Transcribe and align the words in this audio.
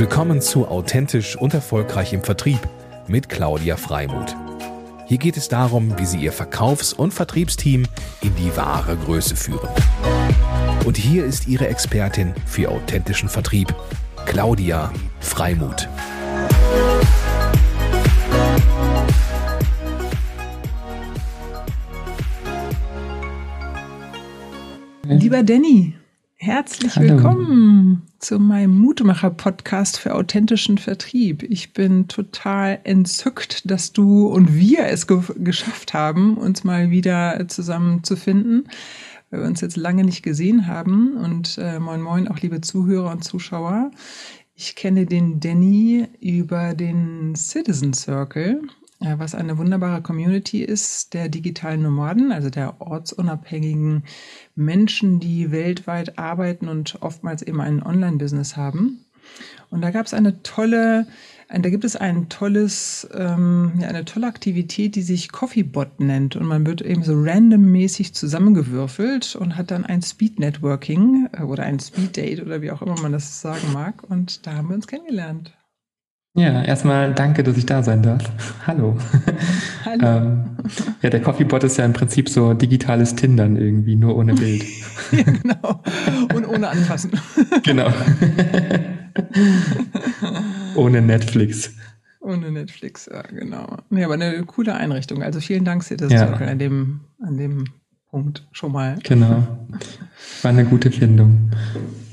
Willkommen 0.00 0.40
zu 0.40 0.66
Authentisch 0.66 1.36
und 1.36 1.52
Erfolgreich 1.52 2.14
im 2.14 2.22
Vertrieb 2.22 2.58
mit 3.06 3.28
Claudia 3.28 3.76
Freimuth. 3.76 4.34
Hier 5.06 5.18
geht 5.18 5.36
es 5.36 5.48
darum, 5.48 5.98
wie 5.98 6.06
Sie 6.06 6.16
Ihr 6.16 6.32
Verkaufs- 6.32 6.94
und 6.94 7.12
Vertriebsteam 7.12 7.84
in 8.22 8.34
die 8.36 8.56
wahre 8.56 8.96
Größe 8.96 9.36
führen. 9.36 9.68
Und 10.86 10.96
hier 10.96 11.26
ist 11.26 11.48
Ihre 11.48 11.68
Expertin 11.68 12.32
für 12.46 12.70
authentischen 12.70 13.28
Vertrieb, 13.28 13.74
Claudia 14.24 14.90
Freimuth. 15.20 15.86
Lieber 25.02 25.42
Danny, 25.42 25.99
herzlich 26.42 26.96
Hallo. 26.96 27.16
willkommen 27.16 28.02
zu 28.18 28.38
meinem 28.38 28.78
Mutmacher-Podcast 28.78 29.98
für 29.98 30.14
authentischen 30.14 30.78
Vertrieb. 30.78 31.42
Ich 31.42 31.74
bin 31.74 32.08
total 32.08 32.80
entzückt, 32.84 33.70
dass 33.70 33.92
du 33.92 34.26
und 34.26 34.54
wir 34.54 34.86
es 34.86 35.06
ge 35.06 35.20
geschafft 35.36 35.92
haben, 35.92 36.38
uns 36.38 36.64
mal 36.64 36.90
wieder 36.90 37.46
zusammenzufinden, 37.48 38.70
weil 39.28 39.40
wir 39.40 39.48
uns 39.48 39.60
jetzt 39.60 39.76
lange 39.76 40.02
nicht 40.02 40.22
gesehen 40.22 40.66
haben. 40.66 41.14
Und 41.18 41.58
äh, 41.58 41.78
moin 41.78 42.00
moin 42.00 42.26
auch 42.26 42.38
liebe 42.38 42.62
Zuhörer 42.62 43.10
und 43.10 43.22
Zuschauer. 43.22 43.90
Ich 44.54 44.76
kenne 44.76 45.04
den 45.04 45.40
Danny 45.40 46.08
über 46.20 46.72
den 46.72 47.34
Citizen 47.36 47.92
Circle 47.92 48.62
was 49.00 49.34
eine 49.34 49.56
wunderbare 49.56 50.02
Community 50.02 50.62
ist 50.62 51.14
der 51.14 51.28
digitalen 51.28 51.82
Nomaden, 51.82 52.32
also 52.32 52.50
der 52.50 52.80
ortsunabhängigen 52.80 54.04
Menschen, 54.54 55.20
die 55.20 55.50
weltweit 55.50 56.18
arbeiten 56.18 56.68
und 56.68 56.98
oftmals 57.00 57.42
eben 57.42 57.60
ein 57.60 57.82
Online-Business 57.82 58.56
haben. 58.56 59.04
Und 59.70 59.82
da 59.82 59.90
gab 59.90 60.06
es 60.06 60.14
eine 60.14 60.42
tolle, 60.42 61.06
da 61.48 61.70
gibt 61.70 61.84
es 61.84 61.96
ein 61.96 62.28
tolles, 62.28 63.08
ähm, 63.14 63.72
ja, 63.80 63.88
eine 63.88 64.04
tolle 64.04 64.26
Aktivität, 64.26 64.96
die 64.96 65.02
sich 65.02 65.30
Coffeebot 65.30 66.00
nennt. 66.00 66.36
Und 66.36 66.46
man 66.46 66.66
wird 66.66 66.82
eben 66.82 67.02
so 67.02 67.14
randommäßig 67.14 68.12
zusammengewürfelt 68.12 69.36
und 69.36 69.56
hat 69.56 69.70
dann 69.70 69.86
ein 69.86 70.02
Speed 70.02 70.40
Networking 70.40 71.28
äh, 71.32 71.42
oder 71.42 71.62
ein 71.62 71.78
Speed 71.80 72.16
Date 72.16 72.42
oder 72.42 72.62
wie 72.62 72.70
auch 72.70 72.82
immer 72.82 73.00
man 73.00 73.12
das 73.12 73.40
sagen 73.40 73.72
mag. 73.72 74.02
Und 74.08 74.46
da 74.46 74.54
haben 74.54 74.68
wir 74.68 74.74
uns 74.74 74.86
kennengelernt. 74.86 75.52
Ja, 76.34 76.62
erstmal 76.62 77.12
danke, 77.12 77.42
dass 77.42 77.56
ich 77.56 77.66
da 77.66 77.82
sein 77.82 78.02
darf. 78.02 78.22
Hallo. 78.66 78.96
Hallo. 79.84 80.06
ähm, 80.06 80.56
ja, 81.02 81.10
der 81.10 81.20
Coffeebot 81.20 81.64
ist 81.64 81.76
ja 81.76 81.84
im 81.84 81.92
Prinzip 81.92 82.28
so 82.28 82.54
digitales 82.54 83.16
Tindern 83.16 83.56
irgendwie, 83.56 83.96
nur 83.96 84.16
ohne 84.16 84.34
Bild. 84.34 84.64
ja, 85.10 85.24
genau. 85.24 85.82
Und 86.32 86.46
ohne 86.46 86.68
Anfassen. 86.68 87.10
genau. 87.64 87.92
ohne 90.76 91.02
Netflix. 91.02 91.74
Ohne 92.20 92.52
Netflix, 92.52 93.08
ja, 93.12 93.22
genau. 93.22 93.78
Nee, 93.88 94.04
aber 94.04 94.14
eine 94.14 94.44
coole 94.44 94.74
Einrichtung. 94.74 95.22
Also 95.22 95.40
vielen 95.40 95.64
Dank, 95.64 95.82
Citizen 95.82 96.12
ja. 96.12 96.26
Circle, 96.28 96.48
an 96.48 96.58
dem, 96.60 97.00
an 97.20 97.38
dem 97.38 97.64
Punkt 98.10 98.46
schon 98.50 98.72
mal. 98.72 98.98
Genau. 99.04 99.46
War 100.42 100.50
eine 100.50 100.64
gute 100.64 100.90
Findung. 100.90 101.50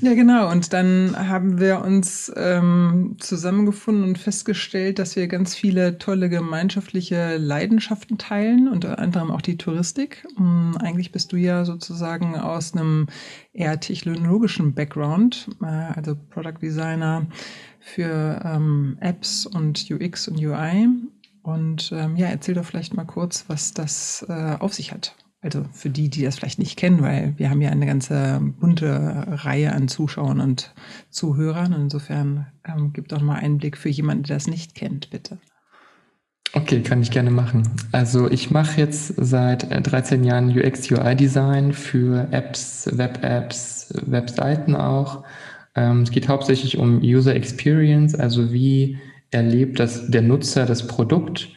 Ja, 0.00 0.14
genau. 0.14 0.48
Und 0.50 0.72
dann 0.72 1.16
haben 1.16 1.58
wir 1.58 1.80
uns 1.80 2.32
ähm, 2.36 3.16
zusammengefunden 3.18 4.04
und 4.04 4.16
festgestellt, 4.18 5.00
dass 5.00 5.16
wir 5.16 5.26
ganz 5.26 5.56
viele 5.56 5.98
tolle 5.98 6.28
gemeinschaftliche 6.28 7.36
Leidenschaften 7.36 8.16
teilen, 8.16 8.68
unter 8.68 9.00
anderem 9.00 9.32
auch 9.32 9.42
die 9.42 9.56
Touristik. 9.56 10.24
Ähm, 10.38 10.76
eigentlich 10.80 11.10
bist 11.10 11.32
du 11.32 11.36
ja 11.36 11.64
sozusagen 11.64 12.36
aus 12.36 12.74
einem 12.74 13.06
eher 13.52 13.80
technologischen 13.80 14.74
Background, 14.74 15.48
äh, 15.62 15.66
also 15.66 16.14
Product 16.30 16.60
Designer 16.62 17.26
für 17.80 18.40
ähm, 18.44 18.98
Apps 19.00 19.46
und 19.46 19.84
UX 19.90 20.28
und 20.28 20.38
UI. 20.38 20.88
Und 21.42 21.90
ähm, 21.92 22.14
ja, 22.16 22.28
erzähl 22.28 22.54
doch 22.54 22.64
vielleicht 22.64 22.94
mal 22.94 23.04
kurz, 23.04 23.46
was 23.48 23.74
das 23.74 24.24
äh, 24.28 24.56
auf 24.60 24.74
sich 24.74 24.92
hat. 24.92 25.16
Also 25.40 25.64
für 25.72 25.88
die, 25.88 26.10
die 26.10 26.22
das 26.22 26.36
vielleicht 26.36 26.58
nicht 26.58 26.76
kennen, 26.76 27.00
weil 27.00 27.34
wir 27.36 27.48
haben 27.48 27.62
ja 27.62 27.70
eine 27.70 27.86
ganze 27.86 28.40
bunte 28.58 29.24
Reihe 29.28 29.72
an 29.72 29.86
Zuschauern 29.86 30.40
und 30.40 30.74
Zuhörern. 31.10 31.72
Insofern 31.72 32.48
ähm, 32.66 32.92
gibt 32.92 33.12
doch 33.12 33.20
mal 33.20 33.36
einen 33.36 33.58
Blick 33.58 33.76
für 33.76 33.88
jemanden, 33.88 34.24
der 34.24 34.36
das 34.36 34.48
nicht 34.48 34.74
kennt, 34.74 35.10
bitte. 35.10 35.38
Okay, 36.54 36.80
kann 36.80 37.02
ich 37.02 37.10
gerne 37.10 37.30
machen. 37.30 37.62
Also 37.92 38.28
ich 38.30 38.50
mache 38.50 38.80
jetzt 38.80 39.14
seit 39.16 39.68
13 39.70 40.24
äh, 40.24 40.26
Jahren 40.26 40.58
UX-UI-Design 40.58 41.72
für 41.72 42.26
Apps, 42.32 42.88
Web-Apps, 42.92 43.94
Webseiten 44.06 44.74
auch. 44.74 45.24
Ähm, 45.76 46.02
es 46.02 46.10
geht 46.10 46.28
hauptsächlich 46.28 46.78
um 46.78 47.00
User 47.00 47.34
Experience, 47.34 48.14
also 48.14 48.52
wie 48.52 48.98
erlebt 49.30 49.78
das 49.78 50.10
der 50.10 50.22
Nutzer 50.22 50.66
das 50.66 50.86
Produkt 50.86 51.50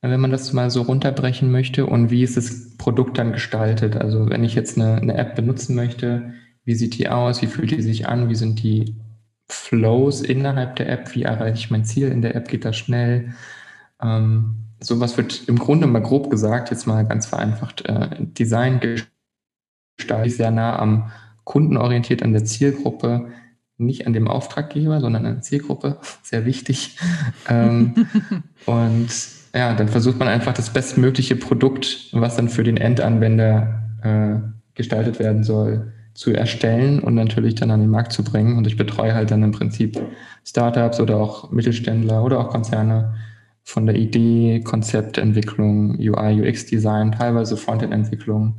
wenn 0.00 0.20
man 0.20 0.30
das 0.30 0.52
mal 0.52 0.70
so 0.70 0.82
runterbrechen 0.82 1.50
möchte 1.50 1.86
und 1.86 2.10
wie 2.10 2.22
ist 2.22 2.36
das 2.36 2.76
Produkt 2.76 3.18
dann 3.18 3.32
gestaltet. 3.32 3.96
Also 3.96 4.30
wenn 4.30 4.44
ich 4.44 4.54
jetzt 4.54 4.78
eine, 4.78 4.96
eine 4.96 5.16
App 5.16 5.34
benutzen 5.34 5.74
möchte, 5.74 6.32
wie 6.64 6.74
sieht 6.74 6.98
die 6.98 7.08
aus, 7.08 7.42
wie 7.42 7.46
fühlt 7.46 7.70
die 7.70 7.82
sich 7.82 8.08
an, 8.08 8.28
wie 8.28 8.34
sind 8.34 8.62
die 8.62 8.94
Flows 9.48 10.20
innerhalb 10.20 10.76
der 10.76 10.88
App, 10.88 11.14
wie 11.14 11.22
erreiche 11.22 11.58
ich 11.58 11.70
mein 11.70 11.84
Ziel 11.84 12.08
in 12.08 12.22
der 12.22 12.36
App, 12.36 12.48
geht 12.48 12.64
das 12.64 12.76
schnell. 12.76 13.32
Ähm, 14.00 14.56
sowas 14.80 15.16
wird 15.16 15.48
im 15.48 15.58
Grunde 15.58 15.86
mal 15.86 16.02
grob 16.02 16.30
gesagt, 16.30 16.70
jetzt 16.70 16.86
mal 16.86 17.06
ganz 17.06 17.26
vereinfacht, 17.26 17.86
äh, 17.86 18.10
Design 18.20 18.80
gestaltet 18.80 20.32
sehr 20.32 20.50
nah 20.50 20.78
am 20.78 21.10
Kunden 21.44 21.76
orientiert, 21.76 22.22
an 22.22 22.32
der 22.32 22.44
Zielgruppe, 22.44 23.32
nicht 23.78 24.06
an 24.06 24.12
dem 24.12 24.28
Auftraggeber, 24.28 25.00
sondern 25.00 25.24
an 25.24 25.34
der 25.36 25.42
Zielgruppe, 25.42 25.98
sehr 26.22 26.44
wichtig. 26.44 26.98
ähm, 27.48 28.06
und 28.66 29.08
ja, 29.54 29.74
dann 29.74 29.88
versucht 29.88 30.18
man 30.18 30.28
einfach 30.28 30.52
das 30.52 30.70
bestmögliche 30.70 31.36
Produkt, 31.36 32.08
was 32.12 32.36
dann 32.36 32.48
für 32.48 32.64
den 32.64 32.76
Endanwender 32.76 33.82
äh, 34.02 34.48
gestaltet 34.74 35.18
werden 35.18 35.44
soll, 35.44 35.92
zu 36.14 36.32
erstellen 36.32 36.98
und 37.00 37.14
natürlich 37.14 37.54
dann 37.54 37.70
an 37.70 37.80
den 37.80 37.90
Markt 37.90 38.12
zu 38.12 38.24
bringen. 38.24 38.56
Und 38.56 38.66
ich 38.66 38.76
betreue 38.76 39.14
halt 39.14 39.30
dann 39.30 39.42
im 39.42 39.52
Prinzip 39.52 40.00
Startups 40.44 41.00
oder 41.00 41.16
auch 41.16 41.50
Mittelständler 41.50 42.24
oder 42.24 42.40
auch 42.40 42.50
Konzerne 42.50 43.14
von 43.62 43.86
der 43.86 43.96
Idee, 43.96 44.60
Konzeptentwicklung, 44.64 45.98
UI, 45.98 46.40
UX-Design, 46.40 47.12
teilweise 47.12 47.56
Frontend-Entwicklung, 47.56 48.56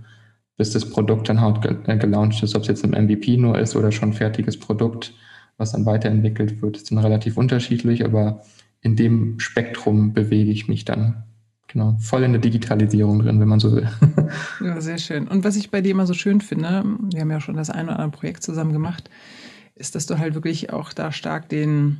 bis 0.56 0.72
das 0.72 0.90
Produkt 0.90 1.30
dann 1.30 1.42
halt 1.42 2.00
gelauncht 2.00 2.44
ist, 2.44 2.56
ob 2.56 2.62
es 2.62 2.68
jetzt 2.68 2.86
ein 2.86 2.92
MVP 2.92 3.38
nur 3.38 3.58
ist 3.58 3.76
oder 3.76 3.92
schon 3.92 4.14
fertiges 4.14 4.60
Produkt, 4.60 5.14
was 5.58 5.72
dann 5.72 5.86
weiterentwickelt 5.86 6.62
wird, 6.62 6.78
ist 6.78 6.92
dann 6.92 7.00
relativ 7.00 7.38
unterschiedlich, 7.38 8.06
aber 8.06 8.42
in 8.82 8.96
dem 8.96 9.40
Spektrum 9.40 10.14
bewege 10.14 10.52
ich 10.52 10.68
mich 10.68 10.86
dann. 10.86 11.24
Genau, 11.68 11.98
voll 12.00 12.24
in 12.24 12.32
der 12.32 12.42
Digitalisierung 12.42 13.20
drin, 13.20 13.40
wenn 13.40 13.48
man 13.48 13.60
so 13.60 13.74
will. 13.74 13.88
Ja, 14.62 14.82
sehr 14.82 14.98
schön. 14.98 15.28
Und 15.28 15.44
was 15.44 15.56
ich 15.56 15.72
bei 15.72 15.82
dir 15.82 15.92
immer 15.92 16.06
so 16.06 16.14
schön 16.14 16.42
finde, 16.42 16.84
wir 17.12 17.22
haben 17.22 17.32
ja 17.32 17.40
schon 17.40 17.56
das 17.56 17.70
ein 17.70 17.86
oder 17.86 18.00
andere 18.00 18.12
Projekt 18.12 18.44
zusammen 18.44 18.74
gemacht, 18.74 19.10
ist, 19.76 19.96
dass 19.96 20.06
du 20.06 20.18
halt 20.18 20.34
wirklich 20.34 20.74
auch 20.74 20.94
da 20.94 21.12
stark 21.12 21.48
den, 21.50 22.00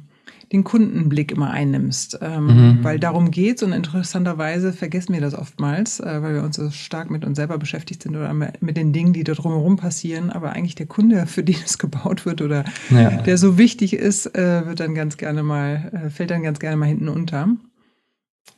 den 0.52 0.64
Kundenblick 0.64 1.32
immer 1.32 1.52
einnimmst. 1.52 2.20
Ähm, 2.22 2.46
mhm. 2.46 2.84
Weil 2.84 3.00
darum 3.00 3.32
geht 3.32 3.62
und 3.62 3.72
interessanterweise 3.72 4.74
vergessen 4.74 5.14
wir 5.14 5.22
das 5.22 5.36
oftmals, 5.36 6.00
äh, 6.00 6.22
weil 6.22 6.34
wir 6.34 6.44
uns 6.44 6.56
so 6.56 6.70
stark 6.72 7.12
mit 7.12 7.24
uns 7.24 7.36
selber 7.38 7.58
beschäftigt 7.58 8.04
sind 8.04 8.16
oder 8.16 8.34
mit 8.34 8.78
den 8.78 8.92
Dingen, 8.92 9.14
die 9.14 9.24
da 9.24 9.34
drumherum 9.34 9.78
passieren. 9.78 10.32
Aber 10.32 10.54
eigentlich 10.54 10.76
der 10.76 10.88
Kunde, 10.88 11.26
für 11.28 11.44
den 11.44 11.58
es 11.64 11.78
gebaut 11.78 12.26
wird 12.26 12.42
oder 12.42 12.66
ja. 12.90 13.22
der 13.22 13.38
so 13.38 13.58
wichtig 13.58 13.94
ist, 13.94 14.36
äh, 14.36 14.66
wird 14.66 14.80
dann 14.80 14.96
ganz 14.96 15.18
gerne 15.18 15.44
mal, 15.44 15.92
äh, 16.06 16.10
fällt 16.10 16.32
dann 16.32 16.44
ganz 16.44 16.60
gerne 16.60 16.78
mal 16.78 16.88
hinten 16.88 17.10
unter. 17.10 17.50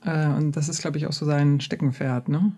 Äh, 0.05 0.27
und 0.27 0.55
das 0.55 0.69
ist, 0.69 0.81
glaube 0.81 0.97
ich, 0.97 1.07
auch 1.07 1.13
so 1.13 1.25
sein 1.25 1.59
Steckenpferd, 1.59 2.29
ne? 2.29 2.53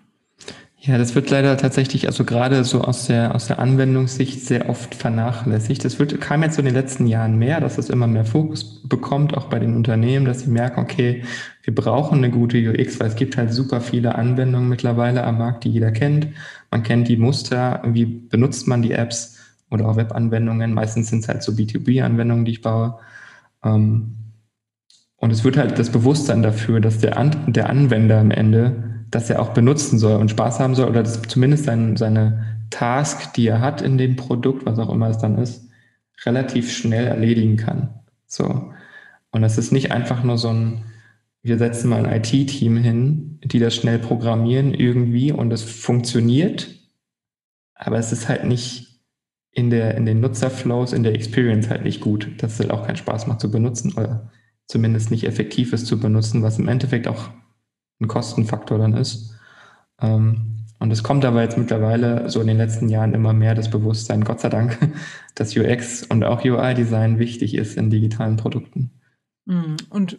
Ja, 0.86 0.98
das 0.98 1.16
wird 1.16 1.30
leider 1.30 1.56
tatsächlich, 1.56 2.08
also 2.08 2.26
gerade 2.26 2.66
so 2.66 2.82
aus 2.82 3.06
der, 3.08 3.34
aus 3.36 3.48
der 3.48 3.60
Anwendungssicht 3.60 4.42
sehr 4.42 4.68
oft 4.70 4.96
vernachlässigt. 4.96 5.86
Das 5.86 5.98
wird, 5.98 6.20
kam 6.20 6.44
jetzt 6.44 6.56
so 6.56 6.60
in 6.60 6.66
den 6.66 6.74
letzten 6.74 7.08
Jahren 7.08 7.38
mehr, 7.38 7.62
dass 7.62 7.78
es 7.78 7.90
immer 7.90 8.06
mehr 8.06 8.26
Fokus 8.26 8.82
bekommt, 8.84 9.38
auch 9.38 9.46
bei 9.46 9.60
den 9.60 9.78
Unternehmen, 9.78 10.26
dass 10.26 10.42
sie 10.42 10.50
merken, 10.50 10.82
okay, 10.82 11.24
wir 11.64 11.74
brauchen 11.74 12.18
eine 12.18 12.30
gute 12.32 12.58
UX, 12.58 13.00
weil 13.00 13.08
es 13.08 13.16
gibt 13.16 13.38
halt 13.38 13.54
super 13.54 13.80
viele 13.80 14.16
Anwendungen 14.16 14.68
mittlerweile 14.68 15.24
am 15.24 15.38
Markt, 15.38 15.64
die 15.64 15.70
jeder 15.70 15.92
kennt. 15.94 16.28
Man 16.70 16.84
kennt 16.84 17.08
die 17.08 17.16
Muster, 17.16 17.82
wie 17.86 18.04
benutzt 18.06 18.68
man 18.68 18.82
die 18.82 18.92
Apps 18.92 19.38
oder 19.72 19.88
auch 19.88 19.96
Webanwendungen. 19.96 20.74
Meistens 20.74 21.10
sind 21.10 21.20
es 21.20 21.30
halt 21.30 21.44
so 21.44 21.54
B2B-Anwendungen, 21.54 22.44
die 22.44 22.52
ich 22.52 22.62
baue. 22.62 23.00
Ähm, 23.64 24.16
und 25.16 25.32
es 25.32 25.46
wird 25.46 25.56
halt 25.56 25.80
das 25.80 25.92
Bewusstsein 25.92 26.44
dafür, 26.44 26.82
dass 26.82 26.98
der, 26.98 27.18
An 27.18 27.32
der 27.48 27.70
Anwender 27.70 28.20
am 28.20 28.32
Ende 28.32 28.83
das 29.14 29.30
er 29.30 29.40
auch 29.40 29.50
benutzen 29.50 30.00
soll 30.00 30.20
und 30.20 30.32
Spaß 30.32 30.60
haben 30.60 30.74
soll 30.74 30.90
oder 30.90 31.04
das 31.04 31.22
zumindest 31.22 31.66
sein, 31.66 31.96
seine 31.98 32.58
Task, 32.72 33.34
die 33.36 33.48
er 33.48 33.62
hat 33.62 33.82
in 33.82 34.00
dem 34.00 34.16
Produkt, 34.16 34.66
was 34.66 34.80
auch 34.80 34.92
immer 34.92 35.10
es 35.10 35.20
dann 35.20 35.38
ist, 35.38 35.70
relativ 36.26 36.72
schnell 36.72 37.06
erledigen 37.06 37.56
kann. 37.56 37.90
So. 38.26 38.74
Und 39.32 39.44
es 39.44 39.60
ist 39.60 39.72
nicht 39.72 39.92
einfach 39.92 40.24
nur 40.24 40.40
so 40.40 40.50
ein, 40.50 40.86
wir 41.44 41.60
setzen 41.60 41.90
mal 41.90 42.04
ein 42.04 42.22
IT-Team 42.22 42.78
hin, 42.78 43.40
die 43.44 43.60
das 43.60 43.76
schnell 43.76 44.00
programmieren 44.00 44.74
irgendwie 44.74 45.32
und 45.32 45.52
es 45.52 45.62
funktioniert, 45.62 46.70
aber 47.76 48.00
es 48.00 48.12
ist 48.12 48.30
halt 48.30 48.46
nicht 48.46 49.00
in, 49.52 49.70
der, 49.70 49.96
in 49.96 50.08
den 50.08 50.22
Nutzerflows, 50.22 50.94
in 50.94 51.04
der 51.04 51.14
Experience 51.14 51.70
halt 51.70 51.84
nicht 51.84 52.02
gut, 52.02 52.42
dass 52.42 52.54
es 52.54 52.60
halt 52.62 52.72
auch 52.72 52.88
keinen 52.88 52.96
Spaß 52.96 53.28
macht 53.28 53.42
zu 53.42 53.52
benutzen 53.52 53.94
oder 53.94 54.32
zumindest 54.68 55.12
nicht 55.12 55.26
effektiv 55.26 55.74
ist 55.74 55.86
zu 55.86 56.00
benutzen, 56.00 56.42
was 56.42 56.58
im 56.58 56.68
Endeffekt 56.68 57.08
auch 57.08 57.30
ein 58.04 58.08
Kostenfaktor 58.08 58.78
dann 58.78 58.94
ist. 58.94 59.36
Ähm, 60.02 60.66
und 60.80 60.92
es 60.92 61.02
kommt 61.02 61.24
aber 61.24 61.42
jetzt 61.42 61.58
mittlerweile 61.58 62.30
so 62.30 62.42
in 62.42 62.48
den 62.48 62.58
letzten 62.58 62.90
Jahren 62.90 63.14
immer 63.14 63.32
mehr 63.32 63.56
das 63.56 63.70
Bewusstsein, 63.70 64.26
Gott 64.26 64.42
sei 64.42 64.50
Dank, 64.50 64.78
dass 65.36 65.56
UX 65.56 66.04
und 66.04 66.24
auch 66.24 66.44
UI-Design 66.44 67.20
wichtig 67.20 67.56
ist 67.56 67.78
in 67.78 67.90
digitalen 67.90 68.36
Produkten. 68.36 68.92
Hm. 69.48 69.78
Und 69.90 70.18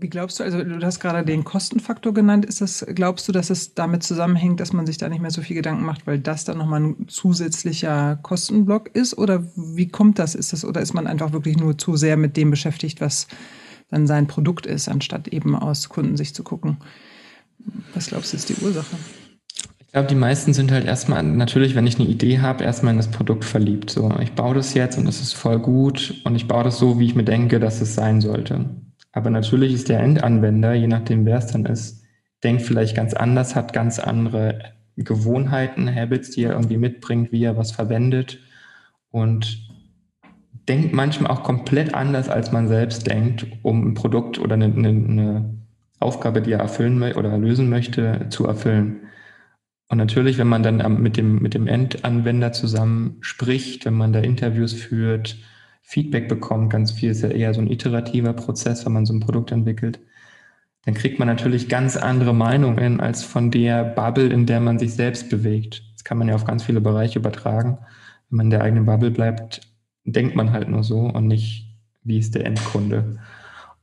wie 0.00 0.08
glaubst 0.08 0.38
du, 0.38 0.44
also 0.44 0.62
du 0.62 0.80
hast 0.84 1.00
gerade 1.00 1.24
den 1.24 1.44
Kostenfaktor 1.44 2.14
genannt, 2.14 2.44
ist 2.44 2.60
das, 2.60 2.86
glaubst 2.94 3.26
du, 3.28 3.32
dass 3.32 3.50
es 3.50 3.74
damit 3.74 4.02
zusammenhängt, 4.02 4.60
dass 4.60 4.72
man 4.72 4.86
sich 4.86 4.98
da 4.98 5.08
nicht 5.08 5.20
mehr 5.20 5.30
so 5.30 5.42
viel 5.42 5.56
Gedanken 5.56 5.84
macht, 5.84 6.06
weil 6.06 6.18
das 6.18 6.44
dann 6.44 6.58
nochmal 6.58 6.82
ein 6.82 7.08
zusätzlicher 7.08 8.16
Kostenblock 8.22 8.94
ist? 8.94 9.16
Oder 9.18 9.44
wie 9.56 9.88
kommt 9.88 10.18
das? 10.18 10.34
Ist 10.34 10.52
das, 10.52 10.64
oder 10.64 10.80
ist 10.80 10.94
man 10.94 11.06
einfach 11.06 11.32
wirklich 11.32 11.56
nur 11.56 11.78
zu 11.78 11.96
sehr 11.96 12.16
mit 12.16 12.36
dem 12.36 12.50
beschäftigt, 12.50 13.00
was 13.00 13.26
dann 13.90 14.06
sein 14.06 14.26
Produkt 14.26 14.66
ist, 14.66 14.88
anstatt 14.88 15.28
eben 15.28 15.56
aus 15.56 15.88
Kundensicht 15.88 16.34
zu 16.36 16.44
gucken? 16.44 16.78
Was 17.94 18.08
glaubst 18.08 18.32
du, 18.32 18.36
ist 18.36 18.48
die 18.48 18.64
Ursache? 18.64 18.96
Ich 19.80 19.92
glaube, 19.92 20.08
die 20.08 20.14
meisten 20.14 20.52
sind 20.52 20.70
halt 20.70 20.84
erstmal, 20.84 21.22
natürlich, 21.22 21.74
wenn 21.74 21.86
ich 21.86 21.98
eine 21.98 22.08
Idee 22.08 22.40
habe, 22.40 22.62
erstmal 22.62 22.92
in 22.92 22.98
das 22.98 23.10
Produkt 23.10 23.44
verliebt. 23.44 23.90
So, 23.90 24.14
ich 24.20 24.32
baue 24.32 24.54
das 24.54 24.74
jetzt 24.74 24.98
und 24.98 25.06
das 25.06 25.20
ist 25.20 25.32
voll 25.32 25.58
gut 25.58 26.14
und 26.24 26.36
ich 26.36 26.46
baue 26.46 26.64
das 26.64 26.78
so, 26.78 26.98
wie 26.98 27.06
ich 27.06 27.14
mir 27.14 27.24
denke, 27.24 27.58
dass 27.58 27.80
es 27.80 27.94
sein 27.94 28.20
sollte. 28.20 28.66
Aber 29.12 29.30
natürlich 29.30 29.72
ist 29.72 29.88
der 29.88 30.00
Endanwender, 30.00 30.74
je 30.74 30.86
nachdem 30.86 31.24
wer 31.24 31.38
es 31.38 31.46
dann 31.46 31.64
ist, 31.64 32.04
denkt 32.44 32.62
vielleicht 32.62 32.94
ganz 32.94 33.14
anders, 33.14 33.56
hat 33.56 33.72
ganz 33.72 33.98
andere 33.98 34.74
Gewohnheiten, 34.96 35.92
Habits, 35.92 36.30
die 36.32 36.42
er 36.42 36.52
irgendwie 36.52 36.76
mitbringt, 36.76 37.32
wie 37.32 37.44
er 37.44 37.56
was 37.56 37.72
verwendet 37.72 38.38
und 39.10 39.68
denkt 40.68 40.92
manchmal 40.92 41.30
auch 41.30 41.42
komplett 41.42 41.94
anders, 41.94 42.28
als 42.28 42.52
man 42.52 42.68
selbst 42.68 43.06
denkt, 43.06 43.46
um 43.62 43.88
ein 43.88 43.94
Produkt 43.94 44.38
oder 44.38 44.54
eine, 44.54 44.66
eine, 44.66 44.88
eine 44.88 45.57
Aufgabe, 46.00 46.42
die 46.42 46.52
er 46.52 46.60
erfüllen 46.60 47.02
oder 47.02 47.36
lösen 47.38 47.68
möchte, 47.68 48.26
zu 48.30 48.46
erfüllen. 48.46 49.08
Und 49.88 49.98
natürlich, 49.98 50.38
wenn 50.38 50.48
man 50.48 50.62
dann 50.62 51.00
mit 51.00 51.16
dem, 51.16 51.40
mit 51.40 51.54
dem 51.54 51.66
Endanwender 51.66 52.52
zusammen 52.52 53.16
spricht, 53.20 53.86
wenn 53.86 53.94
man 53.94 54.12
da 54.12 54.20
Interviews 54.20 54.74
führt, 54.74 55.36
Feedback 55.82 56.28
bekommt, 56.28 56.70
ganz 56.70 56.92
viel 56.92 57.10
ist 57.10 57.22
ja 57.22 57.30
eher 57.30 57.54
so 57.54 57.62
ein 57.62 57.70
iterativer 57.70 58.34
Prozess, 58.34 58.84
wenn 58.84 58.92
man 58.92 59.06
so 59.06 59.14
ein 59.14 59.20
Produkt 59.20 59.50
entwickelt, 59.50 60.00
dann 60.84 60.94
kriegt 60.94 61.18
man 61.18 61.28
natürlich 61.28 61.68
ganz 61.68 61.96
andere 61.96 62.34
Meinungen 62.34 63.00
als 63.00 63.24
von 63.24 63.50
der 63.50 63.84
Bubble, 63.84 64.28
in 64.28 64.44
der 64.44 64.60
man 64.60 64.78
sich 64.78 64.94
selbst 64.94 65.30
bewegt. 65.30 65.82
Das 65.94 66.04
kann 66.04 66.18
man 66.18 66.28
ja 66.28 66.34
auf 66.34 66.44
ganz 66.44 66.62
viele 66.62 66.82
Bereiche 66.82 67.18
übertragen. 67.18 67.78
Wenn 68.28 68.36
man 68.36 68.46
in 68.46 68.50
der 68.50 68.62
eigenen 68.62 68.84
Bubble 68.84 69.10
bleibt, 69.10 69.62
denkt 70.04 70.36
man 70.36 70.52
halt 70.52 70.68
nur 70.68 70.84
so 70.84 71.00
und 71.00 71.26
nicht, 71.26 71.74
wie 72.04 72.18
ist 72.18 72.34
der 72.34 72.44
Endkunde. 72.44 73.18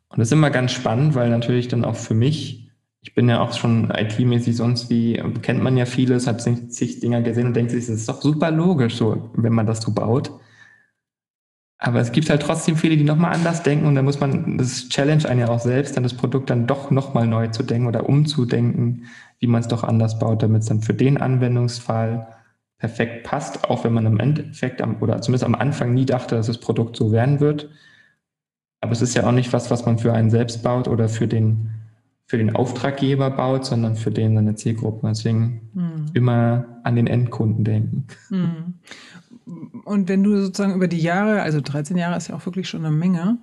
Und 0.09 0.19
das 0.19 0.29
ist 0.29 0.33
immer 0.33 0.51
ganz 0.51 0.71
spannend, 0.71 1.15
weil 1.15 1.29
natürlich 1.29 1.67
dann 1.67 1.85
auch 1.85 1.95
für 1.95 2.13
mich 2.13 2.65
ich 3.05 3.13
bin 3.13 3.29
ja 3.29 3.39
auch 3.39 3.53
schon 3.53 3.91
IT-mäßig 3.91 4.55
sonst 4.57 4.89
wie, 4.89 5.21
kennt 5.43 5.61
man 5.61 5.77
ja 5.77 5.85
vieles, 5.85 6.25
hat 6.25 6.41
zig 6.41 6.99
Dinger 6.99 7.21
gesehen 7.21 7.45
und 7.45 7.55
denkt 7.55 7.69
sich, 7.69 7.85
das 7.85 7.97
ist 7.97 8.09
doch 8.09 8.19
super 8.19 8.49
logisch, 8.49 8.95
so, 8.95 9.29
wenn 9.35 9.53
man 9.53 9.67
das 9.67 9.81
so 9.81 9.93
baut. 9.93 10.31
Aber 11.77 11.99
es 11.99 12.11
gibt 12.11 12.31
halt 12.31 12.41
trotzdem 12.41 12.77
viele, 12.77 12.97
die 12.97 13.03
nochmal 13.03 13.35
anders 13.35 13.61
denken 13.61 13.85
und 13.85 13.93
da 13.93 14.01
muss 14.01 14.19
man, 14.19 14.57
das 14.57 14.89
challenge 14.89 15.29
einen 15.29 15.41
ja 15.41 15.49
auch 15.49 15.59
selbst, 15.59 15.95
dann 15.95 16.01
das 16.01 16.15
Produkt 16.15 16.49
dann 16.49 16.65
doch 16.65 16.89
nochmal 16.89 17.27
neu 17.27 17.47
zu 17.49 17.61
denken 17.61 17.87
oder 17.87 18.09
umzudenken, 18.09 19.05
wie 19.37 19.47
man 19.47 19.61
es 19.61 19.67
doch 19.67 19.83
anders 19.83 20.17
baut, 20.17 20.41
damit 20.41 20.63
es 20.63 20.67
dann 20.67 20.81
für 20.81 20.95
den 20.95 21.19
Anwendungsfall 21.19 22.27
perfekt 22.79 23.23
passt, 23.23 23.69
auch 23.69 23.83
wenn 23.83 23.93
man 23.93 24.07
im 24.07 24.19
Endeffekt 24.19 24.81
am, 24.81 24.97
oder 25.01 25.21
zumindest 25.21 25.43
am 25.43 25.53
Anfang 25.53 25.93
nie 25.93 26.05
dachte, 26.05 26.35
dass 26.35 26.47
das 26.47 26.57
Produkt 26.57 26.95
so 26.95 27.11
werden 27.11 27.39
wird. 27.39 27.69
Aber 28.81 28.91
es 28.91 29.01
ist 29.01 29.15
ja 29.15 29.25
auch 29.25 29.31
nicht 29.31 29.53
was, 29.53 29.71
was 29.71 29.85
man 29.85 29.97
für 29.97 30.13
einen 30.13 30.29
selbst 30.29 30.63
baut 30.63 30.87
oder 30.87 31.09
für 31.09 31.27
den 31.27 31.71
für 32.27 32.37
den 32.37 32.55
Auftraggeber 32.55 33.29
baut, 33.29 33.65
sondern 33.65 33.95
für 33.95 34.11
den 34.11 34.35
seine 34.35 34.55
Zielgruppe. 34.55 35.07
Deswegen 35.07 35.69
mhm. 35.73 36.05
immer 36.13 36.79
an 36.83 36.95
den 36.95 37.07
Endkunden 37.07 37.63
denken. 37.63 38.07
Mhm. 38.29 38.73
Und 39.83 40.09
wenn 40.09 40.23
du 40.23 40.41
sozusagen 40.41 40.73
über 40.73 40.87
die 40.87 40.99
Jahre, 40.99 41.43
also 41.43 41.61
13 41.61 41.97
Jahre 41.97 42.17
ist 42.17 42.29
ja 42.29 42.35
auch 42.35 42.45
wirklich 42.47 42.67
schon 42.67 42.83
eine 42.83 42.95
Menge, 42.95 43.37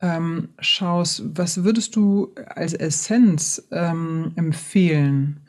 ähm, 0.00 0.50
schaust, 0.60 1.24
was 1.36 1.64
würdest 1.64 1.96
du 1.96 2.32
als 2.46 2.72
Essenz 2.72 3.66
ähm, 3.72 4.32
empfehlen? 4.36 5.40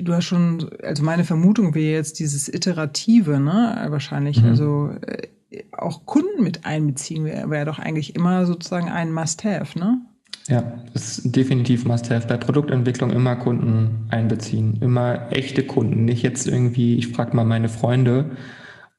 Du 0.00 0.14
hast 0.14 0.24
schon, 0.24 0.70
also 0.82 1.02
meine 1.02 1.24
Vermutung 1.24 1.74
wäre 1.74 1.96
jetzt 1.96 2.18
dieses 2.18 2.48
Iterative, 2.48 3.38
ne? 3.40 3.86
Wahrscheinlich, 3.90 4.42
mhm. 4.42 4.48
also 4.48 4.90
äh, 5.02 5.28
auch 5.72 6.04
Kunden 6.06 6.42
mit 6.42 6.64
einbeziehen 6.64 7.24
wäre 7.24 7.50
wär 7.50 7.64
doch 7.64 7.78
eigentlich 7.78 8.14
immer 8.14 8.46
sozusagen 8.46 8.88
ein 8.88 9.12
Must-Have, 9.12 9.78
ne? 9.78 10.00
Ja, 10.48 10.82
das 10.94 11.18
ist 11.18 11.36
definitiv 11.36 11.84
Must-Have. 11.84 12.26
Bei 12.26 12.36
Produktentwicklung 12.38 13.10
immer 13.10 13.36
Kunden 13.36 14.06
einbeziehen. 14.08 14.78
Immer 14.80 15.30
echte 15.30 15.62
Kunden. 15.62 16.06
Nicht 16.06 16.22
jetzt 16.22 16.46
irgendwie, 16.46 16.96
ich 16.96 17.08
frage 17.08 17.36
mal 17.36 17.44
meine 17.44 17.68
Freunde 17.68 18.36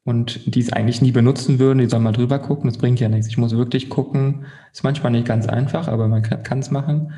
und 0.04 0.56
die 0.56 0.60
es 0.60 0.72
eigentlich 0.72 1.02
nie 1.02 1.12
benutzen 1.12 1.58
würden, 1.58 1.80
die 1.80 1.90
sollen 1.90 2.04
mal 2.04 2.12
drüber 2.12 2.40
gucken. 2.40 2.70
Das 2.70 2.78
bringt 2.78 3.00
ja 3.00 3.10
nichts. 3.10 3.28
Ich 3.28 3.38
muss 3.38 3.58
wirklich 3.58 3.90
gucken. 3.90 4.46
Ist 4.72 4.84
manchmal 4.84 5.12
nicht 5.12 5.28
ganz 5.28 5.48
einfach, 5.48 5.88
aber 5.88 6.08
man 6.08 6.22
kann 6.22 6.60
es 6.60 6.70
machen. 6.70 7.14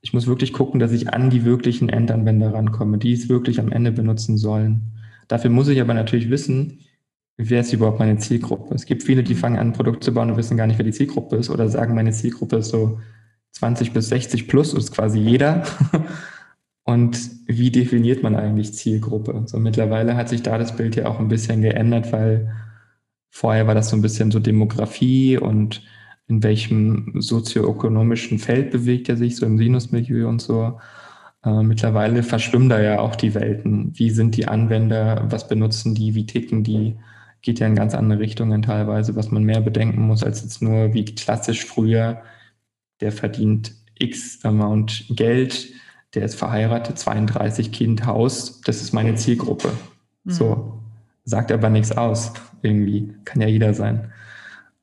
Ich 0.00 0.12
muss 0.12 0.26
wirklich 0.26 0.52
gucken, 0.52 0.78
dass 0.78 0.92
ich 0.92 1.12
an 1.12 1.30
die 1.30 1.44
wirklichen 1.44 1.88
Endanwender 1.88 2.52
rankomme, 2.54 2.98
die 2.98 3.12
es 3.12 3.28
wirklich 3.28 3.58
am 3.60 3.72
Ende 3.72 3.92
benutzen 3.92 4.38
sollen. 4.38 4.92
Dafür 5.28 5.50
muss 5.50 5.68
ich 5.68 5.80
aber 5.80 5.94
natürlich 5.94 6.30
wissen, 6.30 6.80
wer 7.50 7.60
ist 7.60 7.72
überhaupt 7.72 7.98
meine 7.98 8.18
Zielgruppe. 8.18 8.74
Es 8.74 8.86
gibt 8.86 9.02
viele, 9.02 9.22
die 9.22 9.34
fangen 9.34 9.58
an, 9.58 9.68
ein 9.68 9.72
Produkt 9.72 10.04
zu 10.04 10.12
bauen 10.12 10.30
und 10.30 10.36
wissen 10.36 10.56
gar 10.56 10.66
nicht, 10.66 10.78
wer 10.78 10.84
die 10.84 10.92
Zielgruppe 10.92 11.36
ist 11.36 11.50
oder 11.50 11.68
sagen, 11.68 11.94
meine 11.94 12.12
Zielgruppe 12.12 12.56
ist 12.56 12.68
so 12.68 13.00
20 13.52 13.92
bis 13.92 14.08
60 14.08 14.48
plus 14.48 14.72
ist 14.74 14.92
quasi 14.92 15.18
jeder. 15.18 15.64
Und 16.84 17.16
wie 17.46 17.70
definiert 17.70 18.22
man 18.22 18.34
eigentlich 18.34 18.74
Zielgruppe? 18.74 19.44
So 19.46 19.58
mittlerweile 19.58 20.16
hat 20.16 20.28
sich 20.28 20.42
da 20.42 20.58
das 20.58 20.76
Bild 20.76 20.96
ja 20.96 21.06
auch 21.06 21.20
ein 21.20 21.28
bisschen 21.28 21.62
geändert, 21.62 22.12
weil 22.12 22.52
vorher 23.30 23.66
war 23.66 23.74
das 23.74 23.90
so 23.90 23.96
ein 23.96 24.02
bisschen 24.02 24.30
so 24.30 24.40
Demografie 24.40 25.38
und 25.38 25.82
in 26.26 26.42
welchem 26.42 27.14
sozioökonomischen 27.20 28.38
Feld 28.38 28.70
bewegt 28.72 29.08
er 29.08 29.16
sich, 29.16 29.36
so 29.36 29.46
im 29.46 29.58
Sinusmilieu 29.58 30.28
und 30.28 30.42
so. 30.42 30.80
Äh, 31.44 31.62
mittlerweile 31.62 32.22
verschwimmen 32.22 32.68
da 32.68 32.80
ja 32.80 32.98
auch 33.00 33.16
die 33.16 33.34
Welten. 33.34 33.92
Wie 33.94 34.10
sind 34.10 34.36
die 34.36 34.48
Anwender? 34.48 35.26
Was 35.30 35.48
benutzen 35.48 35.94
die? 35.94 36.14
Wie 36.14 36.26
ticken 36.26 36.64
die? 36.64 36.96
Geht 37.42 37.58
ja 37.58 37.66
in 37.66 37.74
ganz 37.74 37.94
andere 37.94 38.20
Richtungen 38.20 38.62
teilweise, 38.62 39.16
was 39.16 39.30
man 39.30 39.42
mehr 39.44 39.60
bedenken 39.60 40.02
muss 40.02 40.22
als 40.22 40.42
jetzt 40.42 40.62
nur 40.62 40.94
wie 40.94 41.04
klassisch 41.04 41.64
früher 41.64 42.22
der 43.00 43.12
verdient 43.12 43.74
X 43.98 44.44
Amount 44.44 45.06
Geld, 45.10 45.68
der 46.14 46.24
ist 46.24 46.36
verheiratet, 46.36 46.98
32 46.98 47.72
Kind, 47.72 48.06
Haus, 48.06 48.60
das 48.62 48.80
ist 48.80 48.92
meine 48.92 49.14
Zielgruppe. 49.16 49.72
Mhm. 50.24 50.30
So, 50.30 50.78
sagt 51.24 51.52
aber 51.52 51.68
nichts 51.68 51.92
aus, 51.92 52.32
irgendwie, 52.62 53.12
kann 53.24 53.42
ja 53.42 53.48
jeder 53.48 53.74
sein. 53.74 54.12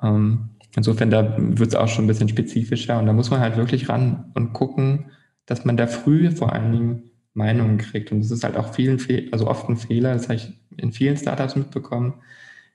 Ähm, 0.02 0.50
insofern, 0.76 1.10
da 1.10 1.36
wird 1.38 1.70
es 1.70 1.76
auch 1.76 1.88
schon 1.88 2.06
ein 2.06 2.08
bisschen 2.08 2.30
spezifischer 2.30 3.00
und 3.00 3.06
da 3.06 3.14
muss 3.14 3.30
man 3.30 3.40
halt 3.40 3.58
wirklich 3.58 3.90
ran 3.90 4.32
und 4.34 4.54
gucken, 4.54 5.06
dass 5.46 5.66
man 5.66 5.78
da 5.78 5.88
früh 5.88 6.32
vor 6.32 6.54
allen 6.54 6.72
Dingen 6.72 7.04
Meinungen 7.34 7.78
kriegt. 7.78 8.12
Und 8.12 8.20
das 8.20 8.32
ist 8.32 8.44
halt 8.44 8.58
auch 8.58 8.74
vielen, 8.74 9.00
also 9.32 9.48
oft 9.48 9.70
ein 9.70 9.78
Fehler, 9.78 10.14
das 10.14 10.24
habe 10.24 10.36
ich 10.36 10.54
in 10.78 10.92
vielen 10.92 11.18
Startups 11.18 11.56
mitbekommen, 11.56 12.14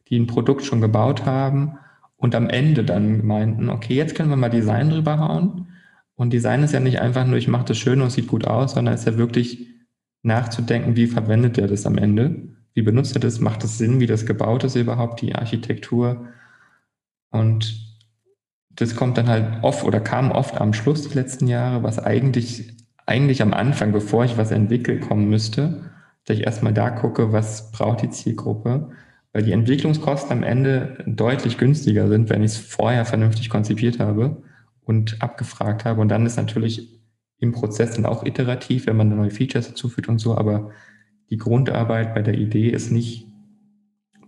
die 0.08 0.18
ein 0.18 0.26
Produkt 0.26 0.64
schon 0.64 0.80
gebaut 0.80 1.24
haben 1.24 1.78
und 2.16 2.34
am 2.34 2.48
Ende 2.48 2.84
dann 2.84 3.24
meinten, 3.26 3.68
okay, 3.68 3.94
jetzt 3.94 4.14
können 4.14 4.30
wir 4.30 4.36
mal 4.36 4.48
Design 4.48 4.90
drüber 4.90 5.18
hauen. 5.18 5.68
Und 6.14 6.32
Design 6.32 6.62
ist 6.62 6.72
ja 6.72 6.80
nicht 6.80 7.00
einfach 7.00 7.26
nur, 7.26 7.36
ich 7.36 7.48
mache 7.48 7.66
das 7.66 7.78
schön 7.78 8.00
und 8.00 8.10
sieht 8.10 8.28
gut 8.28 8.46
aus, 8.46 8.72
sondern 8.72 8.94
ist 8.94 9.06
ja 9.06 9.18
wirklich 9.18 9.66
nachzudenken, 10.22 10.96
wie 10.96 11.06
verwendet 11.06 11.58
er 11.58 11.66
das 11.66 11.86
am 11.86 11.98
Ende? 11.98 12.48
Wie 12.72 12.82
benutzt 12.82 13.14
er 13.16 13.20
das? 13.20 13.40
Macht 13.40 13.62
es 13.64 13.78
Sinn, 13.78 14.00
wie 14.00 14.06
das 14.06 14.26
gebaut 14.26 14.64
ist 14.64 14.76
überhaupt, 14.76 15.20
die 15.20 15.34
Architektur? 15.34 16.28
Und 17.30 17.78
das 18.70 18.96
kommt 18.96 19.18
dann 19.18 19.28
halt 19.28 19.62
oft 19.62 19.84
oder 19.84 20.00
kam 20.00 20.32
oft 20.32 20.60
am 20.60 20.72
Schluss 20.72 21.02
der 21.08 21.22
letzten 21.22 21.46
Jahre, 21.46 21.82
was 21.82 21.98
eigentlich, 21.98 22.76
eigentlich 23.06 23.42
am 23.42 23.52
Anfang, 23.52 23.92
bevor 23.92 24.24
ich 24.24 24.36
was 24.36 24.50
entwickle, 24.50 24.98
kommen 24.98 25.28
müsste, 25.28 25.90
dass 26.24 26.38
ich 26.38 26.44
erstmal 26.44 26.72
da 26.72 26.90
gucke, 26.90 27.32
was 27.32 27.70
braucht 27.70 28.02
die 28.02 28.10
Zielgruppe 28.10 28.90
weil 29.34 29.42
die 29.42 29.52
Entwicklungskosten 29.52 30.30
am 30.30 30.42
Ende 30.44 31.04
deutlich 31.06 31.58
günstiger 31.58 32.08
sind, 32.08 32.30
wenn 32.30 32.42
ich 32.42 32.52
es 32.52 32.56
vorher 32.56 33.04
vernünftig 33.04 33.50
konzipiert 33.50 33.98
habe 33.98 34.42
und 34.84 35.20
abgefragt 35.20 35.84
habe. 35.84 36.00
Und 36.00 36.08
dann 36.08 36.24
ist 36.24 36.36
natürlich 36.36 37.02
im 37.40 37.50
Prozess 37.50 37.96
dann 37.96 38.06
auch 38.06 38.24
iterativ, 38.24 38.86
wenn 38.86 38.96
man 38.96 39.14
neue 39.14 39.32
Features 39.32 39.68
dazufügt 39.68 40.08
und 40.08 40.18
so, 40.18 40.38
aber 40.38 40.70
die 41.30 41.36
Grundarbeit 41.36 42.14
bei 42.14 42.22
der 42.22 42.34
Idee 42.34 42.68
ist 42.68 42.92
nicht, 42.92 43.26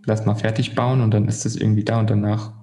lass 0.05 0.25
mal 0.25 0.35
fertig 0.35 0.75
bauen 0.75 0.99
und 0.99 1.13
dann 1.13 1.29
ist 1.29 1.45
es 1.45 1.55
irgendwie 1.55 1.85
da 1.85 2.01
und 2.01 2.09
danach 2.09 2.53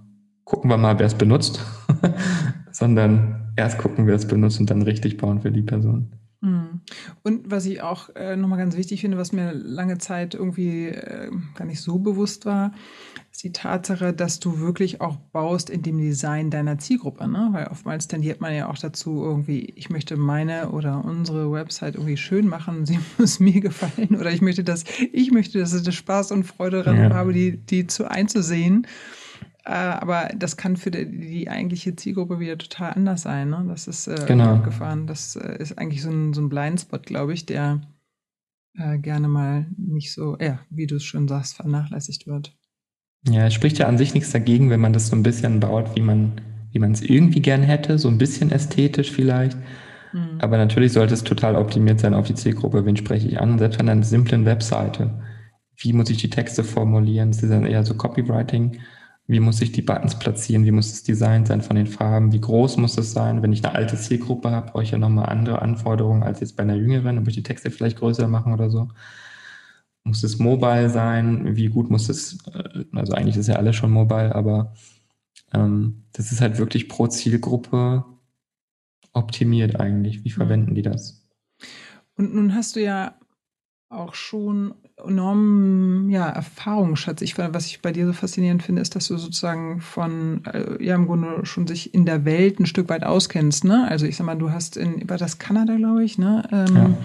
gucken 0.44 0.68
wir 0.68 0.76
mal, 0.76 0.98
wer 0.98 1.06
es 1.06 1.14
benutzt, 1.14 1.64
sondern 2.72 3.54
erst 3.56 3.78
gucken, 3.78 4.06
wer 4.06 4.16
es 4.16 4.28
benutzt 4.28 4.60
und 4.60 4.68
dann 4.68 4.82
richtig 4.82 5.16
bauen 5.16 5.40
für 5.40 5.50
die 5.50 5.62
Person. 5.62 6.12
Mhm. 6.44 6.80
Und 7.22 7.50
was 7.50 7.64
ich 7.64 7.80
auch 7.80 8.14
äh, 8.14 8.36
nochmal 8.36 8.58
ganz 8.58 8.76
wichtig 8.76 9.00
finde, 9.00 9.16
was 9.16 9.32
mir 9.32 9.52
lange 9.52 9.98
Zeit 9.98 10.34
irgendwie 10.34 10.88
äh, 10.88 11.30
gar 11.54 11.64
nicht 11.64 11.80
so 11.80 11.98
bewusst 11.98 12.44
war, 12.44 12.72
ist 13.32 13.42
die 13.42 13.52
Tatsache, 13.52 14.12
dass 14.12 14.40
du 14.40 14.60
wirklich 14.60 15.00
auch 15.00 15.16
baust 15.16 15.70
in 15.70 15.82
dem 15.82 15.98
Design 15.98 16.50
deiner 16.50 16.78
Zielgruppe. 16.78 17.26
Ne? 17.26 17.48
Weil 17.52 17.68
oftmals 17.68 18.06
tendiert 18.06 18.40
man 18.40 18.54
ja 18.54 18.68
auch 18.68 18.78
dazu, 18.78 19.24
irgendwie, 19.24 19.72
ich 19.74 19.88
möchte 19.88 20.16
meine 20.16 20.70
oder 20.70 21.04
unsere 21.04 21.50
Website 21.50 21.94
irgendwie 21.94 22.18
schön 22.18 22.46
machen, 22.46 22.84
sie 22.84 22.98
muss 23.18 23.40
mir 23.40 23.60
gefallen 23.60 24.14
oder 24.14 24.30
ich 24.30 24.42
möchte 24.42 24.62
das, 24.62 24.84
ich 25.12 25.30
möchte, 25.32 25.58
dass 25.58 25.72
ich 25.72 25.94
Spaß 25.96 26.30
und 26.32 26.44
Freude 26.44 26.82
daran 26.82 27.10
ja. 27.10 27.14
habe, 27.14 27.32
die, 27.32 27.56
die 27.56 27.86
zu 27.86 28.08
einzusehen. 28.08 28.86
Äh, 29.64 29.73
aber 29.73 30.30
das 30.37 30.56
kann 30.56 30.76
für 30.76 30.90
die, 30.90 31.06
die, 31.06 31.49
eigentliche 31.49 31.97
Zielgruppe 31.97 32.38
wieder 32.38 32.59
total 32.59 32.92
anders 32.92 33.23
sein. 33.23 33.50
Ne? 33.50 33.64
Das 33.68 33.88
ist 33.88 34.06
äh, 34.06 34.25
genau. 34.26 34.56
abgefahren. 34.56 35.06
Das 35.06 35.37
äh, 35.37 35.56
ist 35.59 35.78
eigentlich 35.78 36.02
so 36.02 36.11
ein, 36.11 36.35
so 36.35 36.42
ein 36.42 36.49
Blindspot, 36.49 37.06
glaube 37.06 37.33
ich, 37.33 37.47
der 37.47 37.80
äh, 38.76 38.99
gerne 38.99 39.28
mal 39.28 39.66
nicht 39.76 40.12
so, 40.12 40.37
ja, 40.38 40.61
wie 40.71 40.87
du 40.87 40.97
es 40.97 41.04
schon 41.04 41.28
sagst, 41.28 41.56
vernachlässigt 41.56 42.26
wird. 42.26 42.56
Ja, 43.26 43.47
es 43.47 43.54
spricht 43.54 43.78
ja 43.78 43.87
an 43.88 43.97
sich 43.97 44.12
nichts 44.12 44.33
dagegen, 44.33 44.68
wenn 44.68 44.80
man 44.80 44.92
das 44.92 45.09
so 45.09 45.16
ein 45.16 45.23
bisschen 45.23 45.61
baut, 45.61 45.97
wie 45.97 46.02
man 46.02 46.40
wie 46.75 46.80
man 46.80 46.92
es 46.92 47.02
irgendwie 47.02 47.40
gern 47.40 47.62
hätte, 47.62 47.99
so 47.99 48.09
ein 48.09 48.18
bisschen 48.18 48.50
ästhetisch 48.50 49.12
vielleicht. 49.12 49.56
Mhm. 50.12 50.40
Aber 50.40 50.59
natürlich 50.59 50.92
sollte 50.92 51.14
es 51.14 51.23
total 51.23 51.54
optimiert 51.54 52.00
sein 52.00 52.14
auf 52.14 52.26
die 52.26 52.35
Zielgruppe. 52.35 52.85
Wen 52.85 52.97
spreche 52.97 53.28
ich 53.28 53.40
an? 53.40 53.59
Selbst 53.61 53.78
an 53.78 53.88
einer 53.88 54.02
simplen 54.02 54.44
Webseite. 54.44 55.23
Wie 55.76 55.92
muss 55.92 56.11
ich 56.11 56.18
die 56.18 56.30
Texte 56.30 56.64
formulieren? 56.64 57.30
Das 57.30 57.44
ist 57.44 57.50
dann 57.50 57.64
eher 57.64 57.85
so 57.85 57.94
Copywriting. 57.94 58.80
Wie 59.26 59.40
muss 59.40 59.62
ich 59.62 59.73
die 59.73 59.83
Buttons 59.83 60.19
platzieren? 60.19 60.64
Wie 60.64 60.71
muss 60.71 60.90
das 60.90 61.02
Design 61.02 61.47
sein 61.47 61.62
von 61.62 61.76
den 61.76 61.87
Farben? 61.87 62.33
Wie 62.33 62.40
groß 62.40 62.76
muss 62.76 62.99
es 62.99 63.12
sein? 63.12 63.43
Wenn 63.43 63.52
ich 63.54 63.64
eine 63.64 63.75
alte 63.75 63.97
Zielgruppe 63.97 64.50
habe, 64.50 64.71
brauche 64.71 64.83
ich 64.83 64.90
ja 64.90 64.99
nochmal 64.99 65.26
andere 65.26 65.62
Anforderungen 65.62 66.23
als 66.23 66.40
jetzt 66.40 66.57
bei 66.57 66.62
einer 66.62 66.75
jüngeren. 66.75 67.16
Dann 67.16 67.25
muss 67.25 67.28
ich 67.28 67.37
die 67.37 67.43
Texte 67.43 67.71
vielleicht 67.71 67.99
größer 67.99 68.28
machen 68.28 68.52
oder 68.52 68.69
so. 68.69 68.88
Muss 70.02 70.23
es 70.23 70.38
mobile 70.38 70.90
sein? 70.90 71.57
Wie 71.57 71.69
gut 71.69 71.90
muss 71.90 72.11
es, 72.11 72.38
äh, 72.52 72.85
also 72.93 73.14
eigentlich 73.14 73.38
ist 73.38 73.47
ja 73.47 73.57
alles 73.57 73.76
schon 73.76 73.90
mobile, 73.90 74.35
aber 74.35 74.75
ähm, 75.54 76.04
das 76.12 76.31
ist 76.31 76.43
halt 76.43 76.59
wirklich 76.59 76.90
pro 76.90 77.07
Zielgruppe 77.07 78.04
optimiert 79.14 79.81
eigentlich. 79.81 80.25
Wie 80.25 80.31
verwenden 80.31 80.71
mhm. 80.71 80.75
die 80.75 80.83
das? 80.83 81.26
Und 82.16 82.35
nun 82.35 82.54
hast 82.54 82.76
du 82.76 82.83
ja 82.83 83.19
auch 83.88 84.14
schon 84.14 84.75
enormen 84.96 86.08
ja, 86.10 86.28
Erfahrung, 86.28 86.96
Schatz. 86.96 87.20
Ich, 87.22 87.36
was 87.36 87.66
ich 87.66 87.82
bei 87.82 87.92
dir 87.92 88.06
so 88.06 88.12
faszinierend 88.12 88.62
finde, 88.62 88.82
ist, 88.82 88.94
dass 88.94 89.08
du 89.08 89.16
sozusagen 89.16 89.80
von, 89.80 90.44
äh, 90.46 90.82
ja, 90.82 90.94
im 90.94 91.06
Grunde 91.06 91.44
schon 91.44 91.66
sich 91.66 91.94
in 91.94 92.06
der 92.06 92.24
Welt 92.24 92.60
ein 92.60 92.66
Stück 92.66 92.88
weit 92.88 93.04
auskennst, 93.04 93.64
ne? 93.64 93.86
Also 93.88 94.06
ich 94.06 94.16
sag 94.16 94.26
mal, 94.26 94.36
du 94.36 94.50
hast 94.50 94.76
in, 94.76 95.08
war 95.08 95.18
das 95.18 95.38
Kanada, 95.38 95.76
glaube 95.76 96.04
ich, 96.04 96.16
ne? 96.16 96.48
Ähm, 96.52 96.76
ja. 96.76 96.98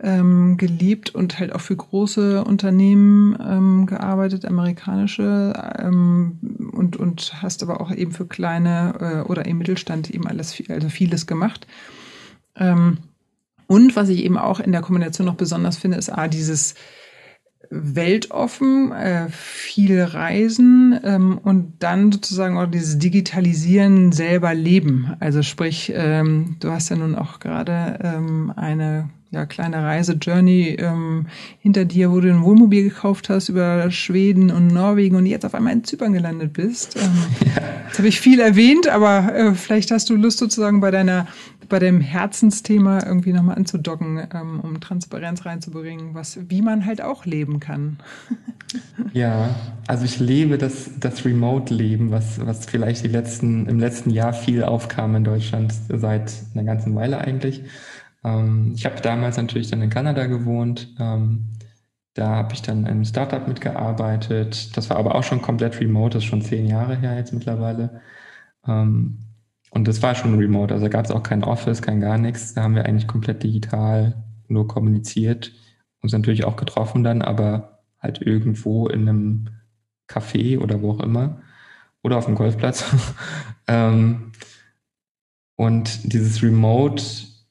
ähm, 0.00 0.56
gelebt 0.58 1.14
und 1.14 1.38
halt 1.38 1.54
auch 1.54 1.60
für 1.60 1.76
große 1.76 2.44
Unternehmen 2.44 3.36
ähm, 3.40 3.86
gearbeitet, 3.86 4.44
amerikanische, 4.44 5.54
ähm, 5.78 6.38
und, 6.72 6.98
und 6.98 7.42
hast 7.42 7.62
aber 7.62 7.80
auch 7.80 7.90
eben 7.92 8.12
für 8.12 8.26
kleine 8.26 8.94
äh, 9.00 9.28
oder 9.28 9.46
im 9.46 9.56
Mittelstand 9.56 10.10
eben 10.10 10.26
alles, 10.26 10.62
also 10.68 10.90
vieles 10.90 11.26
gemacht. 11.26 11.66
Ähm, 12.56 12.98
und 13.68 13.96
was 13.96 14.10
ich 14.10 14.22
eben 14.22 14.38
auch 14.38 14.60
in 14.60 14.72
der 14.72 14.82
Kombination 14.82 15.26
noch 15.26 15.34
besonders 15.34 15.76
finde, 15.76 15.96
ist 15.96 16.10
A, 16.10 16.28
dieses 16.28 16.74
weltoffen, 17.70 18.92
äh, 18.92 19.28
viel 19.30 20.02
Reisen 20.02 20.98
ähm, 21.04 21.38
und 21.42 21.74
dann 21.80 22.12
sozusagen 22.12 22.58
auch 22.58 22.66
dieses 22.66 22.98
Digitalisieren 22.98 24.12
selber 24.12 24.54
leben. 24.54 25.14
Also 25.20 25.42
sprich, 25.42 25.92
ähm, 25.94 26.56
du 26.60 26.70
hast 26.70 26.88
ja 26.90 26.96
nun 26.96 27.14
auch 27.14 27.40
gerade 27.40 27.98
ähm, 28.02 28.52
eine 28.56 29.10
ja, 29.30 29.44
kleine 29.44 29.82
Reise-Journey 29.82 30.76
ähm, 30.78 31.26
hinter 31.60 31.84
dir, 31.84 32.10
wo 32.10 32.20
du 32.20 32.30
ein 32.30 32.42
Wohnmobil 32.42 32.84
gekauft 32.84 33.28
hast 33.28 33.48
über 33.48 33.90
Schweden 33.90 34.50
und 34.50 34.68
Norwegen 34.68 35.16
und 35.16 35.26
jetzt 35.26 35.44
auf 35.44 35.54
einmal 35.54 35.72
in 35.72 35.84
Zypern 35.84 36.12
gelandet 36.12 36.52
bist. 36.52 36.96
Ähm, 36.96 37.10
ja. 37.44 37.62
Jetzt 37.86 37.98
habe 37.98 38.08
ich 38.08 38.20
viel 38.20 38.40
erwähnt, 38.40 38.88
aber 38.88 39.34
äh, 39.34 39.54
vielleicht 39.54 39.90
hast 39.90 40.08
du 40.10 40.16
Lust 40.16 40.38
sozusagen 40.38 40.80
bei 40.80 40.90
deiner 40.90 41.26
bei 41.68 41.78
dem 41.78 42.00
Herzensthema 42.00 43.04
irgendwie 43.04 43.32
nochmal 43.32 43.56
anzudocken, 43.56 44.26
ähm, 44.32 44.60
um 44.60 44.80
Transparenz 44.80 45.44
reinzubringen, 45.44 46.14
was, 46.14 46.38
wie 46.48 46.62
man 46.62 46.86
halt 46.86 47.02
auch 47.02 47.24
leben 47.24 47.60
kann. 47.60 47.98
ja, 49.12 49.54
also 49.86 50.04
ich 50.04 50.18
lebe 50.18 50.58
das, 50.58 50.90
das 50.98 51.24
Remote-Leben, 51.24 52.10
was, 52.10 52.44
was 52.44 52.66
vielleicht 52.66 53.04
die 53.04 53.08
letzten, 53.08 53.66
im 53.66 53.78
letzten 53.78 54.10
Jahr 54.10 54.32
viel 54.32 54.64
aufkam 54.64 55.14
in 55.16 55.24
Deutschland, 55.24 55.72
seit 55.88 56.32
einer 56.54 56.64
ganzen 56.64 56.94
Weile 56.94 57.18
eigentlich. 57.18 57.62
Ähm, 58.24 58.72
ich 58.74 58.84
habe 58.84 59.00
damals 59.00 59.36
natürlich 59.36 59.70
dann 59.70 59.82
in 59.82 59.90
Kanada 59.90 60.26
gewohnt. 60.26 60.94
Ähm, 60.98 61.52
da 62.14 62.28
habe 62.28 62.54
ich 62.54 62.62
dann 62.62 62.86
einem 62.86 63.04
Startup 63.04 63.46
mitgearbeitet. 63.46 64.76
Das 64.76 64.90
war 64.90 64.96
aber 64.96 65.14
auch 65.14 65.22
schon 65.22 65.42
komplett 65.42 65.80
remote, 65.80 66.14
das 66.14 66.24
ist 66.24 66.30
schon 66.30 66.42
zehn 66.42 66.66
Jahre 66.66 66.96
her 66.96 67.16
jetzt 67.16 67.32
mittlerweile. 67.32 68.00
Ähm, 68.66 69.25
und 69.76 69.86
das 69.86 70.02
war 70.02 70.14
schon 70.14 70.38
remote, 70.38 70.72
also 70.72 70.88
gab 70.88 71.04
es 71.04 71.10
auch 71.10 71.22
kein 71.22 71.44
Office, 71.44 71.82
kein 71.82 72.00
gar 72.00 72.16
nichts. 72.16 72.54
Da 72.54 72.62
haben 72.62 72.74
wir 72.74 72.86
eigentlich 72.86 73.06
komplett 73.06 73.42
digital 73.42 74.24
nur 74.48 74.66
kommuniziert, 74.66 75.52
uns 76.00 76.12
natürlich 76.12 76.44
auch 76.44 76.56
getroffen 76.56 77.04
dann, 77.04 77.20
aber 77.20 77.82
halt 78.00 78.22
irgendwo 78.22 78.88
in 78.88 79.02
einem 79.02 79.48
Café 80.08 80.58
oder 80.58 80.80
wo 80.80 80.92
auch 80.92 81.00
immer 81.00 81.42
oder 82.02 82.16
auf 82.16 82.24
dem 82.24 82.36
Golfplatz. 82.36 82.86
und 85.56 86.12
dieses 86.12 86.42
Remote 86.42 87.02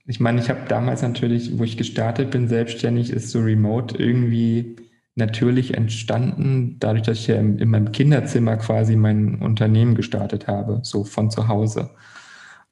ich 0.07 0.19
meine, 0.19 0.39
ich 0.39 0.49
habe 0.49 0.61
damals 0.67 1.01
natürlich, 1.01 1.57
wo 1.57 1.63
ich 1.63 1.77
gestartet 1.77 2.29
bin, 2.29 2.47
selbstständig, 2.47 3.09
ist 3.09 3.31
so 3.31 3.39
Remote 3.39 3.97
irgendwie 3.97 4.75
natürlich 5.15 5.73
entstanden, 5.73 6.75
dadurch, 6.79 7.03
dass 7.03 7.19
ich 7.19 7.27
ja 7.27 7.35
in, 7.35 7.57
in 7.57 7.69
meinem 7.69 7.91
Kinderzimmer 7.91 8.57
quasi 8.57 8.95
mein 8.95 9.41
Unternehmen 9.41 9.95
gestartet 9.95 10.47
habe, 10.47 10.81
so 10.83 11.03
von 11.03 11.31
zu 11.31 11.47
Hause. 11.47 11.89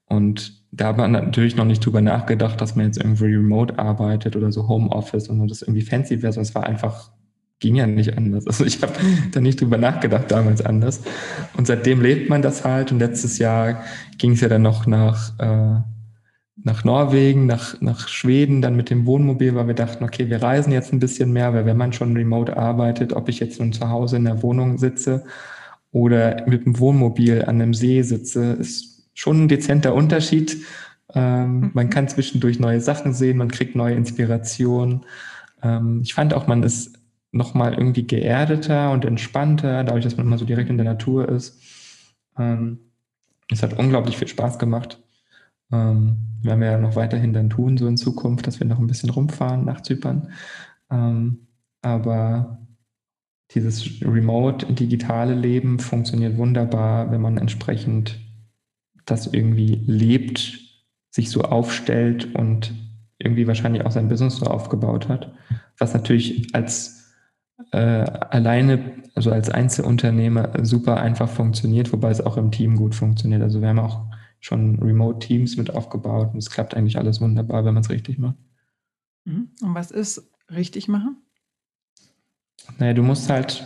Und 0.05 0.61
da 0.71 0.87
hat 0.87 0.97
man 0.97 1.13
natürlich 1.13 1.55
noch 1.55 1.65
nicht 1.65 1.85
drüber 1.85 2.01
nachgedacht, 2.01 2.59
dass 2.59 2.75
man 2.75 2.87
jetzt 2.87 2.97
irgendwie 2.97 3.33
remote 3.33 3.79
arbeitet 3.79 4.35
oder 4.35 4.51
so 4.51 4.67
Homeoffice 4.67 5.29
und 5.29 5.47
das 5.49 5.61
irgendwie 5.61 5.81
fancy 5.81 6.21
wäre, 6.21 6.33
sondern 6.33 6.49
es 6.49 6.55
war 6.55 6.65
einfach, 6.65 7.11
ging 7.59 7.75
ja 7.75 7.87
nicht 7.87 8.17
anders. 8.17 8.45
Also 8.47 8.65
ich 8.65 8.81
habe 8.81 8.93
da 9.31 9.39
nicht 9.39 9.61
drüber 9.61 9.77
nachgedacht 9.77 10.29
damals 10.29 10.61
anders. 10.61 11.01
Und 11.55 11.65
seitdem 11.65 12.01
lebt 12.01 12.29
man 12.29 12.41
das 12.41 12.65
halt 12.65 12.91
und 12.91 12.99
letztes 12.99 13.37
Jahr 13.37 13.83
ging 14.17 14.33
es 14.33 14.41
ja 14.41 14.49
dann 14.49 14.63
noch 14.63 14.85
nach 14.85 15.39
äh, 15.39 15.81
nach 16.63 16.85
Norwegen, 16.85 17.45
nach, 17.45 17.79
nach 17.81 18.07
Schweden, 18.07 18.61
dann 18.61 18.75
mit 18.75 18.89
dem 18.89 19.05
Wohnmobil, 19.05 19.53
weil 19.55 19.67
wir 19.67 19.73
dachten, 19.73 20.03
okay, 20.03 20.29
wir 20.29 20.41
reisen 20.41 20.71
jetzt 20.71 20.93
ein 20.93 20.99
bisschen 20.99 21.33
mehr, 21.33 21.53
weil 21.53 21.65
wenn 21.65 21.77
man 21.77 21.91
schon 21.91 22.15
remote 22.15 22.55
arbeitet, 22.55 23.13
ob 23.13 23.27
ich 23.27 23.39
jetzt 23.39 23.59
nun 23.59 23.73
zu 23.73 23.89
Hause 23.89 24.15
in 24.15 24.25
der 24.25 24.41
Wohnung 24.41 24.77
sitze 24.77 25.25
oder 25.91 26.47
mit 26.47 26.65
dem 26.65 26.79
Wohnmobil 26.79 27.43
an 27.43 27.61
einem 27.61 27.73
See 27.73 28.01
sitze, 28.01 28.53
ist 28.53 29.09
schon 29.13 29.43
ein 29.43 29.47
dezenter 29.49 29.93
Unterschied. 29.93 30.57
Ähm, 31.13 31.59
mhm. 31.59 31.71
Man 31.73 31.89
kann 31.89 32.07
zwischendurch 32.07 32.59
neue 32.59 32.79
Sachen 32.79 33.13
sehen, 33.13 33.37
man 33.37 33.51
kriegt 33.51 33.75
neue 33.75 33.95
Inspirationen. 33.95 35.05
Ähm, 35.61 35.99
ich 36.01 36.13
fand 36.13 36.33
auch, 36.33 36.47
man 36.47 36.63
ist 36.63 36.97
nochmal 37.33 37.73
irgendwie 37.73 38.07
geerdeter 38.07 38.91
und 38.91 39.03
entspannter, 39.03 39.83
dadurch, 39.83 40.05
dass 40.05 40.15
man 40.15 40.27
immer 40.27 40.37
so 40.37 40.45
direkt 40.45 40.69
in 40.69 40.77
der 40.77 40.85
Natur 40.85 41.27
ist. 41.27 41.59
Ähm, 42.37 42.79
es 43.51 43.61
hat 43.61 43.77
unglaublich 43.77 44.17
viel 44.17 44.29
Spaß 44.29 44.59
gemacht. 44.59 45.02
Ähm, 45.73 46.17
werden 46.43 46.59
wir 46.59 46.71
ja 46.71 46.77
noch 46.77 46.95
weiterhin 46.95 47.33
dann 47.33 47.49
tun, 47.49 47.77
so 47.77 47.87
in 47.87 47.97
Zukunft, 47.97 48.45
dass 48.45 48.59
wir 48.59 48.67
noch 48.67 48.79
ein 48.79 48.87
bisschen 48.87 49.09
rumfahren 49.09 49.65
nach 49.65 49.81
Zypern. 49.81 50.29
Ähm, 50.91 51.47
aber 51.81 52.59
dieses 53.51 54.01
remote 54.01 54.71
digitale 54.73 55.33
Leben 55.35 55.79
funktioniert 55.79 56.37
wunderbar, 56.37 57.11
wenn 57.11 57.21
man 57.21 57.37
entsprechend 57.37 58.19
das 59.05 59.27
irgendwie 59.27 59.83
lebt, 59.85 60.59
sich 61.09 61.29
so 61.29 61.41
aufstellt 61.41 62.35
und 62.35 62.73
irgendwie 63.19 63.47
wahrscheinlich 63.47 63.85
auch 63.85 63.91
sein 63.91 64.09
Business 64.09 64.37
so 64.37 64.45
aufgebaut 64.45 65.07
hat, 65.07 65.33
was 65.77 65.93
natürlich 65.93 66.53
als 66.55 67.13
äh, 67.71 67.77
alleine, 67.77 68.79
also 69.15 69.31
als 69.31 69.49
Einzelunternehmer 69.49 70.65
super 70.65 70.97
einfach 70.97 71.29
funktioniert, 71.29 71.93
wobei 71.93 72.09
es 72.09 72.21
auch 72.21 72.37
im 72.37 72.51
Team 72.51 72.75
gut 72.75 72.95
funktioniert. 72.95 73.41
Also 73.41 73.61
wir 73.61 73.69
haben 73.69 73.79
auch 73.79 74.07
schon 74.43 74.77
Remote-Teams 74.83 75.55
mit 75.55 75.73
aufgebaut 75.73 76.33
und 76.33 76.37
es 76.37 76.49
klappt 76.49 76.75
eigentlich 76.75 76.97
alles 76.97 77.21
wunderbar, 77.21 77.63
wenn 77.63 77.73
man 77.73 77.81
es 77.81 77.89
richtig 77.89 78.17
macht. 78.17 78.35
Mhm. 79.23 79.51
Und 79.61 79.73
was 79.73 79.89
ist 79.89 80.29
richtig 80.51 80.89
machen? 80.89 81.15
Naja, 82.77 82.93
du 82.93 83.03
musst 83.03 83.29
halt 83.29 83.63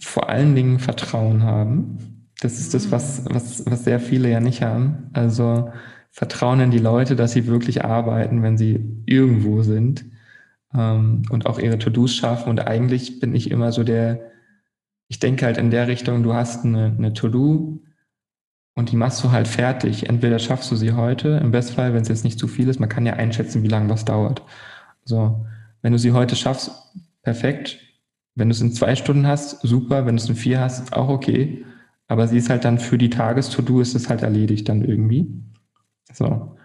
vor 0.00 0.28
allen 0.28 0.54
Dingen 0.54 0.78
Vertrauen 0.78 1.42
haben. 1.42 2.28
Das 2.40 2.60
ist 2.60 2.74
das, 2.74 2.90
was, 2.90 3.24
mhm. 3.24 3.34
was, 3.34 3.64
was 3.64 3.84
sehr 3.84 3.98
viele 3.98 4.30
ja 4.30 4.40
nicht 4.40 4.60
haben. 4.60 5.08
Also 5.14 5.72
Vertrauen 6.10 6.60
in 6.60 6.70
die 6.70 6.78
Leute, 6.78 7.16
dass 7.16 7.32
sie 7.32 7.46
wirklich 7.46 7.82
arbeiten, 7.82 8.42
wenn 8.42 8.58
sie 8.58 9.02
irgendwo 9.06 9.62
sind 9.62 10.04
ähm, 10.74 11.22
und 11.30 11.46
auch 11.46 11.58
ihre 11.58 11.78
To-Dos 11.78 12.14
schaffen. 12.14 12.50
Und 12.50 12.60
eigentlich 12.60 13.20
bin 13.20 13.34
ich 13.34 13.50
immer 13.50 13.72
so 13.72 13.84
der, 13.84 14.20
ich 15.08 15.18
denke 15.18 15.46
halt 15.46 15.56
in 15.56 15.70
der 15.70 15.88
Richtung, 15.88 16.22
du 16.22 16.34
hast 16.34 16.66
eine, 16.66 16.94
eine 16.98 17.14
To-Do, 17.14 17.82
und 18.80 18.90
die 18.90 18.96
machst 18.96 19.22
du 19.22 19.30
halt 19.30 19.46
fertig. 19.46 20.08
Entweder 20.08 20.38
schaffst 20.38 20.70
du 20.70 20.74
sie 20.74 20.92
heute, 20.92 21.38
im 21.42 21.50
Bestfall, 21.50 21.92
wenn 21.92 22.00
es 22.00 22.08
jetzt 22.08 22.24
nicht 22.24 22.38
zu 22.38 22.48
viel 22.48 22.66
ist, 22.66 22.80
man 22.80 22.88
kann 22.88 23.04
ja 23.04 23.12
einschätzen, 23.12 23.62
wie 23.62 23.68
lange 23.68 23.90
was 23.90 24.06
dauert. 24.06 24.42
So, 25.04 25.44
wenn 25.82 25.92
du 25.92 25.98
sie 25.98 26.12
heute 26.12 26.34
schaffst, 26.34 26.70
perfekt. 27.22 27.78
Wenn 28.34 28.48
du 28.48 28.54
es 28.54 28.62
in 28.62 28.72
zwei 28.72 28.96
Stunden 28.96 29.26
hast, 29.26 29.60
super. 29.60 30.06
Wenn 30.06 30.16
du 30.16 30.22
es 30.22 30.30
in 30.30 30.34
vier 30.34 30.60
hast, 30.60 30.94
auch 30.94 31.10
okay. 31.10 31.62
Aber 32.08 32.26
sie 32.26 32.38
ist 32.38 32.48
halt 32.48 32.64
dann 32.64 32.78
für 32.78 32.96
die 32.96 33.10
Tages-To-Do 33.10 33.82
ist 33.82 33.94
es 33.94 34.08
halt 34.08 34.22
erledigt 34.22 34.66
dann 34.70 34.82
irgendwie. 34.82 35.30
So. 36.10 36.56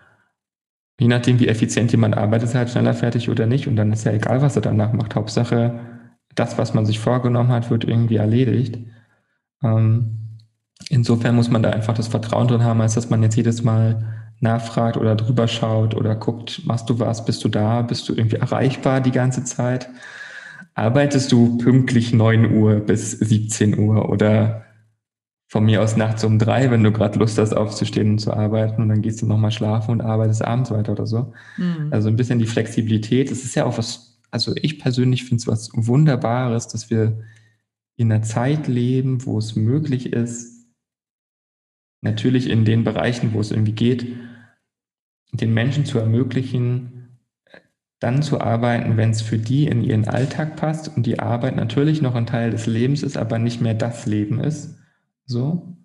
Je 0.97 1.09
nachdem, 1.09 1.41
wie 1.41 1.49
effizient 1.49 1.91
jemand 1.91 2.15
arbeitet, 2.15 2.47
ist 2.47 2.53
er 2.53 2.59
halt 2.59 2.69
schneller 2.69 2.93
fertig 2.93 3.29
oder 3.29 3.45
nicht. 3.45 3.67
Und 3.67 3.75
dann 3.75 3.91
ist 3.91 4.05
ja 4.05 4.13
egal, 4.13 4.41
was 4.41 4.55
er 4.55 4.61
danach 4.61 4.93
macht. 4.93 5.15
Hauptsache, 5.15 5.81
das, 6.33 6.57
was 6.57 6.73
man 6.73 6.85
sich 6.85 6.99
vorgenommen 6.99 7.49
hat, 7.49 7.69
wird 7.69 7.83
irgendwie 7.83 8.15
erledigt. 8.15 8.79
Ähm, 9.61 10.24
insofern 10.89 11.35
muss 11.35 11.49
man 11.49 11.63
da 11.63 11.69
einfach 11.69 11.93
das 11.93 12.07
Vertrauen 12.07 12.47
drin 12.47 12.63
haben, 12.63 12.81
als 12.81 12.95
dass 12.95 13.09
man 13.09 13.23
jetzt 13.23 13.35
jedes 13.35 13.63
Mal 13.63 14.15
nachfragt 14.39 14.97
oder 14.97 15.15
drüber 15.15 15.47
schaut 15.47 15.95
oder 15.95 16.15
guckt, 16.15 16.61
machst 16.65 16.89
du 16.89 16.99
was, 16.99 17.25
bist 17.25 17.43
du 17.43 17.49
da, 17.49 17.81
bist 17.81 18.07
du 18.09 18.13
irgendwie 18.13 18.37
erreichbar 18.37 19.01
die 19.01 19.11
ganze 19.11 19.43
Zeit? 19.43 19.89
Arbeitest 20.73 21.31
du 21.31 21.57
pünktlich 21.57 22.13
9 22.13 22.53
Uhr 22.53 22.81
bis 22.81 23.11
17 23.11 23.79
Uhr 23.79 24.09
oder 24.09 24.65
von 25.47 25.63
mir 25.63 25.81
aus 25.81 25.95
nachts 25.95 26.23
um 26.23 26.37
drei, 26.37 26.69
wenn 26.69 26.83
du 26.83 26.91
gerade 26.91 27.17
Lust 27.17 27.37
hast, 27.37 27.53
aufzustehen 27.53 28.11
und 28.11 28.17
zu 28.17 28.33
arbeiten 28.33 28.81
und 28.81 28.89
dann 28.89 29.01
gehst 29.01 29.21
du 29.21 29.25
nochmal 29.25 29.51
schlafen 29.51 29.91
und 29.91 30.01
arbeitest 30.01 30.43
abends 30.43 30.71
weiter 30.71 30.91
oder 30.91 31.05
so. 31.05 31.33
Mhm. 31.57 31.89
Also 31.91 32.09
ein 32.09 32.17
bisschen 32.17 32.39
die 32.39 32.47
Flexibilität. 32.47 33.31
Es 33.31 33.45
ist 33.45 33.55
ja 33.55 33.65
auch 33.65 33.77
was, 33.77 34.19
also 34.31 34.53
ich 34.55 34.79
persönlich 34.79 35.23
finde 35.23 35.41
es 35.41 35.47
was 35.47 35.69
Wunderbares, 35.73 36.67
dass 36.67 36.89
wir 36.89 37.19
in 37.95 38.11
einer 38.11 38.23
Zeit 38.23 38.67
leben, 38.67 39.25
wo 39.25 39.37
es 39.37 39.55
möglich 39.55 40.11
ist, 40.11 40.54
natürlich 42.05 42.49
in 42.49 42.63
den 42.63 42.85
Bereichen, 42.85 43.33
wo 43.33 43.41
es 43.41 43.51
irgendwie 43.51 43.73
geht, 43.73 44.07
den 45.33 45.53
Menschen 45.53 45.85
zu 45.85 45.99
ermöglichen, 45.99 47.19
dann 47.99 48.21
zu 48.21 48.39
arbeiten, 48.39 48.97
wenn 48.97 49.09
es 49.09 49.21
für 49.21 49.37
die 49.37 49.67
in 49.67 49.83
ihren 49.83 50.07
Alltag 50.07 50.55
passt 50.55 50.95
und 50.95 51.05
die 51.05 51.19
Arbeit 51.19 51.55
natürlich 51.55 52.01
noch 52.01 52.15
ein 52.15 52.25
Teil 52.25 52.51
des 52.51 52.67
Lebens 52.67 53.03
ist, 53.03 53.17
aber 53.17 53.39
nicht 53.39 53.61
mehr 53.61 53.73
das 53.73 54.05
Leben 54.05 54.39
ist. 54.39 54.77
So. 55.25 55.75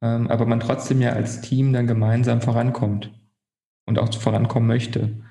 Ähm, 0.00 0.28
aber 0.28 0.46
man 0.46 0.60
trotzdem 0.60 1.00
ja 1.00 1.10
als 1.12 1.40
Team 1.40 1.72
dann 1.72 1.86
gemeinsam 1.86 2.40
vorankommt 2.40 3.12
und 3.86 3.98
auch 3.98 4.12
vorankommen 4.14 4.68
möchte. 4.68 5.24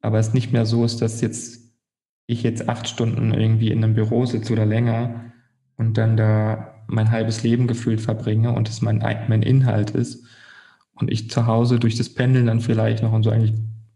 Aber 0.00 0.18
es 0.18 0.32
nicht 0.32 0.52
mehr 0.52 0.66
so 0.66 0.84
ist, 0.84 1.02
dass 1.02 1.20
jetzt 1.20 1.64
ich 2.26 2.42
jetzt 2.42 2.68
acht 2.68 2.88
Stunden 2.88 3.34
irgendwie 3.34 3.70
in 3.70 3.84
einem 3.84 3.94
Büro 3.94 4.24
sitze 4.24 4.52
oder 4.54 4.64
länger 4.64 5.32
und 5.76 5.98
dann 5.98 6.16
da 6.16 6.73
mein 6.86 7.10
halbes 7.10 7.42
Leben 7.42 7.66
gefühlt 7.66 8.00
verbringe 8.00 8.52
und 8.52 8.68
es 8.68 8.82
mein, 8.82 8.98
mein 9.28 9.42
Inhalt 9.42 9.90
ist 9.90 10.24
und 10.94 11.10
ich 11.10 11.30
zu 11.30 11.46
Hause 11.46 11.78
durch 11.78 11.96
das 11.96 12.12
Pendeln 12.12 12.46
dann 12.46 12.60
vielleicht 12.60 13.02
noch 13.02 13.12
und 13.12 13.22
so 13.22 13.30
eigentlich, 13.30 13.54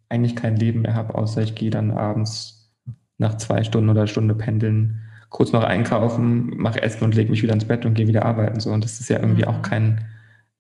eigentlich 0.09 0.37
kein 0.37 0.57
Leben 0.57 0.83
mehr 0.83 0.95
habe, 0.95 1.15
außer 1.15 1.43
ich 1.43 1.55
gehe 1.55 1.71
dann 1.71 1.91
abends 1.91 2.75
nach 3.19 3.37
zwei 3.37 3.65
Stunden 3.65 3.91
oder 3.91 4.07
Stunde 4.07 4.35
pendeln, 4.35 5.01
kurz 5.29 5.53
noch 5.53 5.65
einkaufen, 5.65 6.57
mache 6.57 6.83
Essen 6.83 7.05
und 7.05 7.15
lege 7.15 7.31
mich 7.31 7.43
wieder 7.43 7.53
ins 7.53 7.67
Bett 7.67 7.85
und 7.85 7.95
gehe 7.95 8.09
wieder 8.09 8.25
arbeiten. 8.25 8.61
So. 8.61 8.71
Und 8.71 8.85
das 8.85 9.01
ist 9.01 9.11
ja 9.11 9.19
irgendwie 9.19 9.43
mhm. 9.43 9.49
auch 9.49 9.63
kein 9.63 10.07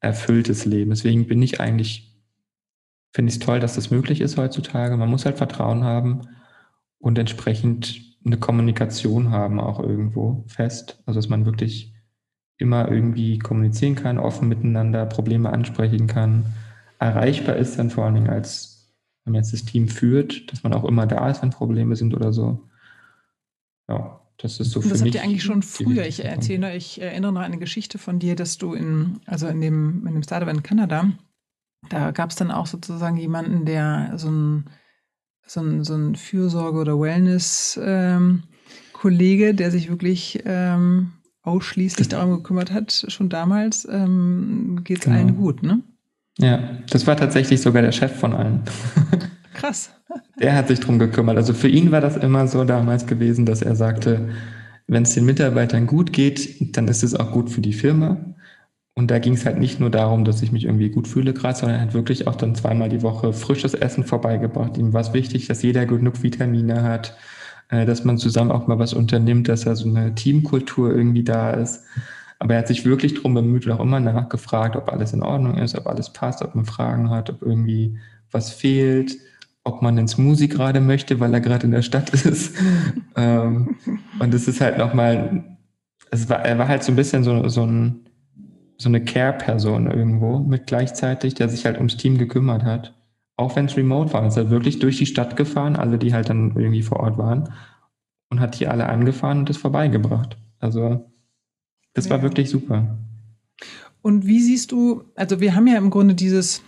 erfülltes 0.01 0.65
Leben. 0.65 0.91
Deswegen 0.91 1.27
bin 1.27 1.43
ich 1.43 1.61
eigentlich, 1.61 2.17
finde 3.13 3.31
ich 3.31 3.37
es 3.37 3.45
toll, 3.45 3.61
dass 3.61 3.77
das 3.77 3.91
möglich 3.91 4.21
ist 4.21 4.37
heutzutage. 4.37 4.97
Man 4.97 5.09
muss 5.09 5.25
halt 5.25 5.39
Vertrauen 5.39 5.85
haben 5.85 6.23
und 6.99 7.19
entsprechend 7.19 8.01
eine 8.25 8.37
Kommunikation 8.37 9.31
haben 9.31 9.61
auch 9.61 9.81
irgendwo 9.81 10.45
fest. 10.47 11.03
Also 11.07 11.19
dass 11.19 11.29
man 11.29 11.47
wirklich 11.47 11.95
immer 12.59 12.91
irgendwie 12.91 13.39
kommunizieren 13.39 13.95
kann, 13.95 14.19
offen 14.19 14.49
miteinander 14.49 15.07
Probleme 15.07 15.51
ansprechen 15.51 16.07
kann, 16.07 16.53
erreichbar 16.99 17.57
ist 17.57 17.79
dann 17.79 17.91
vor 17.91 18.05
allen 18.05 18.17
Dingen 18.17 18.31
als, 18.31 18.93
wenn 19.25 19.33
man 19.33 19.43
jetzt 19.43 19.53
das 19.53 19.65
Team 19.65 19.89
führt, 19.89 20.53
dass 20.53 20.65
man 20.65 20.75
auch 20.75 20.85
immer 20.85 21.07
da 21.07 21.31
ist, 21.31 21.43
wenn 21.43 21.51
Probleme 21.51 21.97
sind 21.97 22.15
oder 22.15 22.33
so. 22.33 22.69
Ja, 23.89 24.21
das 24.39 24.59
ist 24.61 24.73
so 24.73 24.81
für 24.81 24.89
das 24.89 25.03
mich. 25.03 25.13
Das 25.13 25.21
habt 25.21 25.25
ihr 25.25 25.31
eigentlich 25.31 25.45
schon 25.45 25.63
früher. 25.63 26.05
Ich 26.07 26.25
erzähle, 26.25 26.77
ich 26.77 27.01
erinnere 27.01 27.33
noch 27.33 27.41
eine 27.41 27.59
Geschichte 27.59 27.99
von 27.99 28.19
dir, 28.19 28.35
dass 28.35 28.59
du 28.59 28.75
in, 28.75 29.21
also 29.27 29.47
in 29.47 29.61
dem, 29.61 30.05
in 30.07 30.15
dem 30.15 30.25
Startup 30.25 30.49
in 30.49 30.65
Kanada, 30.65 31.13
da 31.89 32.11
gab 32.11 32.31
es 32.31 32.37
dann 32.37 32.51
auch 32.51 32.67
sozusagen 32.67 33.17
jemanden, 33.17 33.65
der 33.65 34.15
so 34.17 34.31
ein, 34.31 34.65
so 35.47 35.61
ein, 35.61 35.85
so 35.85 35.95
ein 35.95 36.17
Fürsorge- 36.17 36.81
oder 36.81 36.99
Wellness-Kollege, 37.01 39.49
ähm, 39.49 39.57
der 39.57 39.71
sich 39.71 39.89
wirklich 39.89 40.43
ähm, 40.45 41.13
ausschließlich 41.49 42.09
darum 42.09 42.37
gekümmert 42.37 42.73
hat, 42.73 43.07
schon 43.09 43.29
damals, 43.29 43.89
ähm, 43.91 44.81
geht 44.85 44.99
es 44.99 45.05
genau. 45.05 45.17
allen 45.17 45.37
gut, 45.37 45.63
ne? 45.63 45.81
Ja, 46.39 46.61
das 46.91 47.07
war 47.07 47.17
tatsächlich 47.17 47.61
sogar 47.61 47.83
der 47.83 47.93
Chef 47.93 48.13
von 48.13 48.33
allen. 48.33 48.61
Krass. 49.55 49.91
Der 50.41 50.55
hat 50.55 50.69
sich 50.69 50.79
drum 50.79 50.99
gekümmert. 50.99 51.37
Also 51.37 51.53
für 51.53 51.69
ihn 51.69 51.91
war 51.91 52.01
das 52.01 52.17
immer 52.17 52.47
so 52.47 52.65
damals 52.65 53.07
gewesen, 53.07 53.45
dass 53.45 53.61
er 53.61 53.75
sagte, 53.75 54.29
wenn 54.87 55.03
es 55.03 55.15
den 55.15 55.25
Mitarbeitern 55.25 55.87
gut 55.87 56.13
geht, 56.13 56.77
dann 56.77 56.87
ist 56.87 57.03
es 57.03 57.15
auch 57.15 57.33
gut 57.33 57.51
für 57.51 57.61
die 57.61 57.73
Firma. 57.73 58.19
Und 58.95 59.11
da 59.11 59.19
ging 59.19 59.35
es 59.35 59.45
halt 59.45 59.59
nicht 59.59 59.81
nur 59.81 59.91
darum, 59.91 60.25
dass 60.25 60.43
ich 60.43 60.51
mich 60.51 60.65
irgendwie 60.65 60.91
gut 60.91 61.07
fühle 61.07 61.33
gerade, 61.33 61.57
sondern 61.57 61.79
er 61.79 61.83
hat 61.83 61.95
wirklich 61.95 62.27
auch 62.27 62.37
dann 62.37 62.55
zweimal 62.55 62.89
die 62.89 63.03
Woche 63.03 63.33
frisches 63.33 63.75
Essen 63.75 64.05
vorbeigebracht. 64.05 64.77
Ihm 64.77 64.93
war 64.93 65.03
es 65.03 65.13
wichtig, 65.13 65.47
dass 65.47 65.63
jeder 65.63 65.87
genug 65.87 66.23
Vitamine 66.23 66.83
hat, 66.83 67.17
dass 67.69 68.05
man 68.05 68.19
zusammen 68.19 68.51
auch 68.51 68.67
mal 68.67 68.79
was 68.79 68.95
unternimmt, 68.95 69.49
dass 69.49 69.63
da 69.63 69.77
so 69.77 69.89
eine 69.89 70.15
Teamkultur 70.15 70.95
irgendwie 70.95 71.25
da 71.25 71.51
ist. 71.51 71.85
Aber 72.39 72.55
er 72.55 72.61
hat 72.61 72.69
sich 72.69 72.85
wirklich 72.85 73.15
drum 73.15 73.35
bemüht 73.35 73.67
und 73.67 73.73
auch 73.73 73.81
immer 73.81 74.01
nachgefragt, 74.01 74.77
ob 74.77 74.91
alles 74.91 75.13
in 75.13 75.23
Ordnung 75.23 75.59
ist, 75.59 75.77
ob 75.77 75.87
alles 75.87 76.13
passt, 76.13 76.43
ob 76.43 76.55
man 76.55 76.65
Fragen 76.65 77.11
hat, 77.11 77.31
ob 77.31 77.43
irgendwie 77.43 77.99
was 78.31 78.51
fehlt, 78.51 79.17
ob 79.65 79.83
man 79.83 79.99
ins 79.99 80.13
Smoothie 80.13 80.49
gerade 80.49 80.81
möchte, 80.81 81.21
weil 81.21 81.35
er 81.35 81.41
gerade 81.41 81.67
in 81.67 81.73
der 81.73 81.83
Stadt 81.83 82.11
ist. 82.25 82.55
ähm, 83.17 83.77
und 84.19 84.33
es 84.33 84.49
ist 84.49 84.61
halt 84.61 84.79
nochmal, 84.79 85.59
war, 86.11 86.45
er 86.45 86.59
war 86.59 86.69
halt 86.69 86.85
so 86.85 86.93
ein 86.93 86.97
bisschen 86.97 87.25
so, 87.25 87.49
so, 87.49 87.67
ein, 87.67 88.07
so 88.79 88.89
eine 88.89 89.05
Care-Person 89.05 89.91
irgendwo 89.91 90.39
mit 90.39 90.67
gleichzeitig, 90.67 91.35
der 91.35 91.49
sich 91.49 91.67
halt 91.67 91.77
ums 91.77 91.97
Team 91.97 92.19
gekümmert 92.19 92.63
hat 92.63 92.95
auch 93.39 93.55
wenn 93.57 93.67
es 93.67 93.77
remote 93.77 94.13
war, 94.13 94.27
ist 94.27 94.37
er 94.37 94.51
wirklich 94.51 94.81
durch 94.81 94.99
die 94.99 95.07
Stadt 95.07 95.37
gefahren, 95.37 95.77
alle, 95.77 95.97
die 95.97 96.13
halt 96.13 96.29
dann 96.29 96.57
irgendwie 96.57 96.83
vor 96.83 97.01
Ort 97.01 97.19
waren, 97.19 97.49
und 98.31 98.41
hat 98.41 98.59
die 98.59 98.67
alle 98.67 98.89
angefahren 98.89 99.39
und 99.39 99.51
es 99.51 99.57
vorbeigebracht. 99.57 100.37
Also 100.59 101.09
das 101.95 102.07
ja. 102.07 102.11
war 102.11 102.23
wirklich 102.23 102.51
super. 102.51 102.99
Und 104.03 104.27
wie 104.27 104.41
siehst 104.41 104.73
du, 104.73 105.05
also 105.15 105.41
wir 105.41 105.55
haben 105.55 105.67
ja 105.67 105.79
im 105.79 105.91
Grunde 105.91 106.15
dieses 106.15 106.63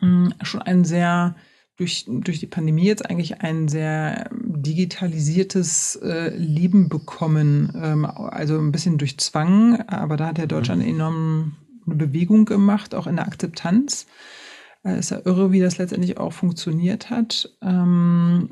mh, 0.00 0.06
mm, 0.06 0.34
schon 0.42 0.62
ein 0.62 0.84
sehr 0.84 1.34
durch, 1.76 2.06
durch 2.08 2.40
die 2.40 2.46
Pandemie 2.46 2.86
jetzt 2.86 3.08
eigentlich 3.08 3.40
ein 3.40 3.68
sehr 3.68 4.30
digitalisiertes 4.32 5.96
äh, 5.96 6.34
Leben 6.36 6.88
bekommen, 6.88 7.72
ähm, 7.82 8.04
also 8.04 8.58
ein 8.58 8.72
bisschen 8.72 8.98
durch 8.98 9.18
Zwang, 9.18 9.80
aber 9.86 10.16
da 10.16 10.28
hat 10.28 10.38
ja 10.38 10.46
Deutschland 10.46 10.82
mhm. 10.82 10.88
enorm 10.88 11.56
eine 11.86 11.96
Bewegung 11.96 12.44
gemacht, 12.44 12.94
auch 12.94 13.06
in 13.06 13.16
der 13.16 13.26
Akzeptanz. 13.26 14.06
Äh, 14.86 15.00
ist 15.00 15.10
ja 15.10 15.20
irre, 15.24 15.52
wie 15.52 15.60
das 15.60 15.78
letztendlich 15.78 16.18
auch 16.18 16.32
funktioniert 16.32 17.10
hat. 17.10 17.50
Ähm, 17.60 18.48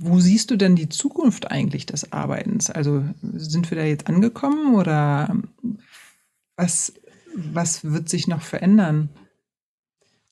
wo 0.00 0.18
siehst 0.18 0.50
du 0.50 0.56
denn 0.56 0.74
die 0.74 0.88
Zukunft 0.88 1.50
eigentlich 1.50 1.86
des 1.86 2.12
Arbeitens? 2.12 2.70
Also 2.70 3.04
sind 3.22 3.70
wir 3.70 3.78
da 3.78 3.84
jetzt 3.84 4.08
angekommen 4.08 4.74
oder 4.74 5.36
was, 6.56 6.92
was 7.36 7.84
wird 7.84 8.08
sich 8.08 8.26
noch 8.26 8.42
verändern? 8.42 9.10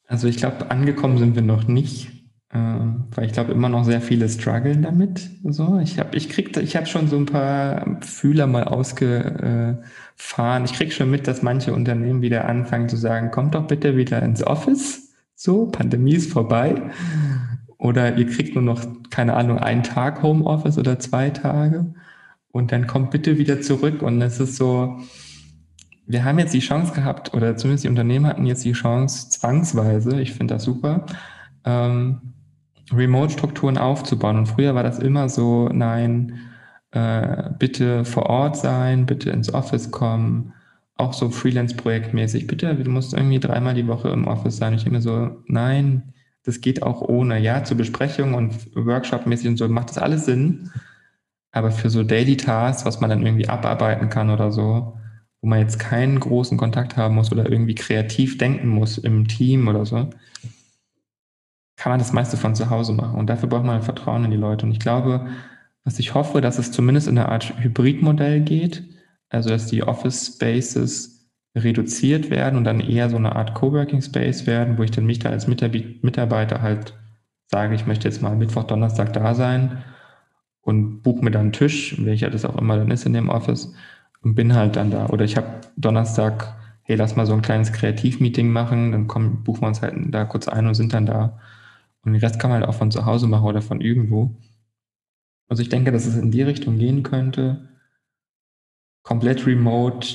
Also 0.08 0.26
ich 0.26 0.38
glaube, 0.38 0.70
angekommen 0.70 1.18
sind 1.18 1.36
wir 1.36 1.42
noch 1.42 1.68
nicht, 1.68 2.10
äh, 2.50 2.58
weil 2.58 3.26
ich 3.26 3.32
glaube 3.32 3.52
immer 3.52 3.68
noch 3.68 3.84
sehr 3.84 4.00
viele 4.00 4.28
strugglen 4.28 4.82
damit. 4.82 5.30
So, 5.44 5.78
ich 5.78 6.00
habe 6.00 6.16
ich 6.16 6.36
ich 6.36 6.76
habe 6.76 6.86
schon 6.86 7.06
so 7.06 7.16
ein 7.16 7.26
paar 7.26 8.02
Fühler 8.02 8.48
mal 8.48 8.64
ausgefahren. 8.64 10.64
Ich 10.64 10.72
kriege 10.72 10.90
schon 10.90 11.10
mit, 11.10 11.28
dass 11.28 11.42
manche 11.42 11.72
Unternehmen 11.72 12.22
wieder 12.22 12.46
anfangen 12.46 12.88
zu 12.88 12.96
sagen, 12.96 13.30
kommt 13.30 13.54
doch 13.54 13.68
bitte 13.68 13.96
wieder 13.96 14.20
ins 14.20 14.44
Office. 14.44 15.03
So, 15.34 15.66
Pandemie 15.66 16.14
ist 16.14 16.32
vorbei. 16.32 16.90
Oder 17.78 18.16
ihr 18.16 18.26
kriegt 18.26 18.54
nur 18.54 18.64
noch, 18.64 18.80
keine 19.10 19.34
Ahnung, 19.34 19.58
einen 19.58 19.82
Tag 19.82 20.22
Homeoffice 20.22 20.78
oder 20.78 20.98
zwei 20.98 21.30
Tage. 21.30 21.94
Und 22.50 22.72
dann 22.72 22.86
kommt 22.86 23.10
bitte 23.10 23.36
wieder 23.36 23.60
zurück. 23.60 24.00
Und 24.02 24.22
es 24.22 24.40
ist 24.40 24.56
so, 24.56 25.00
wir 26.06 26.24
haben 26.24 26.38
jetzt 26.38 26.54
die 26.54 26.60
Chance 26.60 26.92
gehabt, 26.92 27.34
oder 27.34 27.56
zumindest 27.56 27.84
die 27.84 27.88
Unternehmen 27.88 28.26
hatten 28.26 28.46
jetzt 28.46 28.64
die 28.64 28.72
Chance, 28.72 29.30
zwangsweise, 29.30 30.20
ich 30.20 30.32
finde 30.32 30.54
das 30.54 30.64
super, 30.64 31.06
ähm, 31.64 32.34
Remote-Strukturen 32.92 33.78
aufzubauen. 33.78 34.38
Und 34.38 34.46
früher 34.46 34.74
war 34.74 34.82
das 34.82 34.98
immer 34.98 35.28
so, 35.28 35.68
nein, 35.68 36.38
äh, 36.90 37.50
bitte 37.58 38.04
vor 38.04 38.26
Ort 38.26 38.56
sein, 38.56 39.06
bitte 39.06 39.30
ins 39.30 39.52
Office 39.52 39.90
kommen, 39.90 40.52
auch 40.96 41.12
so 41.12 41.30
Freelance-Projektmäßig, 41.30 42.46
bitte, 42.46 42.74
du 42.74 42.90
musst 42.90 43.14
irgendwie 43.14 43.40
dreimal 43.40 43.74
die 43.74 43.88
Woche 43.88 44.10
im 44.10 44.26
Office 44.26 44.56
sein. 44.56 44.74
Ich 44.74 44.88
mir 44.88 45.00
so, 45.00 45.42
nein, 45.46 46.14
das 46.44 46.60
geht 46.60 46.82
auch 46.82 47.00
ohne. 47.00 47.40
Ja, 47.40 47.64
zur 47.64 47.76
Besprechung 47.76 48.34
und 48.34 48.74
Workshop-mäßig 48.76 49.48
und 49.48 49.56
so 49.56 49.68
macht 49.68 49.90
das 49.90 49.98
alles 49.98 50.26
Sinn. 50.26 50.70
Aber 51.50 51.70
für 51.70 51.90
so 51.90 52.02
Daily 52.02 52.36
Tasks, 52.36 52.84
was 52.84 53.00
man 53.00 53.10
dann 53.10 53.24
irgendwie 53.24 53.48
abarbeiten 53.48 54.08
kann 54.08 54.30
oder 54.30 54.52
so, 54.52 54.98
wo 55.40 55.48
man 55.48 55.60
jetzt 55.60 55.78
keinen 55.78 56.20
großen 56.20 56.58
Kontakt 56.58 56.96
haben 56.96 57.16
muss 57.16 57.32
oder 57.32 57.50
irgendwie 57.50 57.74
kreativ 57.74 58.38
denken 58.38 58.68
muss 58.68 58.98
im 58.98 59.26
Team 59.28 59.68
oder 59.68 59.86
so, 59.86 60.10
kann 61.76 61.90
man 61.90 61.98
das 61.98 62.12
meiste 62.12 62.36
von 62.36 62.54
zu 62.54 62.70
Hause 62.70 62.92
machen. 62.92 63.18
Und 63.18 63.28
dafür 63.28 63.48
braucht 63.48 63.64
man 63.64 63.82
Vertrauen 63.82 64.24
in 64.24 64.30
die 64.30 64.36
Leute. 64.36 64.66
Und 64.66 64.72
ich 64.72 64.80
glaube, 64.80 65.26
was 65.84 65.98
ich 65.98 66.14
hoffe, 66.14 66.40
dass 66.40 66.58
es 66.58 66.72
zumindest 66.72 67.08
in 67.08 67.18
einer 67.18 67.30
Art 67.30 67.52
Hybridmodell 67.58 68.40
geht, 68.40 68.84
also 69.34 69.50
dass 69.50 69.66
die 69.66 69.82
Office 69.82 70.34
Spaces 70.34 71.28
reduziert 71.56 72.30
werden 72.30 72.56
und 72.56 72.64
dann 72.64 72.80
eher 72.80 73.10
so 73.10 73.16
eine 73.16 73.36
Art 73.36 73.54
Coworking 73.54 74.02
Space 74.02 74.46
werden, 74.46 74.76
wo 74.78 74.82
ich 74.82 74.90
dann 74.90 75.06
mich 75.06 75.20
da 75.20 75.30
als 75.30 75.46
Mitarbeiter 75.46 76.62
halt 76.62 76.94
sage, 77.46 77.74
ich 77.74 77.86
möchte 77.86 78.08
jetzt 78.08 78.22
mal 78.22 78.34
Mittwoch, 78.34 78.64
Donnerstag 78.64 79.12
da 79.12 79.34
sein 79.34 79.84
und 80.62 81.02
buche 81.02 81.24
mir 81.24 81.30
dann 81.30 81.42
einen 81.42 81.52
Tisch, 81.52 82.04
welcher 82.04 82.30
das 82.30 82.44
auch 82.44 82.56
immer 82.56 82.76
dann 82.76 82.90
ist 82.90 83.06
in 83.06 83.12
dem 83.12 83.28
Office 83.28 83.72
und 84.22 84.34
bin 84.34 84.54
halt 84.54 84.76
dann 84.76 84.90
da. 84.90 85.06
Oder 85.06 85.24
ich 85.24 85.36
habe 85.36 85.46
Donnerstag, 85.76 86.56
hey, 86.82 86.96
lass 86.96 87.16
mal 87.16 87.26
so 87.26 87.34
ein 87.34 87.42
kleines 87.42 87.72
Kreativmeeting 87.72 88.50
machen, 88.50 88.92
dann 88.92 89.06
kommen, 89.06 89.44
buchen 89.44 89.62
wir 89.62 89.68
uns 89.68 89.82
halt 89.82 89.94
da 90.08 90.24
kurz 90.24 90.48
ein 90.48 90.66
und 90.66 90.74
sind 90.74 90.92
dann 90.94 91.06
da. 91.06 91.38
Und 92.02 92.12
den 92.12 92.20
Rest 92.20 92.40
kann 92.40 92.50
man 92.50 92.60
halt 92.60 92.68
auch 92.68 92.74
von 92.74 92.90
zu 92.90 93.06
Hause 93.06 93.28
machen 93.28 93.46
oder 93.46 93.62
von 93.62 93.80
irgendwo. 93.80 94.34
Also 95.48 95.62
ich 95.62 95.68
denke, 95.68 95.92
dass 95.92 96.06
es 96.06 96.16
in 96.16 96.30
die 96.30 96.42
Richtung 96.42 96.78
gehen 96.78 97.02
könnte. 97.02 97.68
Komplett 99.04 99.46
remote 99.46 100.08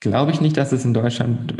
glaube 0.00 0.32
ich 0.32 0.40
nicht, 0.40 0.56
dass 0.56 0.72
es 0.72 0.84
in 0.84 0.94
Deutschland 0.94 1.54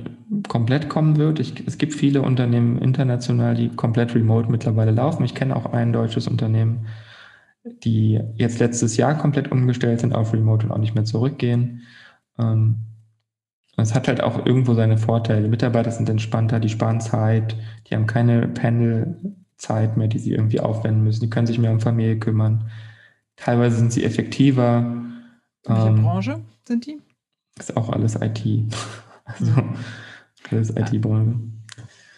komplett 0.48 0.88
kommen 0.88 1.16
wird. 1.16 1.38
Ich, 1.38 1.66
es 1.66 1.78
gibt 1.78 1.94
viele 1.94 2.22
Unternehmen 2.22 2.78
international, 2.78 3.54
die 3.54 3.68
komplett 3.68 4.14
remote 4.14 4.50
mittlerweile 4.50 4.90
laufen. 4.90 5.24
Ich 5.24 5.34
kenne 5.34 5.54
auch 5.54 5.66
ein 5.66 5.92
deutsches 5.92 6.26
Unternehmen, 6.26 6.86
die 7.84 8.20
jetzt 8.34 8.58
letztes 8.58 8.96
Jahr 8.96 9.16
komplett 9.16 9.52
umgestellt 9.52 10.00
sind 10.00 10.14
auf 10.14 10.32
Remote 10.32 10.66
und 10.66 10.72
auch 10.72 10.78
nicht 10.78 10.94
mehr 10.94 11.04
zurückgehen. 11.04 11.82
Ähm, 12.38 12.78
es 13.76 13.94
hat 13.94 14.08
halt 14.08 14.22
auch 14.22 14.44
irgendwo 14.44 14.74
seine 14.74 14.98
Vorteile. 14.98 15.48
Mitarbeiter 15.48 15.90
sind 15.90 16.08
entspannter, 16.08 16.60
die 16.60 16.68
sparen 16.68 17.00
Zeit, 17.00 17.56
die 17.86 17.94
haben 17.94 18.06
keine 18.06 18.48
Pendelzeit 18.48 19.96
mehr, 19.96 20.08
die 20.08 20.18
sie 20.18 20.32
irgendwie 20.32 20.60
aufwenden 20.60 21.04
müssen. 21.04 21.20
Die 21.20 21.30
können 21.30 21.46
sich 21.46 21.58
mehr 21.58 21.70
um 21.70 21.80
Familie 21.80 22.18
kümmern. 22.18 22.70
Teilweise 23.36 23.76
sind 23.76 23.92
sie 23.92 24.04
effektiver. 24.04 25.11
In 25.64 25.74
welcher 25.74 25.88
ähm, 25.88 26.02
Branche 26.02 26.40
sind 26.66 26.86
die? 26.86 27.00
Ist 27.58 27.76
auch 27.76 27.90
alles 27.90 28.16
IT. 28.20 28.42
also 29.24 29.52
alles 30.50 30.70
IT-Branche. 30.70 31.40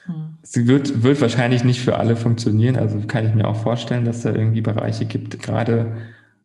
Hm. 0.06 0.38
Es 0.42 0.54
wird, 0.66 1.02
wird 1.02 1.20
wahrscheinlich 1.20 1.64
nicht 1.64 1.80
für 1.80 1.98
alle 1.98 2.16
funktionieren. 2.16 2.76
Also 2.76 3.00
kann 3.06 3.26
ich 3.26 3.34
mir 3.34 3.48
auch 3.48 3.56
vorstellen, 3.56 4.04
dass 4.04 4.22
da 4.22 4.32
irgendwie 4.32 4.60
Bereiche 4.60 5.06
gibt, 5.06 5.40
gerade 5.40 5.96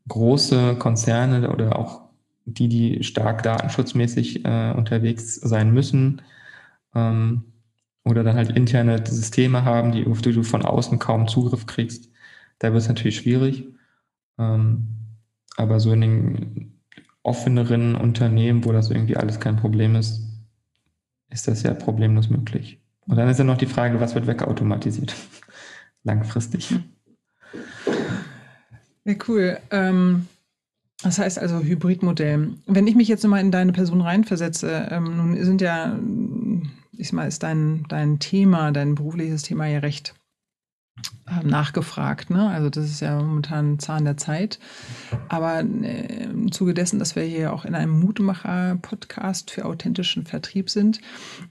große 0.07 0.75
Konzerne 0.75 1.49
oder 1.51 1.77
auch 1.77 2.09
die, 2.45 2.67
die 2.67 3.03
stark 3.03 3.43
datenschutzmäßig 3.43 4.45
äh, 4.45 4.73
unterwegs 4.75 5.35
sein 5.35 5.71
müssen 5.71 6.21
ähm, 6.95 7.43
oder 8.03 8.23
dann 8.23 8.35
halt 8.35 8.51
interne 8.51 9.05
Systeme 9.05 9.65
haben, 9.65 9.91
die, 9.91 10.07
auf 10.07 10.21
die 10.21 10.33
du 10.33 10.43
von 10.43 10.65
außen 10.65 10.97
kaum 10.99 11.27
Zugriff 11.27 11.65
kriegst. 11.65 12.09
Da 12.57 12.71
wird 12.71 12.81
es 12.81 12.87
natürlich 12.87 13.17
schwierig. 13.17 13.67
Ähm, 14.37 14.87
aber 15.57 15.79
so 15.79 15.91
in 15.91 16.01
den 16.01 16.78
offeneren 17.23 17.95
Unternehmen, 17.95 18.65
wo 18.65 18.71
das 18.71 18.89
irgendwie 18.89 19.17
alles 19.17 19.39
kein 19.39 19.57
Problem 19.57 19.95
ist, 19.95 20.21
ist 21.29 21.47
das 21.47 21.63
ja 21.63 21.73
problemlos 21.73 22.29
möglich. 22.29 22.79
Und 23.07 23.17
dann 23.17 23.29
ist 23.29 23.37
ja 23.37 23.43
noch 23.43 23.57
die 23.57 23.65
Frage, 23.65 23.99
was 23.99 24.15
wird 24.15 24.27
wegautomatisiert? 24.27 25.15
Langfristig. 26.03 26.75
Ja, 29.05 29.15
cool. 29.27 29.57
Ähm, 29.71 30.27
das 31.03 31.17
heißt 31.17 31.39
also 31.39 31.61
Hybridmodell. 31.61 32.53
Wenn 32.65 32.87
ich 32.87 32.95
mich 32.95 33.07
jetzt 33.07 33.23
nochmal 33.23 33.41
in 33.41 33.51
deine 33.51 33.71
Person 33.71 34.01
reinversetze, 34.01 34.87
ähm, 34.91 35.17
nun 35.17 35.43
sind 35.43 35.61
ja, 35.61 35.97
ich 36.97 37.13
mal, 37.13 37.27
ist 37.27 37.43
dein, 37.43 37.85
dein 37.89 38.19
Thema, 38.19 38.71
dein 38.71 38.95
berufliches 38.95 39.43
Thema 39.43 39.65
ja 39.65 39.79
recht 39.79 40.15
nachgefragt. 41.43 42.29
Ne? 42.29 42.49
Also 42.49 42.69
das 42.69 42.85
ist 42.85 43.01
ja 43.01 43.19
momentan 43.21 43.73
ein 43.73 43.79
Zahn 43.79 44.05
der 44.05 44.17
Zeit. 44.17 44.59
Aber 45.27 45.59
äh, 45.59 46.23
im 46.23 46.51
Zuge 46.51 46.73
dessen, 46.73 46.99
dass 46.99 47.15
wir 47.15 47.23
hier 47.23 47.53
auch 47.53 47.65
in 47.65 47.75
einem 47.75 47.99
Mutmacher-Podcast 47.99 49.51
für 49.51 49.65
authentischen 49.65 50.25
Vertrieb 50.25 50.69
sind, 50.69 51.01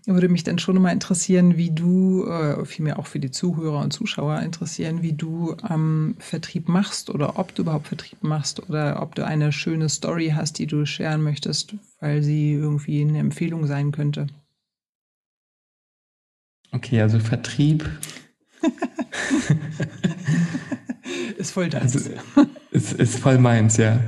würde 0.06 0.28
mich 0.28 0.44
dann 0.44 0.58
schon 0.58 0.80
mal 0.80 0.92
interessieren, 0.92 1.56
wie 1.56 1.70
du, 1.70 2.26
äh, 2.26 2.64
vielmehr 2.64 2.98
auch 2.98 3.06
für 3.06 3.20
die 3.20 3.30
Zuhörer 3.30 3.80
und 3.80 3.92
Zuschauer 3.92 4.40
interessieren, 4.40 5.02
wie 5.02 5.12
du 5.12 5.56
ähm, 5.68 6.16
Vertrieb 6.18 6.68
machst 6.68 7.10
oder 7.10 7.38
ob 7.38 7.54
du 7.54 7.62
überhaupt 7.62 7.88
Vertrieb 7.88 8.22
machst 8.22 8.68
oder 8.68 9.02
ob 9.02 9.14
du 9.14 9.24
eine 9.24 9.52
schöne 9.52 9.88
Story 9.88 10.32
hast, 10.34 10.58
die 10.58 10.66
du 10.66 10.84
scheren 10.86 11.22
möchtest, 11.22 11.74
weil 12.00 12.22
sie 12.22 12.52
irgendwie 12.52 13.02
eine 13.02 13.18
Empfehlung 13.18 13.66
sein 13.66 13.92
könnte. 13.92 14.26
Okay, 16.70 17.00
also 17.00 17.18
Vertrieb 17.18 17.88
ist 21.38 21.52
voll 21.52 21.68
deins. 21.68 21.94
Also, 21.94 22.10
ist, 22.70 22.92
ist 22.92 23.18
voll 23.18 23.38
meins, 23.38 23.76
ja. 23.76 24.00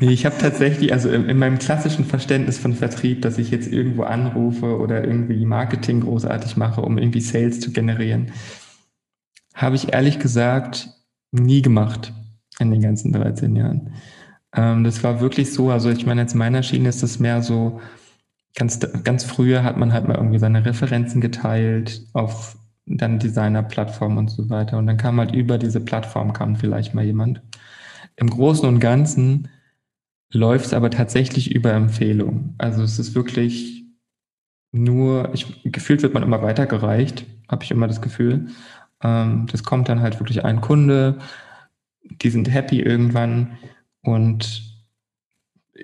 Nee, 0.00 0.10
ich 0.10 0.26
habe 0.26 0.36
tatsächlich, 0.38 0.92
also 0.92 1.10
in, 1.10 1.28
in, 1.28 1.38
meinem 1.38 1.58
klassischen 1.58 2.04
Verständnis 2.04 2.58
von 2.58 2.74
Vertrieb, 2.74 3.22
dass 3.22 3.38
ich 3.38 3.50
jetzt 3.50 3.72
irgendwo 3.72 4.02
anrufe 4.02 4.78
oder 4.78 5.04
irgendwie 5.04 5.44
Marketing 5.44 6.00
großartig 6.00 6.56
mache, 6.56 6.80
um 6.80 6.98
irgendwie 6.98 7.20
Sales 7.20 7.60
zu 7.60 7.72
generieren, 7.72 8.32
habe 9.54 9.76
ich 9.76 9.92
ehrlich 9.92 10.18
gesagt 10.18 10.88
nie 11.30 11.62
gemacht 11.62 12.12
in 12.58 12.70
den 12.70 12.80
ganzen 12.80 13.12
13 13.12 13.56
Jahren. 13.56 13.92
Ähm, 14.54 14.84
das 14.84 15.02
war 15.02 15.20
wirklich 15.20 15.52
so, 15.52 15.70
also 15.70 15.90
ich 15.90 16.06
meine, 16.06 16.22
jetzt 16.22 16.32
in 16.32 16.38
meiner 16.38 16.62
Schiene 16.62 16.88
ist 16.88 17.02
das 17.02 17.18
mehr 17.18 17.42
so, 17.42 17.80
ganz, 18.54 18.78
ganz 19.02 19.24
früher 19.24 19.64
hat 19.64 19.76
man 19.76 19.92
halt 19.92 20.06
mal 20.06 20.16
irgendwie 20.16 20.38
seine 20.38 20.64
Referenzen 20.64 21.20
geteilt 21.20 22.02
auf 22.12 22.56
dann 22.86 23.18
Designer-Plattform 23.18 24.16
und 24.16 24.30
so 24.30 24.50
weiter. 24.50 24.78
Und 24.78 24.86
dann 24.86 24.96
kam 24.96 25.18
halt 25.18 25.34
über 25.34 25.58
diese 25.58 25.80
Plattform 25.80 26.32
kam 26.32 26.56
vielleicht 26.56 26.94
mal 26.94 27.04
jemand. 27.04 27.42
Im 28.16 28.28
Großen 28.28 28.68
und 28.68 28.80
Ganzen 28.80 29.48
läuft 30.30 30.66
es 30.66 30.74
aber 30.74 30.90
tatsächlich 30.90 31.54
über 31.54 31.72
Empfehlung. 31.72 32.54
Also 32.58 32.82
es 32.82 32.98
ist 32.98 33.14
wirklich 33.14 33.84
nur, 34.72 35.30
ich, 35.32 35.62
gefühlt 35.64 36.02
wird 36.02 36.14
man 36.14 36.22
immer 36.22 36.42
weitergereicht, 36.42 37.26
habe 37.48 37.64
ich 37.64 37.70
immer 37.70 37.86
das 37.86 38.02
Gefühl. 38.02 38.48
Ähm, 39.02 39.46
das 39.50 39.62
kommt 39.62 39.88
dann 39.88 40.00
halt 40.00 40.18
wirklich 40.18 40.44
ein 40.44 40.60
Kunde, 40.60 41.18
die 42.02 42.30
sind 42.30 42.52
happy 42.52 42.80
irgendwann 42.80 43.56
und 44.02 44.73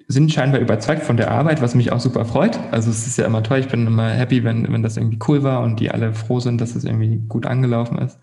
sind 0.07 0.33
scheinbar 0.33 0.61
überzeugt 0.61 1.03
von 1.03 1.17
der 1.17 1.31
Arbeit, 1.31 1.63
was 1.63 1.75
mich 1.75 1.91
auch 1.91 2.01
super 2.01 2.25
freut. 2.25 2.59
Also 2.71 2.91
es 2.91 3.07
ist 3.07 3.19
ja 3.19 3.27
immer 3.27 3.43
toll, 3.43 3.59
ich 3.59 3.69
bin 3.69 3.87
immer 3.87 4.11
happy, 4.11 4.45
wenn, 4.45 4.73
wenn 4.73 4.83
das 4.83 4.97
irgendwie 4.97 5.19
cool 5.29 5.43
war 5.43 5.63
und 5.63 5.81
die 5.81 5.91
alle 5.91 6.15
froh 6.15 6.41
sind, 6.41 6.61
dass 6.61 6.77
es 6.77 6.85
irgendwie 6.85 7.19
gut 7.29 7.47
angelaufen 7.47 7.99
ist. 7.99 8.19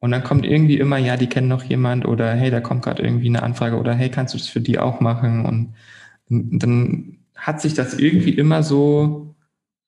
Und 0.00 0.10
dann 0.10 0.24
kommt 0.24 0.44
irgendwie 0.44 0.78
immer, 0.78 0.98
ja, 0.98 1.16
die 1.16 1.28
kennen 1.28 1.46
noch 1.46 1.62
jemand 1.62 2.06
oder 2.06 2.32
hey, 2.32 2.50
da 2.50 2.60
kommt 2.60 2.82
gerade 2.82 3.02
irgendwie 3.02 3.28
eine 3.28 3.44
Anfrage 3.44 3.76
oder 3.76 3.94
hey, 3.94 4.10
kannst 4.10 4.34
du 4.34 4.38
das 4.38 4.48
für 4.48 4.60
die 4.60 4.80
auch 4.80 4.98
machen? 4.98 5.46
Und 5.46 5.74
dann 6.28 7.18
hat 7.36 7.60
sich 7.60 7.74
das 7.74 7.94
irgendwie 7.94 8.30
immer 8.30 8.64
so 8.64 9.36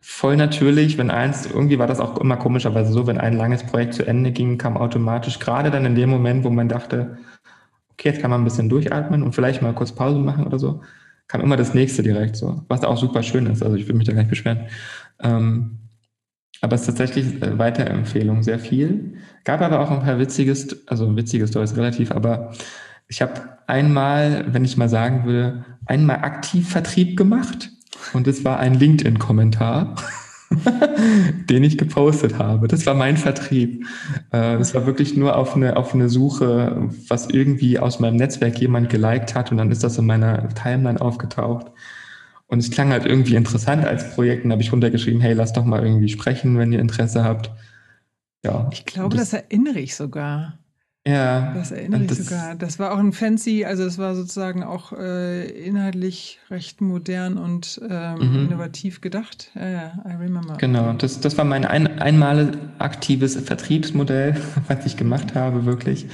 voll 0.01 0.37
natürlich, 0.37 0.99
wenn 0.99 1.11
eins, 1.11 1.47
irgendwie 1.47 1.79
war 1.79 1.87
das 1.89 1.99
auch 1.99 2.19
immer 2.21 2.37
komischerweise 2.37 2.93
so, 2.93 3.07
wenn 3.09 3.19
ein 3.19 3.37
langes 3.37 3.65
Projekt 3.65 3.95
zu 3.95 4.07
Ende 4.07 4.31
ging, 4.31 4.59
kam 4.59 4.77
automatisch, 4.77 5.39
gerade 5.41 5.71
dann 5.71 5.87
in 5.87 5.95
dem 5.95 6.11
Moment, 6.11 6.45
wo 6.45 6.51
man 6.51 6.69
dachte, 6.69 7.19
okay, 7.95 8.11
jetzt 8.11 8.21
kann 8.21 8.31
man 8.31 8.43
ein 8.43 8.45
bisschen 8.45 8.69
durchatmen 8.69 9.23
und 9.23 9.35
vielleicht 9.35 9.63
mal 9.63 9.75
kurz 9.75 9.93
Pause 9.93 10.19
machen 10.19 10.47
oder 10.47 10.59
so, 10.59 10.83
kam 11.29 11.41
immer 11.41 11.57
das 11.57 11.75
nächste 11.75 12.03
direkt 12.03 12.37
so, 12.37 12.65
was 12.69 12.85
auch 12.85 12.97
super 12.97 13.23
schön 13.23 13.47
ist. 13.47 13.63
Also 13.63 13.77
ich 13.77 13.89
will 13.89 13.95
mich 13.95 14.07
da 14.07 14.13
gar 14.13 14.21
nicht 14.21 14.31
beschweren. 14.31 14.67
Ähm, 15.21 15.79
aber 16.61 16.75
es 16.75 16.83
ist 16.83 16.87
tatsächlich 16.87 17.43
äh, 17.43 17.59
Weiterempfehlung 17.59 18.43
sehr 18.43 18.59
viel. 18.59 19.15
Gab 19.45 19.61
aber 19.61 19.81
auch 19.81 19.91
ein 19.91 20.01
paar 20.01 20.19
witziges, 20.19 20.89
also 20.89 21.17
witziges 21.17 21.51
Stories 21.51 21.77
relativ, 21.77 22.11
aber 22.11 22.53
ich 23.09 23.23
habe 23.23 23.59
einmal, 23.67 24.47
wenn 24.49 24.65
ich 24.65 24.77
mal 24.77 24.89
sagen 24.89 25.25
würde, 25.25 25.65
einmal 25.87 26.19
aktiv 26.19 26.69
Vertrieb 26.69 27.17
gemacht 27.17 27.71
und 28.13 28.27
es 28.27 28.45
war 28.45 28.59
ein 28.59 28.75
LinkedIn-Kommentar. 28.75 29.97
den 31.49 31.65
ich 31.65 31.79
gepostet 31.79 32.39
habe. 32.39 32.69
Das 32.69 32.87
war 32.87 32.95
mein 32.95 33.17
Vertrieb. 33.17 33.87
Äh, 34.31 34.59
das 34.59 34.75
war 34.75 34.87
wirklich 34.87 35.17
nur 35.17 35.37
auf 35.37 35.57
eine, 35.57 35.77
auf 35.77 35.95
eine 35.95 36.09
Suche, 36.09 36.91
was 37.09 37.29
irgendwie 37.31 37.79
aus 37.79 38.01
meinem 38.01 38.17
Netzwerk 38.17 38.59
jemand 38.61 38.91
geliked 38.91 39.35
hat 39.35 39.51
und 39.51 39.59
dann 39.59 39.71
ist 39.71 39.85
das 39.85 39.99
in 39.99 40.07
meiner 40.07 40.49
Timeline 40.51 41.01
aufgetaucht. 41.01 41.67
Und 42.47 42.59
es 42.59 42.71
klang 42.71 42.91
halt 42.91 43.07
irgendwie 43.07 43.37
interessant 43.37 43.85
als 43.85 44.15
Projekt 44.15 44.45
und 44.45 44.53
habe 44.53 44.63
ich 44.63 44.73
runtergeschrieben, 44.73 45.21
hey, 45.21 45.33
lass 45.33 45.53
doch 45.53 45.65
mal 45.65 45.83
irgendwie 45.83 46.09
sprechen, 46.09 46.59
wenn 46.59 46.73
ihr 46.73 46.81
Interesse 46.81 47.25
habt. 47.25 47.51
Ja. 48.45 48.69
Ich 48.73 48.85
glaube, 48.85 49.17
das, 49.17 49.31
das 49.31 49.43
erinnere 49.43 49.81
ich 49.81 49.97
sogar. 49.97 50.59
Ja. 51.07 51.53
Das 51.53 51.71
erinnere 51.71 52.03
ich 52.03 52.07
das, 52.09 52.19
sogar. 52.19 52.55
Das 52.55 52.79
war 52.79 52.95
auch 52.95 52.99
ein 52.99 53.13
fancy, 53.13 53.67
also 53.67 53.85
es 53.85 53.99
war 53.99 54.15
sozusagen 54.15 54.63
auch 54.63 54.93
äh, 54.93 55.45
inhaltlich 55.51 56.41
recht 56.51 56.81
modern 56.81 57.37
und 57.37 57.79
ähm, 57.89 58.15
mhm. 58.17 58.47
innovativ 58.47 59.03
gedacht. 59.03 59.51
Ja, 59.55 59.69
ja, 59.69 60.05
I 60.07 60.15
remember. 60.15 60.57
Genau, 60.57 60.95
das, 60.95 61.21
das 61.21 61.37
war 61.37 61.45
mein 61.45 61.67
ein, 61.67 61.99
einmal 61.99 62.53
aktives 62.79 63.37
Vertriebsmodell, 63.37 64.37
was 64.69 64.87
ich 64.87 64.97
gemacht 64.97 65.35
habe, 65.35 65.67
wirklich, 65.67 66.07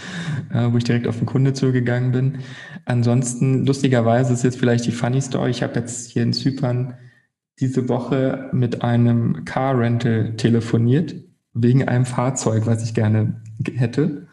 äh, 0.53 0.73
wo 0.73 0.77
ich 0.77 0.85
direkt 0.85 1.07
auf 1.07 1.19
den 1.19 1.27
Kunde 1.27 1.53
zugegangen 1.53 2.11
bin. 2.11 2.39
Ansonsten, 2.85 3.65
lustigerweise 3.67 4.33
ist 4.33 4.43
jetzt 4.43 4.59
vielleicht 4.59 4.87
die 4.87 4.93
Funny 4.93 5.21
Story. 5.21 5.51
Ich 5.51 5.63
habe 5.63 5.79
jetzt 5.79 6.11
hier 6.11 6.25
in 6.25 6.33
Zypern 6.33 6.95
diese 7.61 7.89
Woche 7.89 8.49
mit 8.53 8.83
einem 8.83 9.45
Car 9.45 9.79
Rental 9.79 10.35
telefoniert, 10.37 11.15
wegen 11.53 11.87
einem 11.87 12.07
Fahrzeug, 12.07 12.67
was 12.67 12.83
ich 12.83 12.95
gerne 12.95 13.41
hätte. 13.77 14.27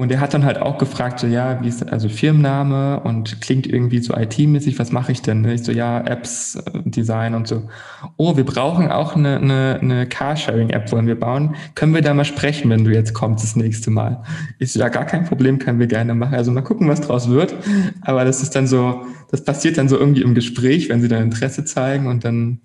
Und 0.00 0.10
er 0.10 0.18
hat 0.18 0.32
dann 0.32 0.46
halt 0.46 0.56
auch 0.62 0.78
gefragt, 0.78 1.20
so 1.20 1.26
ja, 1.26 1.62
wie 1.62 1.68
ist 1.68 1.86
also 1.86 2.08
Firmenname 2.08 3.00
und 3.00 3.42
klingt 3.42 3.66
irgendwie 3.66 3.98
so 3.98 4.14
IT-mäßig, 4.16 4.78
was 4.78 4.92
mache 4.92 5.12
ich 5.12 5.20
denn? 5.20 5.44
Ich 5.44 5.62
so, 5.62 5.72
ja, 5.72 6.00
Apps, 6.00 6.56
äh, 6.56 6.60
Design 6.86 7.34
und 7.34 7.46
so. 7.46 7.68
Oh, 8.16 8.34
wir 8.34 8.46
brauchen 8.46 8.90
auch 8.90 9.14
eine, 9.14 9.36
eine, 9.36 9.78
eine 9.78 10.06
Carsharing-App, 10.06 10.90
wollen 10.90 11.06
wir 11.06 11.20
bauen. 11.20 11.54
Können 11.74 11.92
wir 11.92 12.00
da 12.00 12.14
mal 12.14 12.24
sprechen, 12.24 12.70
wenn 12.70 12.82
du 12.82 12.90
jetzt 12.94 13.12
kommst 13.12 13.44
das 13.44 13.56
nächste 13.56 13.90
Mal? 13.90 14.22
Ich 14.58 14.72
so, 14.72 14.80
ja, 14.80 14.88
gar 14.88 15.04
kein 15.04 15.26
Problem, 15.26 15.58
können 15.58 15.78
wir 15.78 15.86
gerne 15.86 16.14
machen. 16.14 16.34
Also 16.34 16.50
mal 16.50 16.62
gucken, 16.62 16.88
was 16.88 17.02
draus 17.02 17.28
wird. 17.28 17.54
Aber 18.00 18.24
das 18.24 18.42
ist 18.42 18.56
dann 18.56 18.66
so, 18.66 19.02
das 19.30 19.44
passiert 19.44 19.76
dann 19.76 19.90
so 19.90 19.98
irgendwie 19.98 20.22
im 20.22 20.34
Gespräch, 20.34 20.88
wenn 20.88 21.02
sie 21.02 21.08
dann 21.08 21.24
Interesse 21.24 21.66
zeigen 21.66 22.06
und 22.06 22.24
dann 22.24 22.62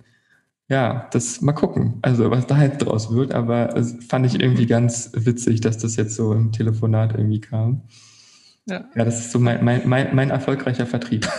ja, 0.68 1.08
das 1.12 1.42
mal 1.42 1.54
gucken, 1.54 2.00
also 2.02 2.32
was 2.32 2.48
da 2.48 2.62
jetzt 2.62 2.80
draus 2.80 3.14
wird, 3.14 3.34
aber 3.34 3.76
es 3.78 3.96
fand 4.08 4.26
ich 4.26 4.40
irgendwie 4.40 4.66
ganz 4.66 5.12
witzig, 5.14 5.62
dass 5.62 5.78
das 5.78 5.96
jetzt 5.96 6.16
so 6.16 6.34
im 6.34 6.52
Telefonat 6.52 7.14
irgendwie 7.14 7.42
kam. 7.42 7.84
Ja, 8.66 8.86
ja 8.96 9.06
das 9.06 9.20
ist 9.20 9.32
so 9.32 9.40
mein, 9.40 9.64
mein, 9.64 9.88
mein, 9.88 10.16
mein 10.16 10.30
erfolgreicher 10.30 10.86
Vertrieb. 10.86 11.28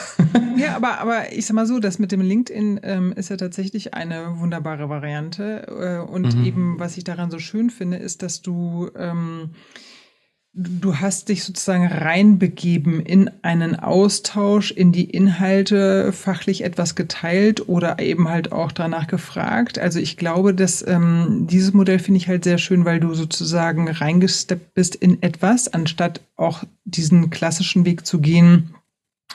Ja, 0.56 0.74
aber, 0.74 1.00
aber 1.00 1.32
ich 1.32 1.44
sag 1.44 1.54
mal 1.54 1.66
so, 1.66 1.80
das 1.80 1.98
mit 1.98 2.12
dem 2.12 2.22
LinkedIn 2.22 2.80
ähm, 2.82 3.12
ist 3.12 3.28
ja 3.28 3.36
tatsächlich 3.36 3.92
eine 3.92 4.38
wunderbare 4.40 4.88
Variante. 4.88 5.66
Äh, 5.68 6.10
und 6.10 6.34
mhm. 6.34 6.44
eben, 6.44 6.78
was 6.78 6.96
ich 6.96 7.04
daran 7.04 7.30
so 7.30 7.38
schön 7.38 7.68
finde, 7.68 7.98
ist, 7.98 8.22
dass 8.22 8.40
du 8.40 8.90
ähm, 8.96 9.50
du 10.58 10.96
hast 10.96 11.28
dich 11.28 11.44
sozusagen 11.44 11.86
reinbegeben 11.86 13.00
in 13.00 13.30
einen 13.42 13.76
Austausch, 13.76 14.70
in 14.70 14.90
die 14.90 15.04
Inhalte, 15.04 16.12
fachlich 16.12 16.64
etwas 16.64 16.94
geteilt 16.94 17.68
oder 17.68 17.98
eben 17.98 18.30
halt 18.30 18.52
auch 18.52 18.72
danach 18.72 19.06
gefragt. 19.06 19.78
Also 19.78 19.98
ich 19.98 20.16
glaube, 20.16 20.54
dass 20.54 20.86
ähm, 20.86 21.46
dieses 21.48 21.74
Modell 21.74 21.98
finde 21.98 22.18
ich 22.18 22.28
halt 22.28 22.44
sehr 22.44 22.56
schön, 22.56 22.86
weil 22.86 23.00
du 23.00 23.12
sozusagen 23.12 23.88
reingesteppt 23.88 24.72
bist 24.72 24.94
in 24.94 25.22
etwas, 25.22 25.68
anstatt 25.68 26.22
auch 26.36 26.64
diesen 26.84 27.28
klassischen 27.28 27.84
Weg 27.84 28.06
zu 28.06 28.20
gehen. 28.20 28.74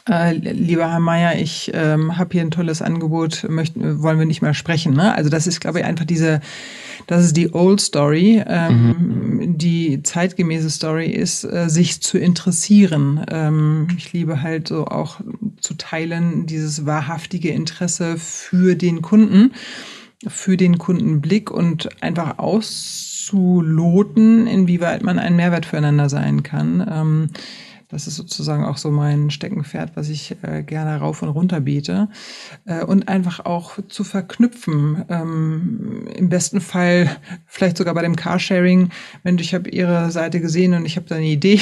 Äh, 0.09 0.33
lieber 0.33 0.91
Herr 0.91 0.99
Mayer, 0.99 1.39
ich 1.39 1.71
ähm, 1.73 2.17
habe 2.17 2.31
hier 2.31 2.41
ein 2.41 2.51
tolles 2.51 2.81
Angebot, 2.81 3.45
möchten, 3.47 4.01
wollen 4.01 4.17
wir 4.17 4.25
nicht 4.25 4.41
mehr 4.41 4.53
sprechen. 4.53 4.93
Ne? 4.93 5.13
Also 5.13 5.29
das 5.29 5.45
ist, 5.45 5.59
glaube 5.59 5.79
ich, 5.79 5.85
einfach 5.85 6.05
diese 6.05 6.41
das 7.07 7.25
ist 7.25 7.35
die 7.37 7.53
Old 7.53 7.81
Story. 7.81 8.43
Ähm, 8.45 9.37
mhm. 9.37 9.57
Die 9.57 10.03
zeitgemäße 10.03 10.69
Story 10.69 11.07
ist, 11.07 11.43
äh, 11.43 11.67
sich 11.69 12.01
zu 12.01 12.17
interessieren. 12.17 13.25
Ähm, 13.29 13.89
ich 13.97 14.13
liebe 14.13 14.41
halt 14.41 14.69
so 14.69 14.87
auch 14.87 15.19
zu 15.59 15.73
teilen 15.75 16.45
dieses 16.45 16.85
wahrhaftige 16.85 17.49
Interesse 17.49 18.15
für 18.17 18.75
den 18.75 19.01
Kunden, 19.01 19.51
für 20.27 20.55
den 20.57 20.77
Kundenblick 20.77 21.49
und 21.51 22.03
einfach 22.03 22.37
auszuloten, 22.37 24.45
inwieweit 24.47 25.03
man 25.03 25.19
ein 25.19 25.35
Mehrwert 25.35 25.65
füreinander 25.65 26.07
sein 26.09 26.43
kann. 26.43 26.87
Ähm, 26.89 27.29
das 27.91 28.07
ist 28.07 28.15
sozusagen 28.15 28.63
auch 28.63 28.77
so 28.77 28.89
mein 28.89 29.29
Steckenpferd, 29.29 29.91
was 29.95 30.07
ich 30.07 30.35
äh, 30.43 30.63
gerne 30.63 30.97
rauf 30.97 31.21
und 31.21 31.29
runter 31.29 31.59
bete. 31.59 32.07
Äh, 32.65 32.85
und 32.85 33.09
einfach 33.09 33.45
auch 33.45 33.77
zu 33.89 34.03
verknüpfen. 34.03 35.03
Ähm, 35.09 36.07
Im 36.15 36.29
besten 36.29 36.61
Fall 36.61 37.17
vielleicht 37.45 37.77
sogar 37.77 37.93
bei 37.93 38.01
dem 38.01 38.15
Carsharing. 38.15 38.89
Mensch, 39.23 39.41
ich 39.41 39.53
habe 39.53 39.69
Ihre 39.69 40.09
Seite 40.09 40.39
gesehen 40.39 40.73
und 40.73 40.85
ich 40.85 40.95
habe 40.95 41.05
da 41.07 41.15
eine 41.15 41.27
Idee. 41.27 41.59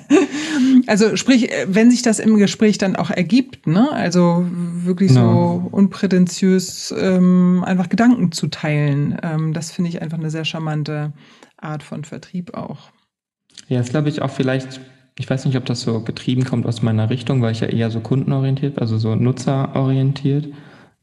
also 0.88 1.16
sprich, 1.16 1.48
wenn 1.68 1.92
sich 1.92 2.02
das 2.02 2.18
im 2.18 2.36
Gespräch 2.38 2.78
dann 2.78 2.96
auch 2.96 3.10
ergibt, 3.10 3.68
ne? 3.68 3.90
also 3.92 4.44
wirklich 4.50 5.12
no. 5.12 5.62
so 5.70 5.76
unprätentiös 5.76 6.92
ähm, 6.98 7.62
einfach 7.64 7.88
Gedanken 7.88 8.32
zu 8.32 8.48
teilen, 8.48 9.16
ähm, 9.22 9.52
das 9.52 9.70
finde 9.70 9.90
ich 9.90 10.02
einfach 10.02 10.18
eine 10.18 10.30
sehr 10.30 10.44
charmante 10.44 11.12
Art 11.56 11.84
von 11.84 12.04
Vertrieb 12.04 12.54
auch. 12.54 12.90
Ja, 13.68 13.78
das 13.78 13.90
glaube 13.90 14.08
ich 14.08 14.22
auch 14.22 14.30
vielleicht 14.30 14.80
ich 15.18 15.28
weiß 15.28 15.46
nicht, 15.46 15.56
ob 15.56 15.64
das 15.64 15.80
so 15.80 16.00
getrieben 16.02 16.44
kommt 16.44 16.66
aus 16.66 16.82
meiner 16.82 17.08
Richtung, 17.08 17.40
weil 17.40 17.52
ich 17.52 17.60
ja 17.60 17.68
eher 17.68 17.90
so 17.90 18.00
kundenorientiert, 18.00 18.78
also 18.78 18.98
so 18.98 19.14
nutzerorientiert 19.14 20.48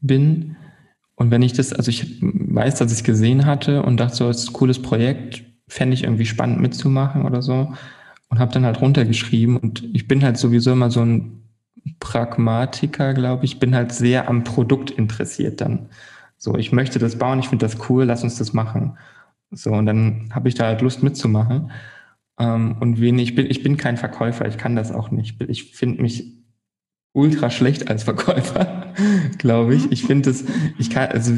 bin. 0.00 0.56
Und 1.16 1.30
wenn 1.30 1.42
ich 1.42 1.52
das, 1.52 1.72
also 1.72 1.90
ich 1.90 2.20
weiß, 2.20 2.76
dass 2.76 2.92
ich 2.92 2.98
es 2.98 3.04
gesehen 3.04 3.44
hatte 3.44 3.82
und 3.82 3.98
dachte 3.98 4.16
so, 4.16 4.30
ist 4.30 4.48
ein 4.48 4.52
cooles 4.52 4.80
Projekt, 4.80 5.44
fände 5.68 5.94
ich 5.94 6.04
irgendwie 6.04 6.26
spannend 6.26 6.60
mitzumachen 6.60 7.24
oder 7.24 7.42
so. 7.42 7.72
Und 8.28 8.38
habe 8.38 8.52
dann 8.52 8.64
halt 8.64 8.80
runtergeschrieben 8.80 9.56
und 9.56 9.84
ich 9.92 10.08
bin 10.08 10.24
halt 10.24 10.38
sowieso 10.38 10.72
immer 10.72 10.90
so 10.90 11.04
ein 11.04 11.42
Pragmatiker, 12.00 13.14
glaube 13.14 13.44
ich, 13.44 13.60
bin 13.60 13.74
halt 13.74 13.92
sehr 13.92 14.28
am 14.28 14.44
Produkt 14.44 14.90
interessiert 14.90 15.60
dann. 15.60 15.88
So, 16.36 16.56
ich 16.56 16.72
möchte 16.72 16.98
das 16.98 17.18
bauen, 17.18 17.38
ich 17.38 17.48
finde 17.48 17.66
das 17.66 17.88
cool, 17.88 18.04
lass 18.04 18.24
uns 18.24 18.36
das 18.36 18.52
machen. 18.52 18.96
So, 19.50 19.70
und 19.72 19.86
dann 19.86 20.30
habe 20.32 20.48
ich 20.48 20.54
da 20.54 20.64
halt 20.64 20.80
Lust 20.82 21.02
mitzumachen. 21.02 21.70
Ähm, 22.38 22.76
und 22.80 23.00
wenig, 23.00 23.30
ich 23.30 23.34
bin, 23.34 23.50
ich 23.50 23.62
bin 23.62 23.76
kein 23.76 23.96
Verkäufer, 23.96 24.46
ich 24.46 24.58
kann 24.58 24.76
das 24.76 24.92
auch 24.92 25.10
nicht. 25.10 25.40
Ich 25.48 25.74
finde 25.74 26.02
mich 26.02 26.44
ultra 27.12 27.48
schlecht 27.50 27.88
als 27.88 28.02
Verkäufer, 28.02 28.92
glaube 29.38 29.74
ich. 29.74 29.90
Ich 29.92 30.04
finde 30.04 30.30
es, 30.30 30.44
ich 30.78 30.90
kann, 30.90 31.08
also 31.08 31.32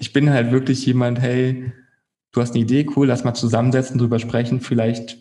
ich 0.00 0.12
bin 0.12 0.30
halt 0.30 0.50
wirklich 0.50 0.84
jemand, 0.86 1.20
hey, 1.20 1.72
du 2.32 2.40
hast 2.40 2.54
eine 2.54 2.62
Idee, 2.62 2.86
cool, 2.96 3.06
lass 3.06 3.24
mal 3.24 3.34
zusammensetzen, 3.34 3.98
drüber 3.98 4.18
sprechen, 4.18 4.60
vielleicht 4.60 5.18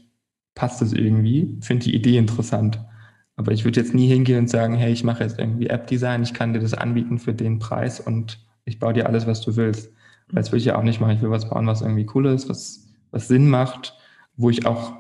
passt 0.55 0.81
es 0.81 0.93
irgendwie, 0.93 1.57
finde 1.61 1.85
die 1.85 1.95
Idee 1.95 2.17
interessant. 2.17 2.83
Aber 3.35 3.53
ich 3.53 3.63
würde 3.63 3.79
jetzt 3.79 3.93
nie 3.93 4.07
hingehen 4.07 4.39
und 4.39 4.49
sagen, 4.49 4.75
hey, 4.75 4.91
ich 4.91 5.03
mache 5.03 5.23
jetzt 5.23 5.39
irgendwie 5.39 5.67
App-Design, 5.67 6.23
ich 6.23 6.33
kann 6.33 6.53
dir 6.53 6.59
das 6.59 6.73
anbieten 6.73 7.19
für 7.19 7.33
den 7.33 7.59
Preis 7.59 7.99
und 7.99 8.45
ich 8.65 8.79
baue 8.79 8.93
dir 8.93 9.07
alles, 9.07 9.27
was 9.27 9.41
du 9.41 9.55
willst. 9.55 9.93
Weil 10.27 10.43
das 10.43 10.51
will 10.51 10.59
ich 10.59 10.65
ja 10.65 10.77
auch 10.77 10.83
nicht 10.83 10.99
machen. 10.99 11.15
Ich 11.15 11.21
will 11.21 11.31
was 11.31 11.49
bauen, 11.49 11.65
was 11.65 11.81
irgendwie 11.81 12.05
cool 12.13 12.25
ist, 12.27 12.49
was, 12.49 12.87
was 13.11 13.27
Sinn 13.27 13.49
macht, 13.49 13.95
wo 14.35 14.49
ich 14.49 14.65
auch 14.65 14.93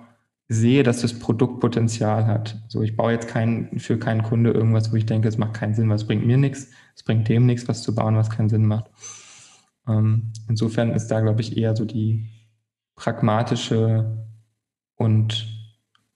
sehe, 0.49 0.81
dass 0.81 1.01
das 1.01 1.17
Produkt 1.17 1.59
Potenzial 1.59 2.25
hat. 2.25 2.57
So, 2.67 2.81
ich 2.81 2.97
baue 2.97 3.11
jetzt 3.11 3.27
keinen, 3.27 3.79
für 3.79 3.99
keinen 3.99 4.23
Kunde 4.23 4.49
irgendwas, 4.49 4.91
wo 4.91 4.95
ich 4.95 5.05
denke, 5.05 5.27
es 5.27 5.37
macht 5.37 5.53
keinen 5.53 5.75
Sinn, 5.75 5.89
was 5.89 6.07
bringt 6.07 6.25
mir 6.25 6.37
nichts, 6.37 6.71
es 6.95 7.03
bringt 7.03 7.29
dem 7.29 7.45
nichts, 7.45 7.67
was 7.67 7.83
zu 7.83 7.93
bauen, 7.93 8.15
was 8.15 8.31
keinen 8.31 8.49
Sinn 8.49 8.65
macht. 8.65 8.89
Ähm, 9.87 10.33
insofern 10.49 10.91
ist 10.91 11.07
da, 11.07 11.21
glaube 11.21 11.41
ich, 11.41 11.55
eher 11.55 11.75
so 11.75 11.85
die 11.85 12.29
pragmatische 12.95 14.25
und 14.95 15.47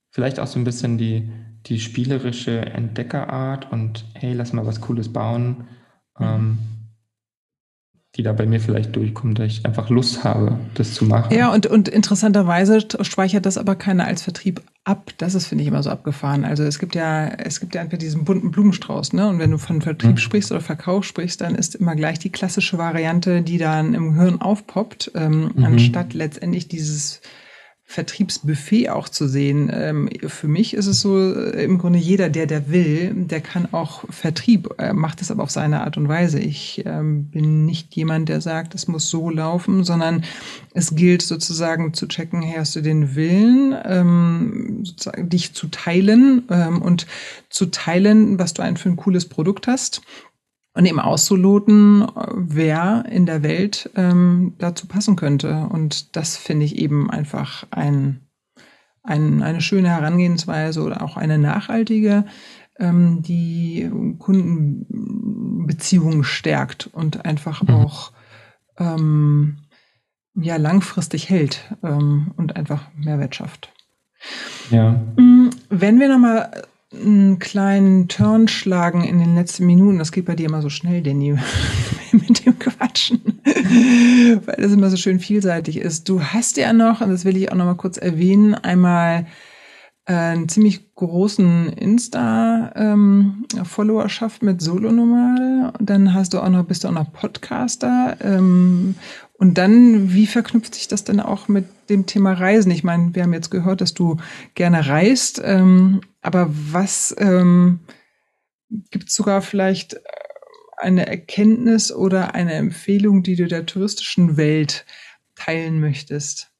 vielleicht 0.09 0.39
auch 0.39 0.47
so 0.47 0.59
ein 0.59 0.65
bisschen 0.65 0.97
die, 0.97 1.31
die 1.67 1.79
spielerische 1.79 2.59
Entdeckerart 2.59 3.71
und 3.71 4.05
hey, 4.15 4.33
lass 4.33 4.51
mal 4.51 4.65
was 4.65 4.81
Cooles 4.81 5.13
bauen. 5.13 5.67
Ähm, 6.19 6.57
die 8.15 8.21
da 8.21 8.31
bei 8.31 8.45
mir 8.45 8.59
vielleicht 8.59 8.95
durchkommt, 8.95 9.39
dass 9.39 9.47
ich 9.47 9.65
einfach 9.65 9.89
Lust 9.89 10.23
habe, 10.23 10.59
das 10.75 10.93
zu 10.93 11.05
machen. 11.05 11.35
Ja, 11.35 11.51
und, 11.51 11.65
und 11.65 11.89
interessanterweise 11.89 12.79
speichert 13.01 13.47
das 13.47 13.57
aber 13.57 13.75
keiner 13.75 14.05
als 14.05 14.21
Vertrieb 14.21 14.61
ab. 14.83 15.11
Das 15.17 15.33
ist, 15.33 15.47
finde 15.47 15.63
ich, 15.63 15.67
immer 15.67 15.81
so 15.81 15.89
abgefahren. 15.89 16.45
Also 16.45 16.63
es 16.63 16.77
gibt 16.77 16.93
ja, 16.93 17.25
es 17.25 17.59
gibt 17.59 17.73
ja 17.73 17.81
einfach 17.81 17.97
diesen 17.97 18.23
bunten 18.23 18.51
Blumenstrauß, 18.51 19.13
ne? 19.13 19.27
Und 19.27 19.39
wenn 19.39 19.49
du 19.49 19.57
von 19.57 19.81
Vertrieb 19.81 20.11
hm. 20.11 20.17
sprichst 20.17 20.51
oder 20.51 20.61
Verkauf 20.61 21.05
sprichst, 21.05 21.41
dann 21.41 21.55
ist 21.55 21.73
immer 21.73 21.95
gleich 21.95 22.19
die 22.19 22.31
klassische 22.31 22.77
Variante, 22.77 23.41
die 23.41 23.57
dann 23.57 23.95
im 23.95 24.13
Hirn 24.13 24.41
aufpoppt, 24.41 25.11
ähm, 25.15 25.51
mhm. 25.55 25.63
anstatt 25.63 26.13
letztendlich 26.13 26.67
dieses 26.67 27.21
Vertriebsbuffet 27.93 28.89
auch 28.89 29.07
zu 29.07 29.27
sehen. 29.27 29.71
Ähm, 29.71 30.09
für 30.25 30.47
mich 30.47 30.73
ist 30.73 30.87
es 30.87 31.01
so, 31.01 31.15
äh, 31.15 31.63
im 31.63 31.77
Grunde 31.77 31.99
jeder, 31.99 32.29
der 32.29 32.47
der 32.47 32.71
will, 32.71 33.13
der 33.13 33.39
kann 33.39 33.71
auch 33.71 34.03
Vertrieb, 34.09 34.69
äh, 34.79 34.93
macht 34.93 35.21
es 35.21 35.29
aber 35.29 35.43
auf 35.43 35.51
seine 35.51 35.81
Art 35.81 35.95
und 35.95 36.07
Weise. 36.07 36.39
Ich 36.39 36.81
ähm, 36.87 37.25
bin 37.25 37.65
nicht 37.65 37.95
jemand, 37.95 38.29
der 38.29 38.41
sagt, 38.41 38.73
es 38.73 38.87
muss 38.87 39.11
so 39.11 39.29
laufen, 39.29 39.83
sondern 39.83 40.23
es 40.73 40.95
gilt 40.95 41.21
sozusagen 41.21 41.93
zu 41.93 42.07
checken, 42.07 42.41
hey, 42.41 42.57
hast 42.57 42.75
du 42.75 42.81
den 42.81 43.15
Willen, 43.15 43.75
ähm, 43.85 44.79
sozusagen 44.83 45.29
dich 45.29 45.53
zu 45.53 45.67
teilen 45.67 46.43
ähm, 46.49 46.81
und 46.81 47.05
zu 47.49 47.67
teilen, 47.67 48.39
was 48.39 48.55
du 48.55 48.63
ein 48.63 48.75
für 48.75 48.89
ein 48.89 48.95
cooles 48.95 49.29
Produkt 49.29 49.67
hast 49.67 50.01
und 50.73 50.85
eben 50.85 50.99
auszuloten, 50.99 52.05
wer 52.33 53.05
in 53.09 53.25
der 53.25 53.43
Welt 53.43 53.89
ähm, 53.95 54.55
dazu 54.57 54.87
passen 54.87 55.15
könnte. 55.15 55.67
Und 55.69 56.15
das 56.15 56.35
finde 56.35 56.65
ich 56.65 56.77
eben 56.77 57.11
einfach 57.11 57.65
ein, 57.71 58.21
ein, 59.03 59.43
eine 59.43 59.61
schöne 59.61 59.89
Herangehensweise 59.89 60.81
oder 60.81 61.03
auch 61.03 61.15
eine 61.15 61.37
nachhaltige, 61.37 62.25
ähm, 62.79 63.21
die 63.21 63.89
Kundenbeziehungen 64.17 66.23
stärkt 66.23 66.87
und 66.87 67.25
einfach 67.25 67.61
mhm. 67.61 67.69
auch 67.69 68.11
ähm, 68.77 69.57
ja 70.35 70.57
langfristig 70.57 71.29
hält 71.29 71.71
ähm, 71.83 72.31
und 72.35 72.55
einfach 72.55 72.87
Mehrwert 72.95 73.35
schafft. 73.35 73.71
Ja. 74.71 74.93
Mm, 75.17 75.49
wenn 75.69 75.99
wir 75.99 76.07
nochmal 76.07 76.63
einen 76.93 77.39
kleinen 77.39 78.07
Turn 78.07 78.47
schlagen 78.47 79.03
in 79.03 79.19
den 79.19 79.35
letzten 79.35 79.65
Minuten. 79.65 79.99
Das 79.99 80.11
geht 80.11 80.25
bei 80.25 80.35
dir 80.35 80.47
immer 80.47 80.61
so 80.61 80.69
schnell, 80.69 81.01
Danny, 81.01 81.37
mit 82.11 82.45
dem 82.45 82.59
Quatschen, 82.59 83.41
weil 84.45 84.55
das 84.57 84.71
immer 84.71 84.89
so 84.89 84.97
schön 84.97 85.19
vielseitig 85.19 85.77
ist. 85.77 86.09
Du 86.09 86.21
hast 86.21 86.57
ja 86.57 86.73
noch, 86.73 87.01
und 87.01 87.09
das 87.09 87.25
will 87.25 87.37
ich 87.37 87.51
auch 87.51 87.55
noch 87.55 87.65
mal 87.65 87.75
kurz 87.75 87.97
erwähnen, 87.97 88.55
einmal 88.55 89.25
äh, 90.05 90.13
einen 90.13 90.49
ziemlich 90.49 90.93
großen 90.95 91.69
Insta-Followerschaft 91.69 94.41
ähm, 94.41 94.47
mit 94.47 94.61
Solo-Normal. 94.61 95.73
Dann 95.79 96.13
hast 96.13 96.33
du 96.33 96.39
auch 96.39 96.49
noch, 96.49 96.65
bist 96.65 96.83
du 96.83 96.89
auch 96.89 96.93
noch 96.93 97.13
Podcaster. 97.13 98.17
Ähm, 98.21 98.95
und 99.33 99.57
dann, 99.57 100.13
wie 100.13 100.27
verknüpft 100.27 100.75
sich 100.75 100.87
das 100.87 101.05
denn 101.05 101.19
auch 101.19 101.47
mit 101.47 101.65
dem 101.89 102.05
Thema 102.05 102.33
Reisen? 102.33 102.71
Ich 102.71 102.83
meine, 102.83 103.15
wir 103.15 103.23
haben 103.23 103.33
jetzt 103.33 103.49
gehört, 103.49 103.81
dass 103.81 103.93
du 103.93 104.17
gerne 104.55 104.87
reist, 104.87 105.41
ähm, 105.43 106.01
aber 106.23 106.47
was 106.49 107.15
ähm, 107.19 107.81
gibt 108.89 109.09
es 109.09 109.15
sogar 109.15 109.41
vielleicht 109.41 109.99
eine 110.77 111.05
Erkenntnis 111.05 111.91
oder 111.91 112.35
eine 112.35 112.53
Empfehlung, 112.53 113.23
die 113.23 113.35
du 113.35 113.47
der 113.47 113.65
touristischen 113.65 114.37
Welt 114.37 114.85
teilen 115.35 115.79
möchtest? 115.79 116.51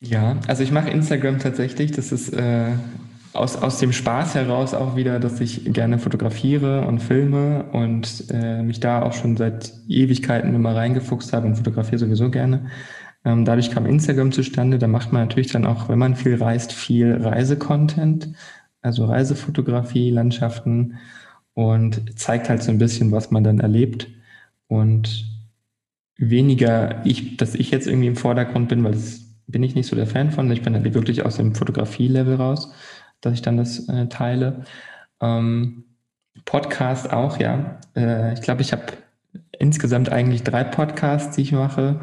Ja, 0.00 0.38
also 0.46 0.62
ich 0.62 0.70
mache 0.70 0.90
Instagram 0.90 1.38
tatsächlich. 1.38 1.92
Das 1.92 2.12
ist 2.12 2.32
äh, 2.34 2.72
aus, 3.32 3.56
aus 3.56 3.78
dem 3.78 3.92
Spaß 3.92 4.34
heraus 4.34 4.74
auch 4.74 4.96
wieder, 4.96 5.18
dass 5.18 5.40
ich 5.40 5.72
gerne 5.72 5.98
fotografiere 5.98 6.86
und 6.86 7.00
filme 7.00 7.64
und 7.72 8.24
äh, 8.30 8.62
mich 8.62 8.80
da 8.80 9.02
auch 9.02 9.12
schon 9.12 9.36
seit 9.36 9.72
Ewigkeiten 9.88 10.54
immer 10.54 10.76
reingefuchst 10.76 11.32
habe 11.32 11.46
und 11.46 11.56
fotografiere 11.56 11.98
sowieso 11.98 12.30
gerne. 12.30 12.70
Ähm, 13.24 13.44
dadurch 13.44 13.70
kam 13.70 13.86
Instagram 13.86 14.32
zustande. 14.32 14.78
Da 14.78 14.86
macht 14.86 15.12
man 15.12 15.22
natürlich 15.22 15.52
dann 15.52 15.66
auch, 15.66 15.88
wenn 15.88 15.98
man 15.98 16.16
viel 16.16 16.36
reist, 16.36 16.72
viel 16.72 17.14
Reisecontent, 17.14 18.28
also 18.82 19.06
Reisefotografie, 19.06 20.10
Landschaften 20.10 20.98
und 21.54 22.18
zeigt 22.18 22.48
halt 22.48 22.62
so 22.62 22.70
ein 22.70 22.78
bisschen, 22.78 23.12
was 23.12 23.30
man 23.30 23.44
dann 23.44 23.60
erlebt 23.60 24.08
und 24.68 25.26
weniger 26.16 27.04
ich, 27.06 27.36
dass 27.36 27.54
ich 27.54 27.70
jetzt 27.70 27.86
irgendwie 27.86 28.08
im 28.08 28.16
Vordergrund 28.16 28.68
bin, 28.68 28.84
weil 28.84 28.92
das 28.92 29.24
bin 29.46 29.62
ich 29.62 29.74
nicht 29.74 29.86
so 29.86 29.96
der 29.96 30.06
Fan 30.06 30.30
von. 30.30 30.50
Ich 30.50 30.62
bin 30.62 30.74
halt 30.74 30.94
wirklich 30.94 31.24
aus 31.24 31.36
dem 31.36 31.54
Fotografie-Level 31.54 32.36
raus, 32.36 32.72
dass 33.20 33.34
ich 33.34 33.42
dann 33.42 33.56
das 33.56 33.88
äh, 33.88 34.08
teile. 34.08 34.64
Ähm, 35.20 35.84
Podcast 36.44 37.12
auch, 37.12 37.38
ja. 37.38 37.78
Äh, 37.96 38.34
ich 38.34 38.42
glaube, 38.42 38.62
ich 38.62 38.72
habe 38.72 38.84
insgesamt 39.58 40.10
eigentlich 40.10 40.42
drei 40.42 40.64
Podcasts, 40.64 41.36
die 41.36 41.42
ich 41.42 41.52
mache. 41.52 42.00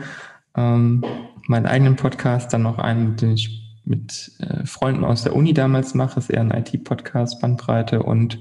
Ähm, 0.55 1.03
meinen 1.47 1.65
eigenen 1.65 1.95
Podcast, 1.95 2.53
dann 2.53 2.63
noch 2.63 2.77
einen, 2.77 3.15
den 3.15 3.31
ich 3.31 3.79
mit 3.83 4.31
äh, 4.39 4.65
Freunden 4.65 5.03
aus 5.03 5.23
der 5.23 5.35
Uni 5.35 5.53
damals 5.53 5.93
mache, 5.93 6.19
ist 6.19 6.29
eher 6.29 6.41
ein 6.41 6.51
IT-Podcast, 6.51 7.41
Bandbreite. 7.41 8.03
Und 8.03 8.39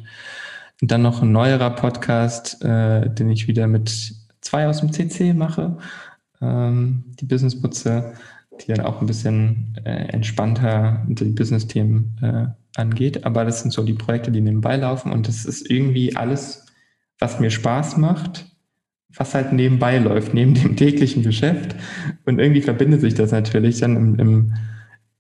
dann 0.80 1.02
noch 1.02 1.22
ein 1.22 1.32
neuerer 1.32 1.70
Podcast, 1.70 2.62
äh, 2.64 3.08
den 3.08 3.30
ich 3.30 3.48
wieder 3.48 3.66
mit 3.66 4.14
zwei 4.40 4.68
aus 4.68 4.80
dem 4.80 4.92
CC 4.92 5.34
mache, 5.34 5.78
ähm, 6.40 7.04
die 7.20 7.26
Businessputze 7.26 8.14
die 8.60 8.72
dann 8.72 8.84
auch 8.84 9.00
ein 9.00 9.06
bisschen 9.06 9.74
äh, 9.84 10.08
entspannter 10.08 11.04
die 11.06 11.24
Business-Themen 11.24 12.18
äh, 12.22 12.78
angeht. 12.78 13.24
Aber 13.24 13.44
das 13.44 13.60
sind 13.60 13.72
so 13.72 13.82
die 13.82 13.94
Projekte, 13.94 14.30
die 14.30 14.40
nebenbei 14.40 14.76
laufen. 14.76 15.12
Und 15.12 15.28
das 15.28 15.44
ist 15.44 15.70
irgendwie 15.70 16.16
alles, 16.16 16.66
was 17.18 17.40
mir 17.40 17.50
Spaß 17.50 17.96
macht, 17.96 18.49
was 19.14 19.34
halt 19.34 19.52
nebenbei 19.52 19.98
läuft, 19.98 20.34
neben 20.34 20.54
dem 20.54 20.76
täglichen 20.76 21.22
Geschäft. 21.22 21.74
Und 22.24 22.38
irgendwie 22.38 22.62
verbindet 22.62 23.00
sich 23.00 23.14
das 23.14 23.32
natürlich 23.32 23.80
dann 23.80 23.96
im, 23.96 24.18
im 24.18 24.54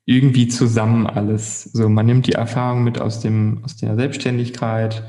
irgendwie 0.04 0.48
zusammen 0.48 1.06
alles. 1.06 1.64
So, 1.64 1.88
man 1.88 2.06
nimmt 2.06 2.26
die 2.26 2.32
Erfahrung 2.32 2.82
mit 2.84 3.00
aus 3.00 3.20
dem, 3.20 3.62
aus 3.64 3.76
der 3.76 3.96
Selbstständigkeit, 3.96 5.04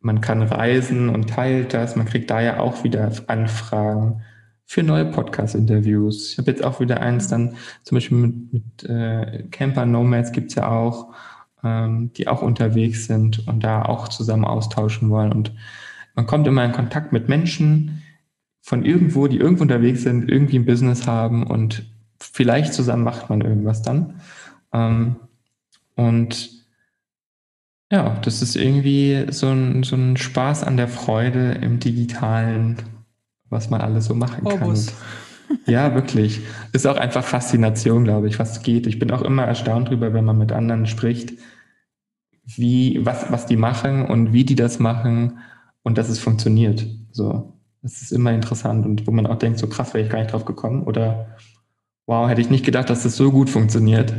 man 0.00 0.20
kann 0.20 0.42
reisen 0.42 1.08
und 1.08 1.30
teilt 1.30 1.74
das, 1.74 1.96
man 1.96 2.06
kriegt 2.06 2.30
da 2.30 2.40
ja 2.40 2.58
auch 2.58 2.82
wieder 2.82 3.10
Anfragen 3.28 4.22
für 4.66 4.82
neue 4.82 5.04
Podcast-Interviews. 5.04 6.32
Ich 6.32 6.38
habe 6.38 6.50
jetzt 6.50 6.64
auch 6.64 6.80
wieder 6.80 7.00
eins 7.00 7.28
dann, 7.28 7.54
zum 7.84 7.96
Beispiel 7.96 8.18
mit, 8.18 8.52
mit 8.52 8.90
äh, 8.90 9.44
Camper 9.50 9.86
Nomads 9.86 10.32
gibt's 10.32 10.54
ja 10.54 10.68
auch, 10.68 11.14
ähm, 11.62 12.10
die 12.14 12.26
auch 12.26 12.42
unterwegs 12.42 13.06
sind 13.06 13.46
und 13.46 13.62
da 13.62 13.82
auch 13.82 14.08
zusammen 14.08 14.44
austauschen 14.44 15.10
wollen. 15.10 15.32
Und 15.32 15.52
man 16.14 16.26
kommt 16.26 16.46
immer 16.46 16.64
in 16.64 16.72
Kontakt 16.72 17.12
mit 17.12 17.28
Menschen 17.28 18.02
von 18.62 18.84
irgendwo, 18.84 19.26
die 19.26 19.36
irgendwo 19.36 19.62
unterwegs 19.62 20.02
sind, 20.02 20.30
irgendwie 20.30 20.58
ein 20.58 20.64
Business 20.64 21.06
haben 21.06 21.46
und 21.46 21.84
vielleicht 22.18 22.72
zusammen 22.72 23.04
macht 23.04 23.28
man 23.28 23.42
irgendwas 23.42 23.82
dann. 23.82 24.20
Ähm, 24.72 25.16
und 25.96 26.50
ja, 27.90 28.18
das 28.22 28.40
ist 28.40 28.56
irgendwie 28.56 29.26
so 29.30 29.48
ein, 29.48 29.82
so 29.82 29.96
ein 29.96 30.16
Spaß 30.16 30.64
an 30.64 30.78
der 30.78 30.88
Freude 30.88 31.58
im 31.60 31.78
digitalen 31.78 32.78
was 33.52 33.70
man 33.70 33.82
alles 33.82 34.06
so 34.06 34.14
machen 34.14 34.44
Orbus. 34.44 34.86
kann. 34.86 35.58
Ja, 35.66 35.94
wirklich. 35.94 36.40
Ist 36.72 36.86
auch 36.86 36.96
einfach 36.96 37.22
Faszination, 37.22 38.04
glaube 38.04 38.26
ich, 38.26 38.38
was 38.38 38.62
geht. 38.62 38.86
Ich 38.86 38.98
bin 38.98 39.10
auch 39.10 39.20
immer 39.20 39.44
erstaunt 39.44 39.90
drüber, 39.90 40.14
wenn 40.14 40.24
man 40.24 40.38
mit 40.38 40.50
anderen 40.50 40.86
spricht, 40.86 41.34
wie, 42.56 43.04
was, 43.04 43.30
was 43.30 43.44
die 43.46 43.58
machen 43.58 44.06
und 44.06 44.32
wie 44.32 44.44
die 44.44 44.56
das 44.56 44.78
machen 44.78 45.38
und 45.82 45.98
dass 45.98 46.08
es 46.08 46.18
funktioniert. 46.18 46.86
So. 47.12 47.52
Das 47.82 48.00
ist 48.00 48.12
immer 48.12 48.32
interessant 48.32 48.86
und 48.86 49.06
wo 49.06 49.10
man 49.10 49.26
auch 49.26 49.38
denkt, 49.38 49.58
so 49.58 49.66
krass 49.66 49.92
wäre 49.92 50.04
ich 50.04 50.10
gar 50.10 50.20
nicht 50.20 50.32
drauf 50.32 50.44
gekommen 50.44 50.84
oder 50.84 51.36
wow, 52.06 52.28
hätte 52.28 52.40
ich 52.40 52.50
nicht 52.50 52.64
gedacht, 52.64 52.90
dass 52.90 53.02
das 53.02 53.16
so 53.16 53.30
gut 53.30 53.50
funktioniert. 53.50 54.14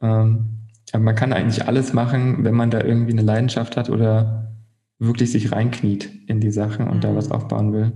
Ähm, 0.00 0.60
aber 0.92 1.04
man 1.04 1.14
kann 1.14 1.32
eigentlich 1.32 1.66
alles 1.66 1.92
machen, 1.92 2.44
wenn 2.44 2.54
man 2.54 2.70
da 2.70 2.82
irgendwie 2.82 3.12
eine 3.12 3.22
Leidenschaft 3.22 3.76
hat 3.76 3.90
oder 3.90 4.54
wirklich 4.98 5.32
sich 5.32 5.52
reinkniet 5.52 6.10
in 6.28 6.40
die 6.40 6.50
Sachen 6.50 6.88
und 6.88 6.96
mhm. 6.96 7.00
da 7.00 7.14
was 7.14 7.30
aufbauen 7.30 7.72
will. 7.72 7.92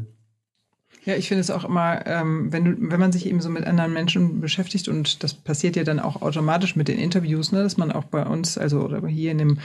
Ja, 1.07 1.17
ich 1.17 1.29
finde 1.29 1.43
es 1.43 1.51
auch 1.51 1.64
immer, 1.64 2.07
ähm, 2.07 2.51
wenn, 2.51 2.64
du, 2.64 2.77
wenn 2.79 2.99
man 2.99 3.12
sich 3.12 3.27
eben 3.27 3.40
so 3.40 3.51
mit 3.51 3.67
anderen 3.67 3.93
Menschen 3.93 4.40
beschäftigt 4.40 4.88
und 4.88 5.23
das 5.23 5.35
passiert 5.35 5.77
ja 5.77 5.85
dann 5.85 6.01
auch 6.01 6.23
automatisch 6.23 6.77
mit 6.77 6.88
den 6.88 6.99
Interviews, 6.99 7.53
ne, 7.53 7.62
dass 7.62 7.77
man 7.77 7.93
auch 7.93 8.05
bei 8.05 8.25
uns, 8.25 8.57
also 8.57 8.81
oder 8.81 9.07
hier 9.07 9.33
in 9.33 9.38
dem 9.38 9.59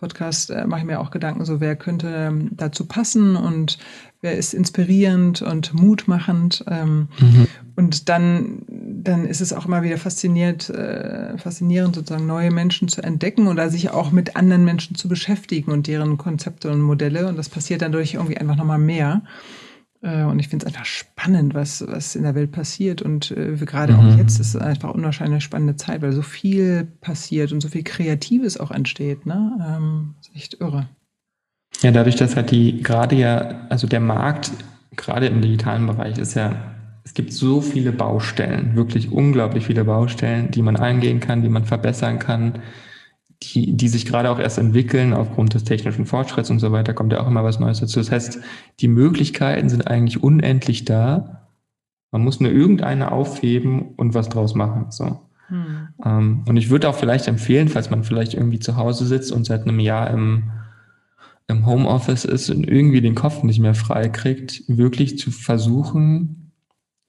Podcast 0.00 0.50
äh, 0.50 0.66
mache 0.66 0.80
ich 0.80 0.86
mir 0.86 0.98
auch 0.98 1.10
Gedanken, 1.10 1.44
so 1.44 1.60
wer 1.60 1.76
könnte 1.76 2.08
ähm, 2.08 2.48
dazu 2.52 2.86
passen 2.86 3.36
und 3.36 3.78
wer 4.22 4.38
ist 4.38 4.54
inspirierend 4.54 5.42
und 5.42 5.74
mutmachend. 5.74 6.64
Ähm, 6.66 7.08
mhm. 7.20 7.46
Und 7.76 8.08
dann, 8.08 8.62
dann 8.66 9.26
ist 9.26 9.42
es 9.42 9.52
auch 9.52 9.66
immer 9.66 9.82
wieder 9.82 9.98
fasziniert, 9.98 10.70
äh, 10.70 11.36
faszinierend, 11.36 11.94
sozusagen 11.94 12.26
neue 12.26 12.50
Menschen 12.50 12.88
zu 12.88 13.02
entdecken 13.02 13.48
oder 13.48 13.68
sich 13.68 13.90
auch 13.90 14.12
mit 14.12 14.34
anderen 14.34 14.64
Menschen 14.64 14.96
zu 14.96 15.08
beschäftigen 15.08 15.70
und 15.72 15.86
deren 15.86 16.16
Konzepte 16.16 16.70
und 16.70 16.80
Modelle. 16.80 17.28
Und 17.28 17.36
das 17.36 17.50
passiert 17.50 17.82
dann 17.82 17.92
durch 17.92 18.14
irgendwie 18.14 18.38
einfach 18.38 18.56
nochmal 18.56 18.78
mehr. 18.78 19.20
Äh, 20.02 20.24
und 20.24 20.38
ich 20.38 20.48
finde 20.48 20.64
es 20.64 20.72
einfach 20.72 20.84
spannend, 20.84 21.54
was, 21.54 21.84
was 21.86 22.16
in 22.16 22.22
der 22.22 22.34
Welt 22.34 22.52
passiert. 22.52 23.02
Und 23.02 23.30
äh, 23.30 23.56
gerade 23.56 23.94
mhm. 23.94 23.98
auch 23.98 24.16
jetzt 24.16 24.40
ist 24.40 24.54
es 24.54 24.56
einfach 24.56 24.94
unwahrscheinlich 24.94 25.44
spannende 25.44 25.76
Zeit, 25.76 26.02
weil 26.02 26.12
so 26.12 26.22
viel 26.22 26.86
passiert 27.00 27.52
und 27.52 27.60
so 27.60 27.68
viel 27.68 27.82
Kreatives 27.82 28.58
auch 28.58 28.70
entsteht. 28.70 29.26
Ne? 29.26 29.52
Ähm, 29.66 30.14
ist 30.20 30.34
echt 30.34 30.60
irre. 30.60 30.88
Ja, 31.82 31.90
dadurch, 31.90 32.16
dass 32.16 32.36
halt 32.36 32.50
die 32.50 32.82
gerade 32.82 33.16
ja, 33.16 33.66
also 33.68 33.86
der 33.86 34.00
Markt, 34.00 34.50
gerade 34.96 35.26
im 35.26 35.42
digitalen 35.42 35.86
Bereich, 35.86 36.18
ist 36.18 36.34
ja, 36.34 36.52
es 37.04 37.14
gibt 37.14 37.32
so 37.32 37.60
viele 37.60 37.92
Baustellen, 37.92 38.74
wirklich 38.74 39.12
unglaublich 39.12 39.66
viele 39.66 39.84
Baustellen, 39.84 40.50
die 40.50 40.62
man 40.62 40.76
eingehen 40.76 41.20
kann, 41.20 41.42
die 41.42 41.48
man 41.48 41.64
verbessern 41.64 42.18
kann, 42.18 42.60
die, 43.42 43.76
die 43.76 43.88
sich 43.88 44.06
gerade 44.06 44.30
auch 44.30 44.38
erst 44.38 44.58
entwickeln 44.58 45.12
aufgrund 45.12 45.54
des 45.54 45.64
technischen 45.64 46.06
Fortschritts 46.06 46.50
und 46.50 46.58
so 46.58 46.72
weiter, 46.72 46.94
kommt 46.94 47.12
ja 47.12 47.20
auch 47.20 47.26
immer 47.26 47.44
was 47.44 47.60
Neues 47.60 47.80
dazu. 47.80 47.98
Das 47.98 48.10
heißt, 48.10 48.40
die 48.80 48.88
Möglichkeiten 48.88 49.68
sind 49.68 49.86
eigentlich 49.86 50.22
unendlich 50.22 50.84
da. 50.84 51.48
Man 52.10 52.22
muss 52.22 52.40
nur 52.40 52.50
irgendeine 52.50 53.12
aufheben 53.12 53.94
und 53.96 54.14
was 54.14 54.28
draus 54.28 54.54
machen. 54.54 54.86
So. 54.90 55.20
Hm. 55.48 55.88
Ähm, 56.04 56.44
und 56.48 56.56
ich 56.56 56.70
würde 56.70 56.88
auch 56.88 56.94
vielleicht 56.94 57.28
empfehlen, 57.28 57.68
falls 57.68 57.90
man 57.90 58.04
vielleicht 58.04 58.34
irgendwie 58.34 58.58
zu 58.58 58.76
Hause 58.76 59.06
sitzt 59.06 59.32
und 59.32 59.44
seit 59.44 59.62
einem 59.62 59.80
Jahr 59.80 60.10
im, 60.10 60.50
im 61.46 61.66
Homeoffice 61.66 62.24
ist 62.24 62.48
und 62.50 62.66
irgendwie 62.66 63.02
den 63.02 63.14
Kopf 63.14 63.42
nicht 63.42 63.60
mehr 63.60 63.74
frei 63.74 64.08
kriegt, 64.08 64.62
wirklich 64.66 65.18
zu 65.18 65.30
versuchen, 65.30 66.52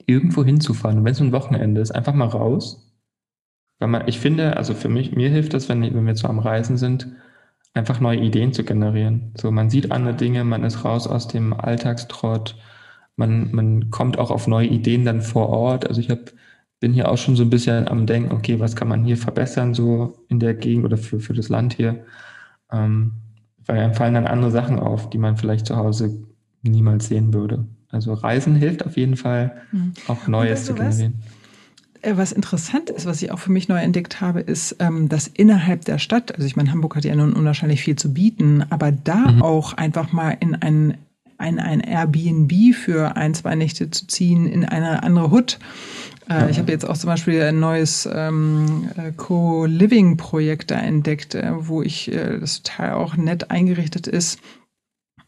irgendwo 0.06 0.44
hinzufahren. 0.44 1.00
Und 1.00 1.06
wenn 1.06 1.14
es 1.14 1.22
ein 1.22 1.32
Wochenende 1.32 1.80
ist, 1.80 1.92
einfach 1.92 2.14
mal 2.14 2.28
raus 2.28 2.87
weil 3.80 3.90
man, 3.90 4.08
ich 4.08 4.20
finde, 4.20 4.58
also 4.58 4.74
für 4.74 4.90
mich, 4.90 5.16
mir 5.16 5.30
hilft 5.30 5.54
das, 5.54 5.70
wenn, 5.70 5.82
wenn 5.82 6.06
wir 6.06 6.16
so 6.16 6.28
am 6.28 6.40
Reisen 6.40 6.78
sind, 6.78 7.08
einfach 7.74 8.00
neue 8.00 8.20
Ideen 8.20 8.54
zu 8.54 8.64
generieren. 8.64 9.32
So, 9.38 9.52
man 9.52 9.70
sieht 9.70 9.92
andere 9.92 10.16
Dinge, 10.16 10.44
man 10.44 10.64
ist 10.64 10.84
raus 10.84 11.08
aus 11.08 11.28
dem 11.28 11.54
Alltagstrott, 11.54 12.56
man, 13.16 13.52
man 13.52 13.90
kommt 13.90 14.18
auch 14.18 14.32
auf 14.32 14.48
neue 14.48 14.68
Ideen 14.68 15.06
dann 15.06 15.22
vor 15.22 15.50
Ort. 15.50 15.88
Also 15.88 16.02
ich 16.02 16.10
hab, 16.10 16.32
bin 16.80 16.94
hier 16.94 17.10
auch 17.10 17.18
schon 17.18 17.36
so 17.36 17.44
ein 17.44 17.50
bisschen 17.50 17.88
am 17.88 18.06
Denken, 18.06 18.32
okay, 18.32 18.60
was 18.60 18.76
kann 18.76 18.88
man 18.88 19.04
hier 19.04 19.18
verbessern, 19.18 19.74
so 19.74 20.26
in 20.28 20.40
der 20.40 20.54
Gegend 20.54 20.86
oder 20.86 20.98
für, 20.98 21.20
für 21.20 21.34
das 21.34 21.50
Land 21.50 21.74
hier. 21.74 22.04
Ähm, 22.72 23.14
weil 23.66 23.80
einem 23.80 23.94
fallen 23.94 24.14
dann 24.14 24.28
andere 24.28 24.52
Sachen 24.52 24.80
auf, 24.80 25.10
die 25.10 25.18
man 25.18 25.38
vielleicht 25.38 25.66
zu 25.66 25.76
Hause 25.76 26.24
niemals 26.62 27.08
sehen 27.08 27.34
würde. 27.34 27.66
Also 27.90 28.14
Reisen 28.14 28.56
hilft 28.56 28.86
auf 28.86 28.98
jeden 28.98 29.18
Fall, 29.18 29.62
mhm. 29.72 29.94
auch 30.08 30.28
Neues 30.28 30.66
zu 30.66 30.74
generieren. 30.74 31.16
Was? 31.18 31.37
Äh, 32.02 32.18
was 32.18 32.32
interessant 32.32 32.90
ist, 32.90 33.06
was 33.06 33.22
ich 33.22 33.32
auch 33.32 33.40
für 33.40 33.52
mich 33.52 33.68
neu 33.68 33.80
entdeckt 33.80 34.22
habe, 34.22 34.42
ist, 34.42 34.76
ähm, 34.80 35.10
dass 35.10 35.28
innerhalb 35.28 35.86
der 35.86 36.00
Stadt, 36.00 36.34
also 36.36 36.46
ich 36.46 36.56
meine, 36.56 36.72
Hamburg 36.72 36.96
hat 36.96 37.06
ja 37.06 37.16
nun 37.16 37.34
unwahrscheinlich 37.34 37.82
viel 37.82 37.96
zu 37.96 38.14
bieten, 38.14 38.64
aber 38.70 38.92
da 38.92 39.32
mhm. 39.32 39.42
auch 39.42 39.74
einfach 39.74 40.12
mal 40.12 40.38
in 40.40 40.56
ein, 40.56 40.98
ein, 41.38 41.60
ein 41.60 41.82
Airbnb 41.82 42.76
für 42.76 43.16
ein, 43.16 43.34
zwei 43.34 43.56
Nächte 43.56 43.90
zu 43.92 44.08
ziehen, 44.08 44.48
in 44.48 44.66
eine 44.66 45.04
andere 45.04 45.32
Hut. 45.32 45.60
Äh, 46.30 46.50
ich 46.52 46.60
habe 46.60 46.72
jetzt 46.72 46.88
auch 46.88 46.98
zum 46.98 47.10
Beispiel 47.10 47.42
ein 47.44 47.60
neues 47.60 48.08
ähm, 48.12 48.90
äh, 48.98 49.12
Co-Living-Projekt 49.12 50.72
da 50.72 50.80
entdeckt, 50.80 51.36
äh, 51.36 51.52
wo 51.56 51.82
ich 51.82 52.12
äh, 52.12 52.40
das 52.40 52.64
total 52.64 52.94
auch 52.94 53.16
nett 53.16 53.52
eingerichtet 53.52 54.08
ist, 54.08 54.40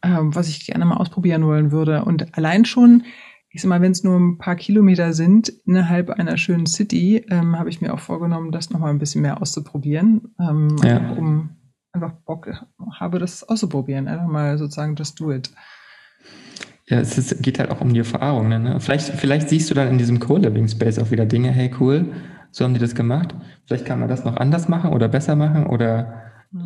äh, 0.02 0.16
was 0.20 0.48
ich 0.48 0.66
gerne 0.66 0.84
mal 0.84 0.96
ausprobieren 0.96 1.46
wollen 1.46 1.72
würde. 1.72 2.04
Und 2.04 2.36
allein 2.36 2.64
schon 2.64 3.04
ich 3.52 3.62
sag 3.62 3.68
mal, 3.68 3.82
wenn 3.82 3.92
es 3.92 4.04
nur 4.04 4.18
ein 4.18 4.38
paar 4.38 4.54
Kilometer 4.54 5.12
sind 5.12 5.52
innerhalb 5.66 6.10
einer 6.10 6.36
schönen 6.36 6.66
City, 6.66 7.24
ähm, 7.30 7.58
habe 7.58 7.68
ich 7.68 7.80
mir 7.80 7.92
auch 7.92 7.98
vorgenommen, 7.98 8.52
das 8.52 8.70
nochmal 8.70 8.90
ein 8.90 8.98
bisschen 8.98 9.22
mehr 9.22 9.42
auszuprobieren, 9.42 10.34
ähm, 10.38 10.76
ja. 10.84 11.10
um 11.12 11.50
einfach 11.92 12.12
Bock 12.24 12.48
habe, 12.92 13.18
das 13.18 13.42
auszuprobieren. 13.48 14.06
Einfach 14.06 14.28
mal 14.28 14.56
sozusagen 14.56 14.94
just 14.94 15.18
do 15.18 15.32
it. 15.32 15.50
Ja, 16.86 17.00
es 17.00 17.18
ist, 17.18 17.42
geht 17.42 17.58
halt 17.58 17.70
auch 17.70 17.80
um 17.80 17.92
die 17.92 17.98
Erfahrung. 18.00 18.48
Ne? 18.48 18.78
Vielleicht, 18.78 19.08
vielleicht 19.08 19.48
siehst 19.48 19.68
du 19.70 19.74
dann 19.74 19.88
in 19.88 19.98
diesem 19.98 20.20
Co-Living 20.20 20.68
Space 20.68 21.00
auch 21.00 21.10
wieder 21.10 21.26
Dinge, 21.26 21.50
hey 21.50 21.72
cool, 21.80 22.12
so 22.52 22.64
haben 22.64 22.74
die 22.74 22.80
das 22.80 22.94
gemacht. 22.94 23.34
Vielleicht 23.66 23.84
kann 23.84 23.98
man 23.98 24.08
das 24.08 24.24
noch 24.24 24.36
anders 24.36 24.68
machen 24.68 24.92
oder 24.92 25.08
besser 25.08 25.34
machen 25.34 25.66
oder 25.66 26.22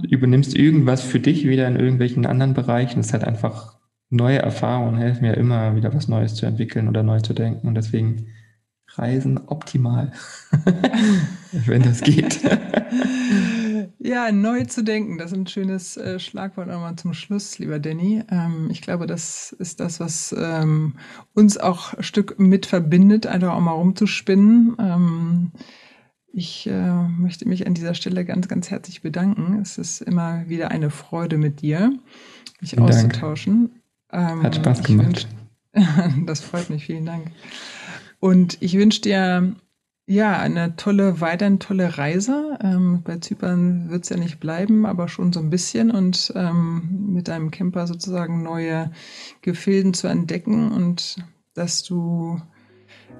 übernimmst 0.09 0.57
irgendwas 0.57 1.03
für 1.03 1.21
dich 1.21 1.47
wieder 1.47 1.67
in 1.69 1.77
irgendwelchen 1.77 2.27
anderen 2.27 2.55
Bereichen. 2.55 2.99
Das 2.99 3.07
ist 3.07 3.13
halt 3.13 3.25
einfach 3.25 3.74
neue 4.15 4.39
Erfahrungen 4.39 4.97
helfen 4.97 5.25
ja 5.25 5.33
immer, 5.33 5.77
wieder 5.77 5.93
was 5.95 6.09
Neues 6.09 6.35
zu 6.35 6.47
entwickeln 6.47 6.89
oder 6.89 7.03
neu 7.03 7.21
zu 7.21 7.35
denken. 7.35 7.69
Und 7.69 7.75
deswegen 7.75 8.29
Reisen 8.97 9.39
optimal, 9.47 10.13
wenn 11.53 11.83
das 11.83 12.01
geht. 12.01 12.41
ja, 13.99 14.31
neu 14.31 14.65
zu 14.65 14.85
denken, 14.85 15.19
das 15.19 15.33
ist 15.33 15.39
ein 15.39 15.47
schönes 15.47 15.97
äh, 15.97 16.21
Schlagwort 16.21 16.69
nochmal 16.69 16.95
zum 16.97 17.13
Schluss, 17.13 17.59
lieber 17.59 17.81
Danny. 17.81 18.23
Ähm, 18.31 18.69
ich 18.71 18.83
glaube, 18.83 19.07
das 19.07 19.53
ist 19.59 19.81
das, 19.81 19.99
was 19.99 20.35
ähm, 20.39 20.95
uns 21.35 21.59
auch 21.59 21.95
ein 21.95 22.05
Stück 22.05 22.39
mit 22.39 22.67
verbindet, 22.67 23.27
einfach 23.27 23.55
auch 23.55 23.61
mal 23.61 23.73
rumzuspinnen. 23.73 24.77
Ähm, 24.79 25.53
ich 26.33 26.69
äh, 26.69 27.09
möchte 27.09 27.49
mich 27.49 27.67
an 27.67 27.75
dieser 27.75 27.95
Stelle 27.95 28.25
ganz, 28.25 28.49
ganz 28.49 28.71
herzlich 28.71 29.03
bedanken. 29.03 29.61
Es 29.61 29.79
ist 29.79 30.03
immer 30.03 30.49
wieder 30.49 30.71
eine 30.71 30.91
Freude 30.91 31.37
mit 31.37 31.63
dir, 31.63 31.93
mich 32.61 32.71
Vielen 32.71 32.83
auszutauschen. 32.83 33.71
Dank. 33.71 33.84
Ähm, 34.15 34.43
Hat 34.43 34.57
Spaß 34.57 34.83
gemacht. 34.85 35.29
Wünsch, 35.75 36.25
das 36.27 36.41
freut 36.41 36.71
mich, 36.71 36.87
vielen 36.87 37.05
Dank. 37.05 37.31
Und 38.21 38.57
ich 38.61 38.79
wünsche 38.79 39.03
dir 39.03 39.55
ja 40.07 40.39
eine 40.39 40.77
tolle, 40.77 41.21
weiterhin 41.21 41.59
tolle 41.59 41.99
Reise. 41.99 42.59
Ähm, 42.63 43.03
bei 43.05 43.19
Zypern 43.19 43.91
wird 43.91 44.05
es 44.05 44.11
ja 44.11 44.17
nicht 44.17 44.39
bleiben, 44.39 44.87
aber 44.87 45.09
schon 45.09 45.33
so 45.33 45.41
ein 45.41 45.51
bisschen 45.51 45.91
und 45.91 46.33
ähm, 46.37 47.09
mit 47.13 47.29
deinem 47.29 47.51
Camper 47.51 47.87
sozusagen 47.87 48.43
neue 48.43 48.91
Gefilden 49.43 49.95
zu 49.95 50.07
entdecken 50.07 50.71
und 50.71 51.17
dass 51.55 51.83
du 51.83 52.41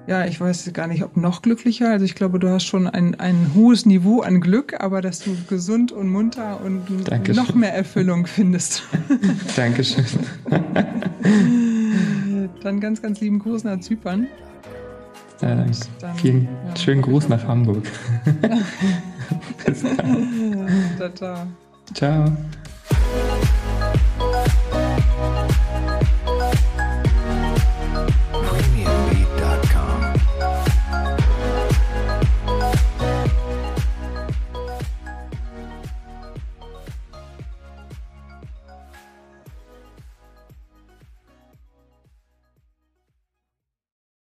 ja, 0.07 0.25
ich 0.25 0.39
weiß 0.39 0.71
gar 0.73 0.87
nicht, 0.87 1.03
ob 1.03 1.17
noch 1.17 1.41
glücklicher. 1.41 1.89
Also 1.89 2.05
ich 2.05 2.15
glaube, 2.15 2.39
du 2.39 2.49
hast 2.49 2.65
schon 2.65 2.87
ein, 2.87 3.19
ein 3.19 3.51
hohes 3.55 3.85
Niveau 3.85 4.21
an 4.21 4.39
Glück, 4.41 4.79
aber 4.79 5.01
dass 5.01 5.19
du 5.19 5.35
gesund 5.47 5.91
und 5.91 6.09
munter 6.09 6.61
und 6.63 6.85
Dankeschön. 7.05 7.43
noch 7.43 7.55
mehr 7.55 7.73
Erfüllung 7.73 8.27
findest. 8.27 8.83
Dankeschön. 9.55 10.05
Dann 12.61 12.79
ganz, 12.79 13.01
ganz 13.01 13.19
lieben 13.21 13.39
Gruß 13.39 13.63
nach 13.63 13.79
Zypern. 13.79 14.27
Ja, 15.41 15.55
danke. 15.55 15.77
Dann, 15.99 16.15
Vielen 16.17 16.47
ja, 16.67 16.75
schönen 16.77 17.01
Gruß 17.01 17.29
nach 17.29 17.43
Hamburg. 17.43 17.83
Bis 19.65 19.81
dann. 19.81 20.69
ciao, 20.97 21.09
ciao. 21.13 21.47
Ciao. 21.93 22.37